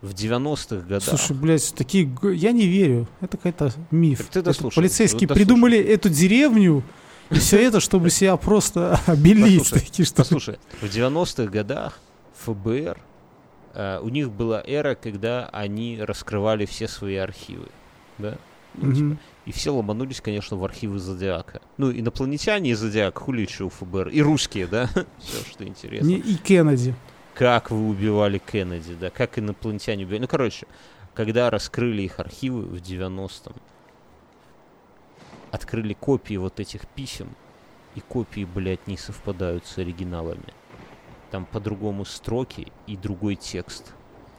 [0.02, 1.02] В 90-х годах.
[1.02, 2.10] Слушай, блядь, такие...
[2.34, 3.06] Я не верю.
[3.20, 4.26] Это какой-то миф.
[4.30, 6.82] ты это полицейские ну, придумали эту деревню,
[7.30, 9.66] и все это, чтобы себя просто обелить.
[9.66, 10.16] Слушай, что...
[10.16, 12.00] Послушай, в 90-х годах
[12.44, 12.98] ФБР,
[13.74, 17.68] э, у них была эра, когда они раскрывали все свои архивы.
[18.18, 18.38] Да?
[18.74, 18.94] Ну, mm-hmm.
[18.94, 21.60] типа, и все ломанулись, конечно, в архивы Зодиака.
[21.78, 24.08] Ну, инопланетяне и Зодиак, хули еще у ФБР.
[24.08, 24.88] И русские, да?
[25.18, 26.08] все, что интересно.
[26.10, 26.94] И Кеннеди.
[27.34, 29.10] Как вы убивали Кеннеди, да?
[29.10, 30.22] Как инопланетяне убивали.
[30.22, 30.66] Ну, короче,
[31.14, 33.54] когда раскрыли их архивы в 90-м,
[35.50, 37.28] открыли копии вот этих писем,
[37.94, 40.54] и копии, блядь, не совпадают с оригиналами.
[41.30, 43.94] Там по-другому строки и другой текст.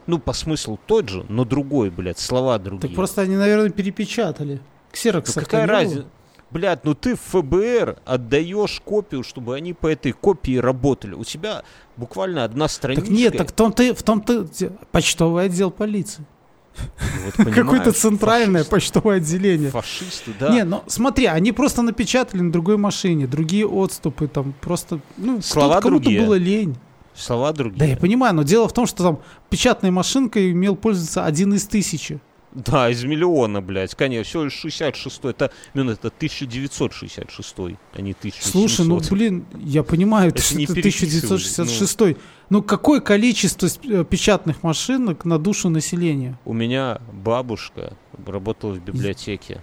[0.07, 2.87] Ну, по смыслу тот же, но другой, блядь, слова другие.
[2.87, 4.61] Так просто они, наверное, перепечатали.
[4.91, 6.05] Ксерокс ну, какая разница?
[6.51, 11.13] Блядь, ну ты в ФБР отдаешь копию, чтобы они по этой копии работали.
[11.13, 11.63] У тебя
[11.95, 13.05] буквально одна страничка.
[13.05, 14.47] Так нет, так в том-то, в том-то
[14.91, 16.25] почтовый отдел полиции.
[17.35, 18.75] Вот Какое-то центральное фашисты.
[18.75, 19.71] почтовое отделение.
[19.71, 20.49] Фашисты, да.
[20.49, 25.81] Не, ну смотри, они просто напечатали на другой машине, другие отступы, там просто, ну, Слова
[25.81, 26.77] кому-то было лень.
[27.13, 27.79] Слова другие.
[27.79, 29.19] Да, я понимаю, но дело в том, что там
[29.49, 32.19] печатной машинкой имел пользоваться один из тысячи.
[32.53, 38.43] Да, из миллиона, блядь, конечно, всего лишь 66 это, ну, это 1966 а не 1700.
[38.43, 42.15] Слушай, ну, блин, я понимаю, это, это 1966 ну.
[42.49, 46.37] ну, какое количество э, печатных машинок на душу населения?
[46.43, 47.93] У меня бабушка
[48.25, 49.61] работала в библиотеке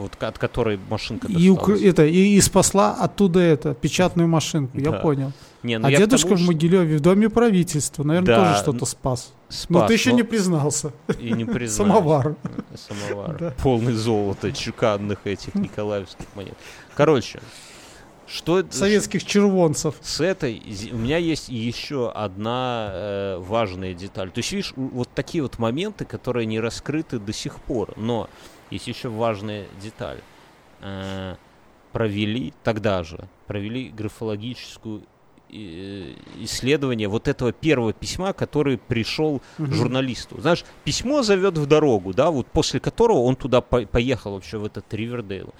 [0.00, 4.90] вот от которой машинка и, это, и, и спасла оттуда это, печатную машинку, да.
[4.90, 5.32] я понял.
[5.62, 9.32] Не, ну а дедушка тому, в Могилеве в доме правительства, наверное, да, тоже что-то спас.
[9.48, 9.68] спас.
[9.68, 10.16] Но ты еще но...
[10.16, 10.92] не признался.
[11.18, 11.92] И не признался.
[11.92, 12.36] Самовар.
[12.74, 13.38] Самовар.
[13.38, 13.54] Да.
[13.62, 16.54] Полный золота, чеканных этих николаевских монет.
[16.94, 17.40] Короче,
[18.26, 19.96] что советских червонцев.
[20.00, 20.62] С этой
[20.92, 24.30] у меня есть еще одна э, важная деталь.
[24.30, 28.30] То есть видишь, вот такие вот моменты, которые не раскрыты до сих пор, но
[28.70, 30.20] есть еще важная деталь.
[30.80, 31.34] Э,
[31.92, 35.02] провели тогда же, провели графологическую
[35.50, 39.72] исследование вот этого первого письма, который пришел угу.
[39.72, 40.40] журналисту.
[40.40, 44.64] Знаешь, письмо зовет в дорогу, да, вот после которого он туда по поехал вообще в
[44.64, 45.52] этот Ривердейл.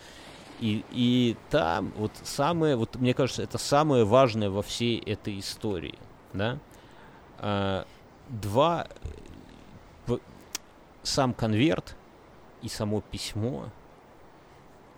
[0.61, 5.99] И, и там вот самое, вот мне кажется, это самое важное во всей этой истории,
[6.35, 6.59] да.
[7.39, 7.87] А,
[8.29, 8.87] два,
[11.03, 11.97] сам конверт
[12.63, 13.71] и само письмо,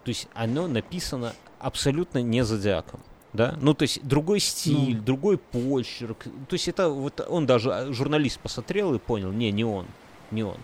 [0.04, 3.00] то есть оно написано абсолютно не зодиаком.
[3.32, 3.56] Да?
[3.60, 5.02] Ну, то есть другой стиль, ну.
[5.02, 6.24] другой почерк.
[6.48, 9.86] То есть это вот он даже, а, журналист посмотрел и понял, не, не он,
[10.30, 10.58] не он.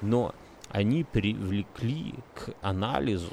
[0.00, 0.34] Но
[0.70, 3.30] они привлекли к анализу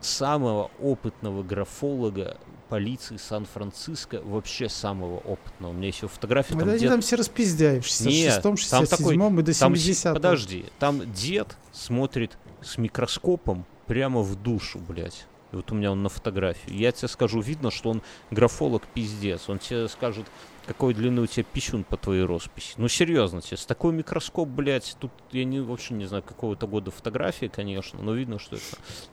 [0.00, 2.38] самого опытного графолога
[2.68, 5.70] полиции Сан-Франциско, вообще самого опытного.
[5.70, 6.90] У меня еще фотографии там дед...
[6.90, 10.14] там все распиздяи в 66-м, 67-м и до 70-м.
[10.14, 15.26] Подожди, там дед смотрит с микроскопом прямо в душу, блядь.
[15.52, 16.72] И вот у меня он на фотографии.
[16.72, 19.48] Я тебе скажу, видно, что он графолог пиздец.
[19.48, 20.26] Он тебе скажет,
[20.66, 22.74] какой длины у тебя писюн по твоей росписи.
[22.76, 26.90] Ну, серьезно тебе, с такой микроскоп, блядь, тут я не, вообще не знаю, какого-то года
[26.90, 28.64] фотографии, конечно, но видно, что это.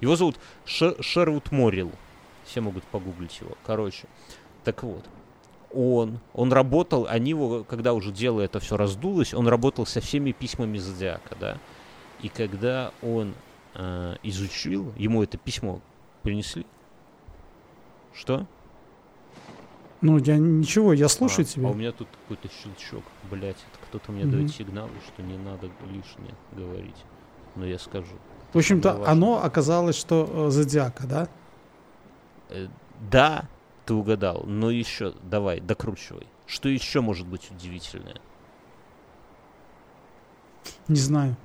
[0.01, 0.35] Его зовут
[0.65, 1.91] Ш Шервуд Морил.
[2.43, 3.57] Все могут погуглить его.
[3.65, 4.07] Короче,
[4.65, 5.05] так вот.
[5.71, 10.31] Он, он работал, они его, когда уже дело это все раздулось, он работал со всеми
[10.31, 11.57] письмами Зодиака, да.
[12.21, 13.33] И когда он
[13.73, 15.81] э, изучил, ему это письмо
[16.25, 16.65] принесли.
[18.13, 18.47] Что?
[20.01, 21.67] Ну, я ничего, я слушаю а, тебя.
[21.67, 24.31] А у меня тут какой-то щелчок, блять, это кто-то мне mm-hmm.
[24.31, 26.97] дает сигналы, что не надо лишнее говорить.
[27.55, 28.15] Но я скажу.
[28.53, 31.29] В общем-то, оно оказалось, что э, зодиака, да?
[32.49, 32.67] Э,
[33.11, 33.47] да,
[33.85, 36.27] ты угадал, но еще, давай, докручивай.
[36.47, 38.19] Что еще может быть удивительное?
[40.87, 41.35] Не знаю.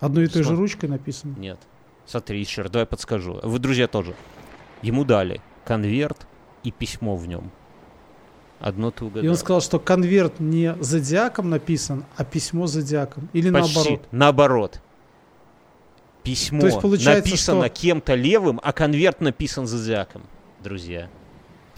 [0.00, 1.34] Одной и той же ручкой написано?
[1.36, 1.58] Нет.
[2.06, 3.40] Смотри, раз, давай подскажу.
[3.42, 4.14] Вы, друзья, тоже.
[4.82, 6.26] Ему дали конверт
[6.64, 7.50] и письмо в нем.
[8.60, 9.24] Одно ты угадал.
[9.24, 13.28] И он сказал, что конверт не зодиаком написан, а письмо зодиаком.
[13.32, 13.74] Или Почти.
[13.74, 14.08] наоборот.
[14.12, 14.80] Наоборот
[16.22, 17.74] письмо То есть получается, написано что...
[17.74, 20.22] кем-то левым, а конверт написан зодиаком,
[20.62, 21.08] друзья.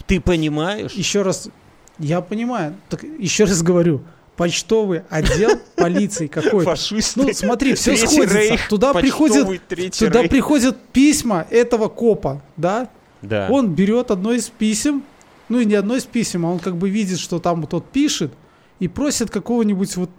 [0.05, 0.91] Ты понимаешь?
[0.93, 1.49] Еще раз,
[1.97, 2.75] я понимаю.
[2.89, 4.03] Так еще раз говорю,
[4.35, 6.71] почтовый отдел полиции какой-то.
[6.71, 7.21] Фашисты.
[7.21, 8.37] Ну, смотри, все сходится.
[8.37, 10.29] Рейх, туда приходят, туда рейх.
[10.29, 12.89] приходят письма этого копа, да?
[13.21, 13.47] Да.
[13.49, 15.03] Он берет одно из писем,
[15.49, 18.33] ну и не одно из писем, а он как бы видит, что там тот пишет,
[18.79, 20.09] и просит какого-нибудь вот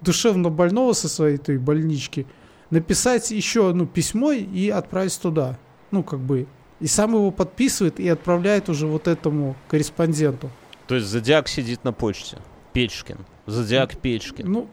[0.00, 2.26] душевно больного со своей той больнички–
[2.74, 5.58] написать еще ну, письмо и отправить туда.
[5.90, 6.46] Ну, как бы.
[6.80, 10.50] И сам его подписывает и отправляет уже вот этому корреспонденту.
[10.86, 12.38] То есть Зодиак сидит на почте.
[12.72, 13.18] Печкин.
[13.46, 14.50] Зодиак Печкин.
[14.50, 14.68] Ну,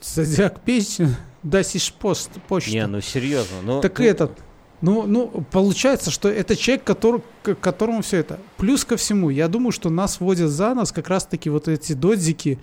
[0.00, 2.70] Зодиак Печкин, да, сиш пост, почта.
[2.70, 3.56] Не, ну серьезно.
[3.62, 4.04] Ну, так ну...
[4.04, 4.32] этот,
[4.80, 8.38] ну, ну, получается, что это человек, который, к которому все это.
[8.56, 12.58] Плюс ко всему, я думаю, что нас вводят за нас как раз-таки вот эти додзики,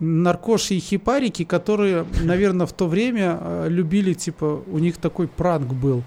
[0.00, 5.72] наркоши и хипарики, которые, наверное, в то время э, любили, типа, у них такой пранк
[5.72, 6.02] был,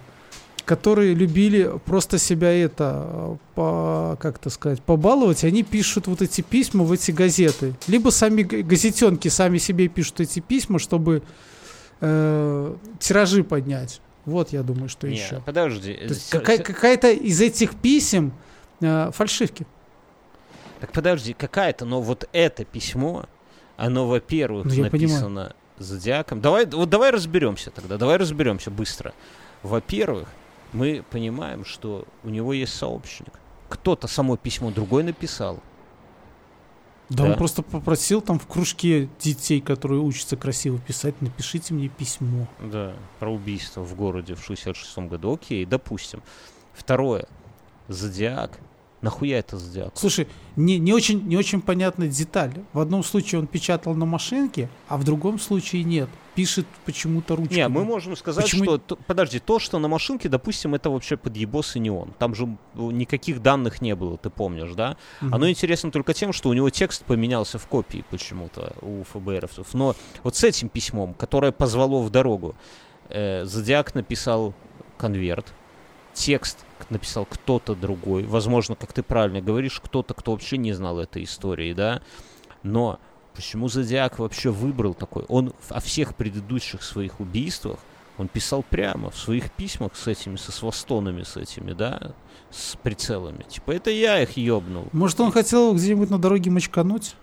[0.67, 6.41] которые любили просто себя это, э, по, как то сказать, побаловать, они пишут вот эти
[6.41, 7.73] письма в эти газеты.
[7.87, 11.23] Либо сами газетенки сами себе пишут эти письма, чтобы
[12.01, 14.01] э, тиражи поднять.
[14.25, 15.41] Вот я думаю, что Не, еще.
[15.45, 15.93] подожди.
[15.93, 18.33] То есть С- какая- с- какая-то из этих писем
[18.81, 19.65] э, фальшивки.
[20.81, 23.25] Так подожди, какая-то, но вот это письмо,
[23.77, 26.41] оно, во-первых, Ну, написано зодиаком.
[26.41, 29.13] Давай, вот давай разберемся тогда, давай разберемся быстро.
[29.63, 30.27] Во-первых,
[30.73, 33.33] мы понимаем, что у него есть сообщник.
[33.69, 35.59] Кто-то само письмо другой написал.
[37.09, 37.29] Да, Да.
[37.31, 42.47] он просто попросил там в кружке детей, которые учатся красиво писать, напишите мне письмо.
[42.59, 45.33] Да, про убийство в городе в 66 году.
[45.33, 46.21] Окей, допустим.
[46.73, 47.27] Второе.
[47.87, 48.59] Зодиак.
[49.01, 49.91] Нахуя это зодиак?
[49.95, 52.51] Слушай, не, не, очень, не очень понятная деталь.
[52.73, 56.09] В одном случае он печатал на машинке, а в другом случае нет.
[56.33, 57.55] Пишет почему-то ручкой.
[57.55, 58.77] Не, мы можем сказать, Почему- что...
[58.79, 62.11] то- подожди, то, что на машинке, допустим, это вообще подъебос и не он.
[62.19, 64.97] Там же никаких данных не было, ты помнишь, да?
[65.21, 65.33] Мгм.
[65.33, 69.73] Оно интересно только тем, что у него текст поменялся в копии почему-то у ФБРовцев.
[69.73, 72.55] Но вот с этим письмом, которое позвало в дорогу,
[73.09, 74.53] э, Зодиак написал
[74.97, 75.53] конверт,
[76.17, 78.23] текст написал кто-то другой.
[78.23, 82.01] Возможно, как ты правильно говоришь, кто-то, кто вообще не знал этой истории, да?
[82.63, 82.99] Но
[83.35, 85.23] почему Зодиак вообще выбрал такой?
[85.27, 87.79] Он о всех предыдущих своих убийствах
[88.17, 92.13] он писал прямо в своих письмах с этими, со свастонами с этими, да,
[92.49, 93.43] с прицелами.
[93.47, 94.87] Типа, это я их ёбнул.
[94.91, 97.15] Может, он хотел где-нибудь на дороге мочкануть?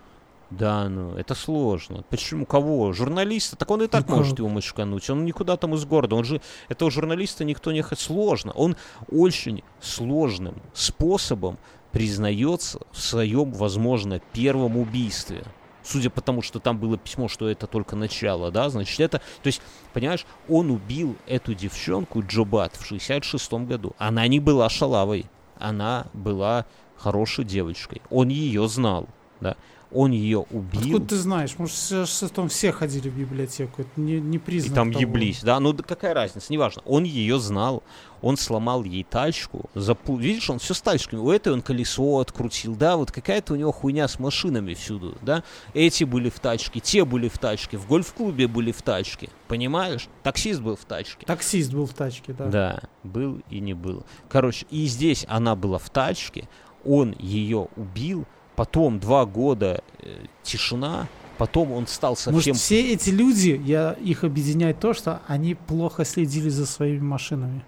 [0.49, 2.03] Да, ну, это сложно.
[2.09, 2.45] Почему?
[2.45, 2.93] Кого?
[2.93, 3.55] Журналиста?
[3.55, 5.09] Так он и так Ну, может его мочкануть.
[5.09, 6.15] Он никуда там из города.
[6.15, 7.83] Он же, этого журналиста никто не.
[7.95, 8.51] Сложно.
[8.51, 8.75] Он
[9.09, 11.57] очень сложным способом
[11.91, 15.43] признается в своем, возможно, первом убийстве.
[15.81, 19.19] Судя по тому, что там было письмо, что это только начало, да, значит, это...
[19.19, 19.61] То есть,
[19.93, 23.93] понимаешь, он убил эту девчонку, Джобат, в 66 году.
[23.99, 25.27] Она не была шалавой.
[25.57, 26.65] Она была
[26.97, 28.01] хорошей девочкой.
[28.09, 29.07] Он ее знал,
[29.39, 29.55] да.
[29.91, 30.81] Он ее убил.
[30.81, 31.57] Откуда ты знаешь?
[31.57, 33.83] Может, в том все ходили в библиотеку.
[33.83, 35.01] Это не, не И признак там того.
[35.01, 36.81] еблись, да, ну да какая разница, неважно.
[36.85, 37.83] Он ее знал,
[38.21, 40.17] он сломал ей тачку, запу...
[40.17, 43.71] видишь, он все с тачками, у этой он колесо открутил, да, вот какая-то у него
[43.71, 45.43] хуйня с машинами всюду, да.
[45.73, 50.07] Эти были в тачке, те были в тачке, в гольф-клубе были в тачке, понимаешь?
[50.23, 51.25] Таксист был в тачке.
[51.25, 52.45] Таксист был в тачке, да.
[52.47, 54.03] Да, был и не был.
[54.29, 56.49] Короче, и здесь она была в тачке,
[56.83, 58.25] он ее убил,
[58.55, 61.07] потом два года э, тишина,
[61.37, 62.33] потом он стал совсем...
[62.33, 67.63] Может, все эти люди, я их объединяет то, что они плохо следили за своими машинами.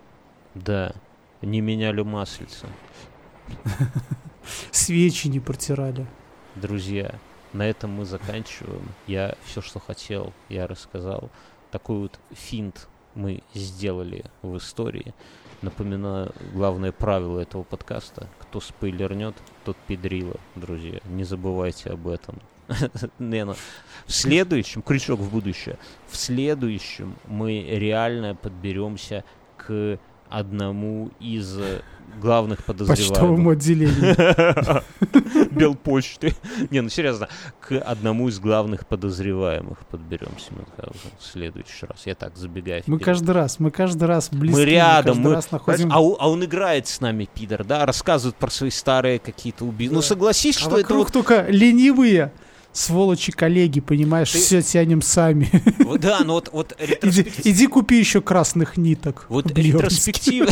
[0.56, 0.94] Да,
[1.42, 2.68] не меняли маслица.
[4.72, 6.08] Свечи не протирали.
[6.56, 7.16] Друзья,
[7.54, 8.90] на этом мы заканчиваем.
[9.06, 11.30] Я все, что хотел, я рассказал.
[11.72, 15.14] Такой вот финт мы сделали в истории.
[15.62, 18.28] Напоминаю, главное правило этого подкаста.
[18.40, 19.36] Кто спойлернет,
[19.66, 21.00] тот педрила, друзья.
[21.06, 22.40] Не забывайте об этом.
[23.20, 23.56] Не, ну,
[24.06, 25.78] В следующем, крючок в будущее,
[26.08, 29.24] в следующем мы реально подберемся
[29.58, 29.98] к
[30.30, 31.82] одному из э,
[32.20, 33.10] главных подозреваемых.
[33.10, 34.84] Почтовому отделению.
[35.52, 36.34] Белпочты.
[36.70, 37.30] Не, ну серьезно,
[37.60, 42.06] к одному из главных подозреваемых подберемся Мюнхгаузен в следующий раз.
[42.06, 44.60] Я так забегаю Мы каждый раз, мы каждый раз близки.
[44.60, 45.92] Мы рядом, мы, раз находим...
[45.92, 49.96] А, а он играет с нами, пидор, да, рассказывает про свои старые какие-то убийства.
[49.96, 52.32] Ну согласись, А что это вот, только ленивые
[52.72, 55.50] сволочи коллеги, понимаешь, Ты- все тянем сами.
[55.84, 59.26] вот, да, ну вот, вот Иди, ретроспектив- иди купи еще красных ниток.
[59.30, 59.72] Вот в Брёмске.
[59.72, 60.48] ретроспектива...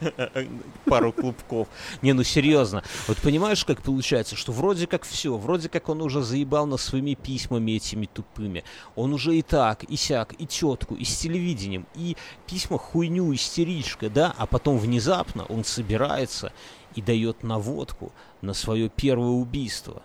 [0.84, 1.68] Пару клубков.
[2.02, 2.82] Не, ну серьезно.
[3.06, 7.14] Вот понимаешь, как получается, что вроде как все, вроде как он уже заебал нас своими
[7.14, 8.64] письмами этими тупыми.
[8.96, 12.16] Он уже и так, и сяк, и тетку, и с телевидением, и
[12.46, 14.34] письма хуйню, истеричка, да?
[14.36, 16.52] А потом внезапно он собирается
[16.94, 20.02] и дает наводку на свое первое убийство.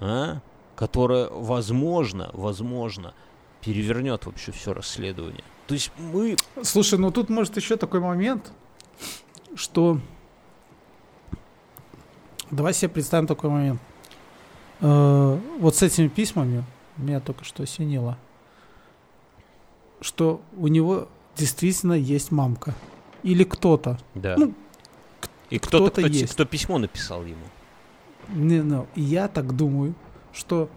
[0.00, 0.40] А?
[0.78, 3.12] Которое, возможно, возможно,
[3.60, 5.42] перевернет вообще все расследование.
[5.66, 8.52] То есть мы Слушай, ну тут может еще такой момент,
[9.56, 10.00] что...
[12.52, 13.80] Давай себе представим такой момент.
[14.80, 16.62] Э, вот с этими письмами
[16.96, 18.16] меня только что осенило,
[20.00, 22.72] что у него действительно есть мамка.
[23.24, 23.98] Или кто-то.
[24.14, 24.36] Да.
[24.38, 24.54] Ну,
[25.50, 26.32] и кто-то, кто-то кто, есть.
[26.32, 27.44] кто письмо написал ему.
[28.28, 29.94] Не, ну, и я так думаю,
[30.38, 30.68] что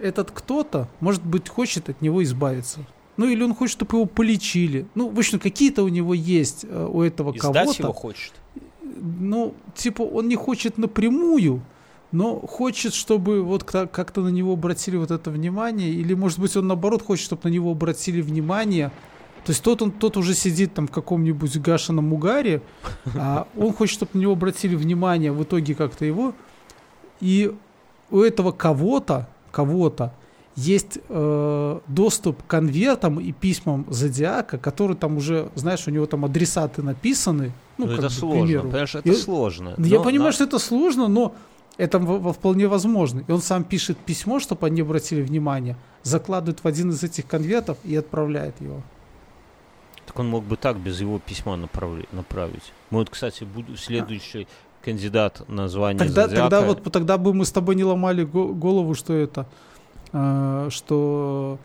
[0.00, 2.80] этот кто-то, может быть, хочет от него избавиться.
[3.16, 4.86] Ну, или он хочет, чтобы его полечили.
[4.96, 7.82] Ну, в общем, какие-то у него есть, э, у этого Издать кого-то.
[7.82, 8.32] его хочет.
[8.82, 11.62] Ну, типа, он не хочет напрямую,
[12.10, 15.90] но хочет, чтобы вот ка- как-то на него обратили вот это внимание.
[15.90, 18.90] Или, может быть, он наоборот хочет, чтобы на него обратили внимание.
[19.44, 22.62] То есть тот, он, тот уже сидит там в каком-нибудь гашеном угаре,
[23.14, 26.34] а он хочет, чтобы на него обратили внимание, в итоге как-то его.
[27.20, 27.54] И
[28.10, 30.12] у этого кого-то, кого-то
[30.56, 36.24] есть э, доступ к конвертам и письмам зодиака, которые там уже, знаешь, у него там
[36.24, 37.52] адресаты написаны.
[37.76, 38.62] Ну, ну это бы, сложно, примеру.
[38.62, 39.74] понимаешь, это и, сложно.
[39.76, 40.32] Ну, я понимаю, да.
[40.32, 41.34] что это сложно, но
[41.76, 41.98] это
[42.32, 43.24] вполне возможно.
[43.26, 47.78] И он сам пишет письмо, чтобы они обратили внимание, закладывает в один из этих конвертов
[47.82, 48.82] и отправляет его.
[50.06, 52.12] Так он мог бы так без его письма направить.
[52.12, 52.72] направить.
[52.90, 54.46] Мы вот, кстати, буду в следующей
[54.84, 56.50] кандидат на звание тогда, зодиака.
[56.50, 59.46] Тогда, вот, тогда бы мы с тобой не ломали голову, что это,
[60.12, 61.58] э, что,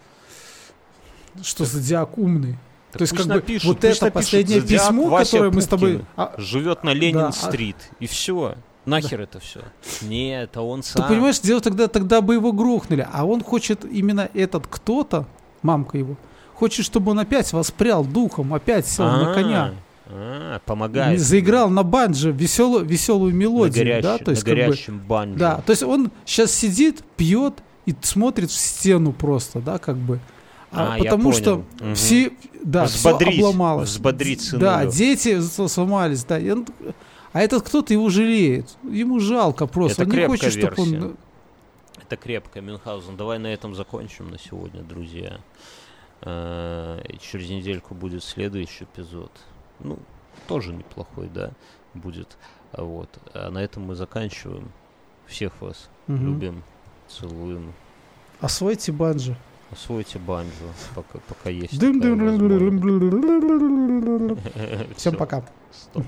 [1.42, 1.68] что так.
[1.68, 2.58] зодиак умный.
[2.92, 5.68] Так То есть как напишут, вот это напишут, последнее письмо, Вася которое Пупкин мы с
[5.68, 6.34] тобой а...
[6.38, 7.96] живет на Ленин-стрит а...
[8.00, 8.56] и все.
[8.86, 9.24] Нахер да.
[9.26, 9.60] это все?
[10.02, 11.04] Не, это а он сам.
[11.04, 15.28] Ты понимаешь, дело тогда, тогда бы его грохнули, а он хочет именно этот кто-то,
[15.62, 16.16] мамка его,
[16.56, 19.24] хочет, чтобы он опять воспрял духом, опять сел А-а-а.
[19.24, 19.34] на а.
[19.36, 19.74] коня.
[20.12, 21.20] А, помогает.
[21.20, 23.86] Заиграл на банже веселую, веселую мелодию.
[23.86, 24.18] На горящ, да?
[24.18, 25.40] то есть, на горящем как бы, банджо.
[25.40, 27.56] Да, то есть он сейчас сидит, пьет
[27.86, 30.20] и смотрит в стену просто, да, как бы.
[30.72, 31.94] А, а потому что угу.
[31.94, 32.32] все,
[32.64, 33.90] да, все обломалось.
[33.90, 34.58] Взбодриться.
[34.58, 36.38] Да, дети сломались, да.
[36.38, 36.66] Он,
[37.32, 38.68] а этот кто-то его жалеет.
[38.84, 40.04] Ему жалко просто.
[40.04, 40.72] Это он не хочет, версия.
[40.72, 41.18] чтобы он...
[42.02, 43.16] Это крепкая Мюнхгаузен.
[43.16, 45.40] Давай на этом закончим на сегодня, друзья.
[46.22, 49.32] Э, через недельку будет следующий эпизод
[49.80, 50.00] ну,
[50.48, 51.52] тоже неплохой, да,
[51.94, 52.38] будет.
[52.72, 53.10] А вот.
[53.34, 54.72] А на этом мы заканчиваем.
[55.28, 56.18] Всех вас угу.
[56.18, 56.64] любим,
[57.08, 57.74] целуем.
[58.42, 59.38] Освойте банджи.
[59.72, 60.52] Освойте банджо,
[60.96, 61.74] пока, пока есть.
[64.98, 65.46] Всем пока.
[65.72, 66.04] Стоп.